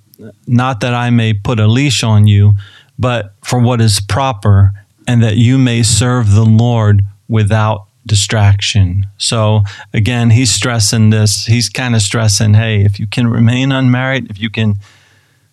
not 0.46 0.80
that 0.80 0.94
I 0.94 1.10
may 1.10 1.34
put 1.34 1.60
a 1.60 1.66
leash 1.66 2.02
on 2.02 2.26
you, 2.26 2.54
but 3.02 3.34
for 3.42 3.60
what 3.60 3.80
is 3.80 4.00
proper, 4.00 4.70
and 5.08 5.22
that 5.24 5.36
you 5.36 5.58
may 5.58 5.82
serve 5.82 6.30
the 6.30 6.44
Lord 6.44 7.02
without 7.28 7.88
distraction. 8.06 9.06
So 9.18 9.64
again, 9.92 10.30
he's 10.30 10.52
stressing 10.52 11.10
this. 11.10 11.46
He's 11.46 11.68
kind 11.68 11.96
of 11.96 12.02
stressing, 12.02 12.54
hey, 12.54 12.84
if 12.84 13.00
you 13.00 13.08
can 13.08 13.26
remain 13.26 13.72
unmarried, 13.72 14.30
if 14.30 14.38
you 14.38 14.50
can 14.50 14.76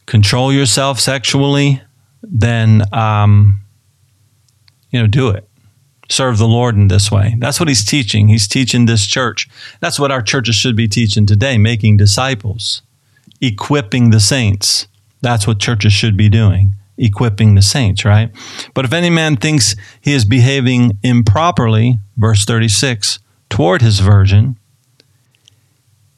control 0.05 0.53
yourself 0.53 0.99
sexually, 0.99 1.81
then 2.21 2.83
um, 2.93 3.61
you 4.91 4.99
know, 4.99 5.07
do 5.07 5.29
it. 5.29 5.47
Serve 6.07 6.37
the 6.37 6.47
Lord 6.47 6.75
in 6.75 6.87
this 6.87 7.11
way. 7.11 7.35
That's 7.39 7.59
what 7.59 7.69
he's 7.69 7.85
teaching. 7.85 8.27
He's 8.27 8.47
teaching 8.47 8.85
this 8.85 9.07
church. 9.07 9.49
That's 9.79 9.99
what 9.99 10.11
our 10.11 10.21
churches 10.21 10.55
should 10.55 10.75
be 10.75 10.87
teaching 10.87 11.25
today, 11.25 11.57
making 11.57 11.97
disciples, 11.97 12.83
equipping 13.41 14.11
the 14.11 14.19
saints. 14.19 14.87
That's 15.21 15.47
what 15.47 15.59
churches 15.59 15.93
should 15.93 16.15
be 16.15 16.29
doing 16.29 16.75
equipping 16.99 17.55
the 17.55 17.61
saints, 17.61 18.05
right? 18.05 18.29
But 18.73 18.85
if 18.85 18.93
any 18.93 19.09
man 19.09 19.37
thinks 19.37 19.75
he 20.01 20.13
is 20.13 20.25
behaving 20.25 20.99
improperly, 21.01 21.99
verse 22.17 22.45
36, 22.45 23.19
toward 23.49 23.81
his 23.81 23.99
virgin, 23.99 24.57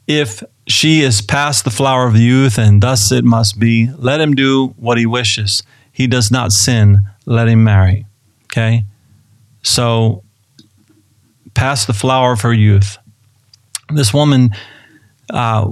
if 0.08 0.44
she 0.68 1.02
is 1.02 1.22
past 1.22 1.64
the 1.64 1.70
flower 1.70 2.08
of 2.08 2.18
youth, 2.18 2.58
and 2.58 2.82
thus 2.82 3.12
it 3.12 3.24
must 3.24 3.60
be, 3.60 3.92
let 3.98 4.20
him 4.20 4.34
do 4.34 4.74
what 4.78 4.98
he 4.98 5.06
wishes. 5.06 5.64
He 5.92 6.08
does 6.08 6.32
not 6.32 6.52
sin, 6.52 7.00
let 7.26 7.48
him 7.48 7.64
marry. 7.64 8.06
Okay? 8.46 8.86
So, 9.64 10.24
past 11.54 11.88
the 11.88 11.94
flower 11.94 12.34
of 12.34 12.42
her 12.42 12.54
youth. 12.54 12.98
This 13.94 14.14
woman, 14.14 14.52
uh, 15.30 15.72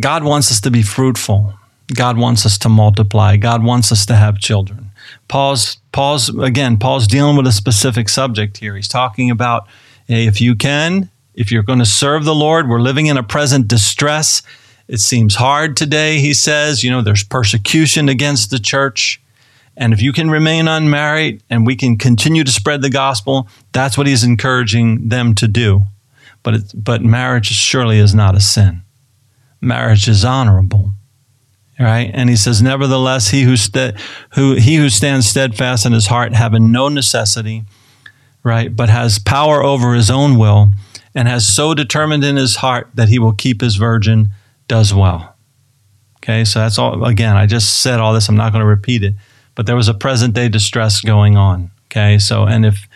God 0.00 0.24
wants 0.24 0.50
us 0.50 0.60
to 0.62 0.70
be 0.70 0.82
fruitful. 0.82 1.54
God 1.94 2.18
wants 2.18 2.46
us 2.46 2.58
to 2.58 2.68
multiply. 2.68 3.36
God 3.36 3.62
wants 3.62 3.92
us 3.92 4.06
to 4.06 4.14
have 4.14 4.38
children. 4.38 4.90
Paul's 5.28 5.76
Paul's 5.92 6.28
again, 6.38 6.78
Paul's 6.78 7.06
dealing 7.06 7.36
with 7.36 7.46
a 7.46 7.52
specific 7.52 8.08
subject 8.08 8.58
here. 8.58 8.76
He's 8.76 8.88
talking 8.88 9.30
about 9.30 9.66
hey, 10.06 10.26
if 10.26 10.40
you 10.40 10.54
can, 10.54 11.10
if 11.34 11.52
you're 11.52 11.62
going 11.62 11.78
to 11.78 11.86
serve 11.86 12.24
the 12.24 12.34
Lord, 12.34 12.68
we're 12.68 12.80
living 12.80 13.06
in 13.06 13.16
a 13.16 13.22
present 13.22 13.68
distress. 13.68 14.42
It 14.88 14.98
seems 14.98 15.36
hard 15.36 15.76
today, 15.76 16.18
he 16.18 16.34
says. 16.34 16.82
You 16.82 16.90
know, 16.90 17.02
there's 17.02 17.22
persecution 17.22 18.08
against 18.08 18.50
the 18.50 18.58
church. 18.58 19.20
And 19.76 19.92
if 19.92 20.02
you 20.02 20.12
can 20.12 20.30
remain 20.30 20.68
unmarried 20.68 21.42
and 21.48 21.64
we 21.64 21.76
can 21.76 21.96
continue 21.96 22.44
to 22.44 22.50
spread 22.50 22.82
the 22.82 22.90
gospel, 22.90 23.48
that's 23.72 23.96
what 23.96 24.08
he's 24.08 24.24
encouraging 24.24 25.08
them 25.08 25.34
to 25.36 25.46
do. 25.46 25.82
But, 26.42 26.54
it, 26.54 26.72
but 26.74 27.02
marriage 27.02 27.46
surely 27.46 27.98
is 27.98 28.14
not 28.14 28.34
a 28.34 28.40
sin. 28.40 28.82
Marriage 29.60 30.08
is 30.08 30.24
honorable 30.24 30.92
right? 31.80 32.10
And 32.12 32.28
he 32.28 32.36
says, 32.36 32.62
"Nevertheless, 32.62 33.30
he 33.30 33.42
who 33.42 33.56
who 34.34 34.54
he 34.54 34.76
who 34.76 34.90
stands 34.90 35.26
steadfast 35.26 35.86
in 35.86 35.92
his 35.92 36.06
heart, 36.06 36.34
having 36.34 36.70
no 36.70 36.88
necessity, 36.88 37.64
right, 38.44 38.74
but 38.74 38.88
has 38.88 39.18
power 39.18 39.62
over 39.62 39.94
his 39.94 40.10
own 40.10 40.38
will, 40.38 40.72
and 41.14 41.26
has 41.26 41.48
so 41.48 41.74
determined 41.74 42.22
in 42.22 42.36
his 42.36 42.56
heart 42.56 42.90
that 42.94 43.08
he 43.08 43.18
will 43.18 43.32
keep 43.32 43.60
his 43.60 43.76
virgin, 43.76 44.30
does 44.68 44.92
well." 44.92 45.34
Okay, 46.22 46.44
so 46.44 46.58
that's 46.60 46.78
all. 46.78 47.04
Again, 47.04 47.36
I 47.36 47.46
just 47.46 47.80
said 47.80 47.98
all 47.98 48.12
this. 48.12 48.28
I'm 48.28 48.36
not 48.36 48.52
going 48.52 48.60
to 48.60 48.66
repeat 48.66 49.02
it, 49.02 49.14
but 49.54 49.66
there 49.66 49.76
was 49.76 49.88
a 49.88 49.94
present 49.94 50.34
day 50.34 50.48
distress 50.50 51.00
going 51.00 51.36
on. 51.36 51.70
Okay, 51.86 52.18
so 52.18 52.44
and 52.44 52.66
if 52.66 52.86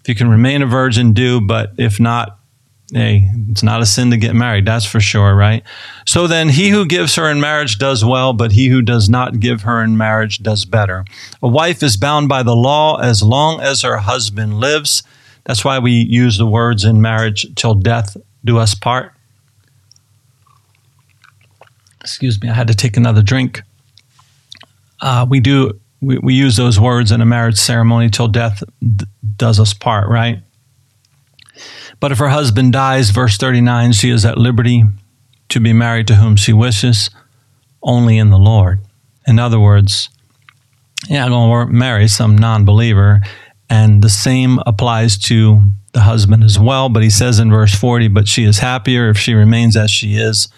if 0.00 0.08
you 0.08 0.14
can 0.16 0.28
remain 0.28 0.62
a 0.62 0.66
virgin, 0.66 1.12
do. 1.12 1.40
But 1.40 1.72
if 1.78 2.00
not, 2.00 2.38
hey, 2.92 3.30
it's 3.50 3.62
not 3.62 3.80
a 3.80 3.86
sin 3.86 4.10
to 4.10 4.16
get 4.16 4.34
married, 4.34 4.66
that's 4.66 4.84
for 4.84 5.00
sure, 5.00 5.34
right? 5.34 5.62
So 6.06 6.26
then, 6.26 6.48
he 6.50 6.68
who 6.68 6.84
gives 6.86 7.14
her 7.16 7.30
in 7.30 7.40
marriage 7.40 7.78
does 7.78 8.04
well, 8.04 8.32
but 8.32 8.52
he 8.52 8.68
who 8.68 8.82
does 8.82 9.08
not 9.08 9.40
give 9.40 9.62
her 9.62 9.82
in 9.82 9.96
marriage 9.96 10.38
does 10.38 10.64
better. 10.64 11.04
A 11.42 11.48
wife 11.48 11.82
is 11.82 11.96
bound 11.96 12.28
by 12.28 12.42
the 12.42 12.54
law 12.56 12.98
as 13.00 13.22
long 13.22 13.60
as 13.60 13.82
her 13.82 13.96
husband 13.96 14.60
lives. 14.60 15.02
That's 15.44 15.64
why 15.64 15.78
we 15.78 15.92
use 15.92 16.38
the 16.38 16.46
words 16.46 16.84
in 16.84 17.00
marriage, 17.02 17.46
till 17.56 17.74
death 17.74 18.16
do 18.44 18.58
us 18.58 18.74
part. 18.74 19.12
Excuse 22.00 22.40
me, 22.42 22.48
I 22.48 22.54
had 22.54 22.68
to 22.68 22.74
take 22.74 22.96
another 22.96 23.22
drink. 23.22 23.62
uh, 25.00 25.26
we 25.28 25.40
do 25.40 25.78
we, 26.00 26.18
we 26.18 26.34
use 26.34 26.56
those 26.56 26.80
words 26.80 27.12
in 27.12 27.20
a 27.20 27.24
marriage 27.24 27.56
ceremony 27.56 28.10
till 28.10 28.26
death 28.28 28.62
d- 28.80 29.04
does 29.36 29.60
us 29.60 29.72
part, 29.72 30.08
right? 30.08 30.40
But 32.02 32.10
if 32.10 32.18
her 32.18 32.30
husband 32.30 32.72
dies, 32.72 33.10
verse 33.10 33.36
39, 33.36 33.92
she 33.92 34.10
is 34.10 34.24
at 34.24 34.36
liberty 34.36 34.82
to 35.50 35.60
be 35.60 35.72
married 35.72 36.08
to 36.08 36.16
whom 36.16 36.34
she 36.34 36.52
wishes, 36.52 37.10
only 37.80 38.18
in 38.18 38.30
the 38.30 38.40
Lord. 38.40 38.80
In 39.24 39.38
other 39.38 39.60
words, 39.60 40.10
yeah, 41.08 41.24
I'm 41.24 41.30
going 41.30 41.68
to 41.68 41.72
marry 41.72 42.08
some 42.08 42.36
non 42.36 42.64
believer. 42.64 43.20
And 43.70 44.02
the 44.02 44.08
same 44.08 44.58
applies 44.66 45.16
to 45.28 45.62
the 45.92 46.00
husband 46.00 46.42
as 46.42 46.58
well. 46.58 46.88
But 46.88 47.04
he 47.04 47.10
says 47.10 47.38
in 47.38 47.52
verse 47.52 47.72
40, 47.72 48.08
but 48.08 48.26
she 48.26 48.42
is 48.42 48.58
happier 48.58 49.08
if 49.08 49.16
she 49.16 49.34
remains 49.34 49.76
as 49.76 49.92
she 49.92 50.16
is, 50.16 50.48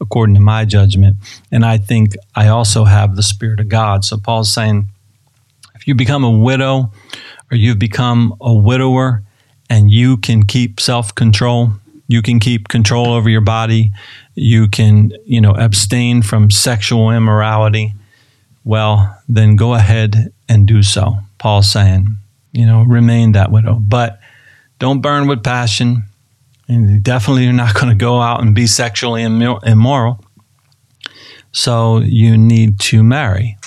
according 0.00 0.36
to 0.36 0.40
my 0.40 0.64
judgment. 0.64 1.18
And 1.52 1.66
I 1.66 1.76
think 1.76 2.14
I 2.34 2.48
also 2.48 2.84
have 2.84 3.14
the 3.14 3.22
Spirit 3.22 3.60
of 3.60 3.68
God. 3.68 4.06
So 4.06 4.16
Paul's 4.16 4.54
saying, 4.54 4.88
if 5.74 5.86
you 5.86 5.94
become 5.94 6.24
a 6.24 6.30
widow 6.30 6.92
or 7.50 7.58
you've 7.58 7.78
become 7.78 8.34
a 8.40 8.54
widower 8.54 9.22
and 9.70 9.90
you 9.90 10.16
can 10.16 10.44
keep 10.44 10.80
self 10.80 11.14
control, 11.14 11.70
you 12.08 12.22
can 12.22 12.38
keep 12.40 12.68
control 12.68 13.08
over 13.08 13.28
your 13.28 13.40
body, 13.40 13.92
you 14.34 14.68
can, 14.68 15.12
you 15.24 15.40
know, 15.40 15.54
abstain 15.56 16.22
from 16.22 16.50
sexual 16.50 17.10
immorality, 17.10 17.94
well, 18.64 19.20
then 19.28 19.56
go 19.56 19.74
ahead 19.74 20.32
and 20.48 20.66
do 20.66 20.82
so. 20.82 21.18
Paul's 21.38 21.70
saying, 21.70 22.16
you 22.52 22.66
know, 22.66 22.82
remain 22.82 23.32
that 23.32 23.50
widow. 23.50 23.74
But 23.74 24.20
don't 24.78 25.00
burn 25.00 25.26
with 25.26 25.42
passion. 25.42 26.04
And 26.66 27.02
definitely 27.02 27.44
you're 27.44 27.52
not 27.52 27.74
going 27.74 27.88
to 27.88 27.94
go 27.94 28.20
out 28.20 28.42
and 28.42 28.54
be 28.54 28.66
sexually 28.66 29.22
immoral. 29.22 30.24
So 31.52 31.98
you 31.98 32.36
need 32.36 32.80
to 32.80 33.02
marry. 33.02 33.58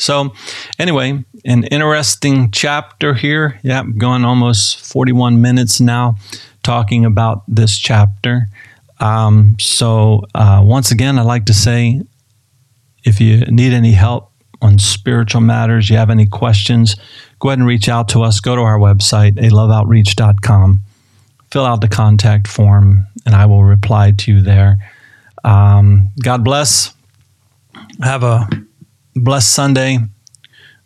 So, 0.00 0.32
anyway, 0.78 1.22
an 1.44 1.64
interesting 1.64 2.50
chapter 2.50 3.14
here. 3.14 3.60
Yeah, 3.62 3.84
going 3.98 4.24
almost 4.24 4.80
41 4.80 5.40
minutes 5.42 5.80
now 5.80 6.16
talking 6.62 7.04
about 7.04 7.42
this 7.46 7.78
chapter. 7.78 8.48
Um, 8.98 9.56
so, 9.60 10.24
uh, 10.34 10.62
once 10.64 10.90
again, 10.90 11.18
I'd 11.18 11.26
like 11.26 11.46
to 11.46 11.54
say 11.54 12.02
if 13.04 13.20
you 13.20 13.40
need 13.46 13.72
any 13.72 13.92
help 13.92 14.32
on 14.62 14.78
spiritual 14.78 15.42
matters, 15.42 15.90
you 15.90 15.96
have 15.96 16.10
any 16.10 16.26
questions, 16.26 16.96
go 17.38 17.48
ahead 17.48 17.58
and 17.58 17.68
reach 17.68 17.88
out 17.88 18.08
to 18.10 18.22
us. 18.22 18.40
Go 18.40 18.56
to 18.56 18.62
our 18.62 18.78
website, 18.78 19.32
aloveoutreach.com, 19.32 20.80
fill 21.50 21.66
out 21.66 21.80
the 21.80 21.88
contact 21.88 22.46
form, 22.46 23.06
and 23.26 23.34
I 23.34 23.46
will 23.46 23.64
reply 23.64 24.12
to 24.12 24.32
you 24.32 24.42
there. 24.42 24.78
Um, 25.44 26.10
God 26.22 26.44
bless. 26.44 26.94
Have 28.02 28.22
a 28.22 28.48
blessed 29.14 29.52
Sunday. 29.52 29.98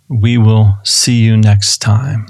We 0.09 0.39
will 0.39 0.79
see 0.85 1.23
you 1.23 1.37
next 1.37 1.79
time. 1.79 2.27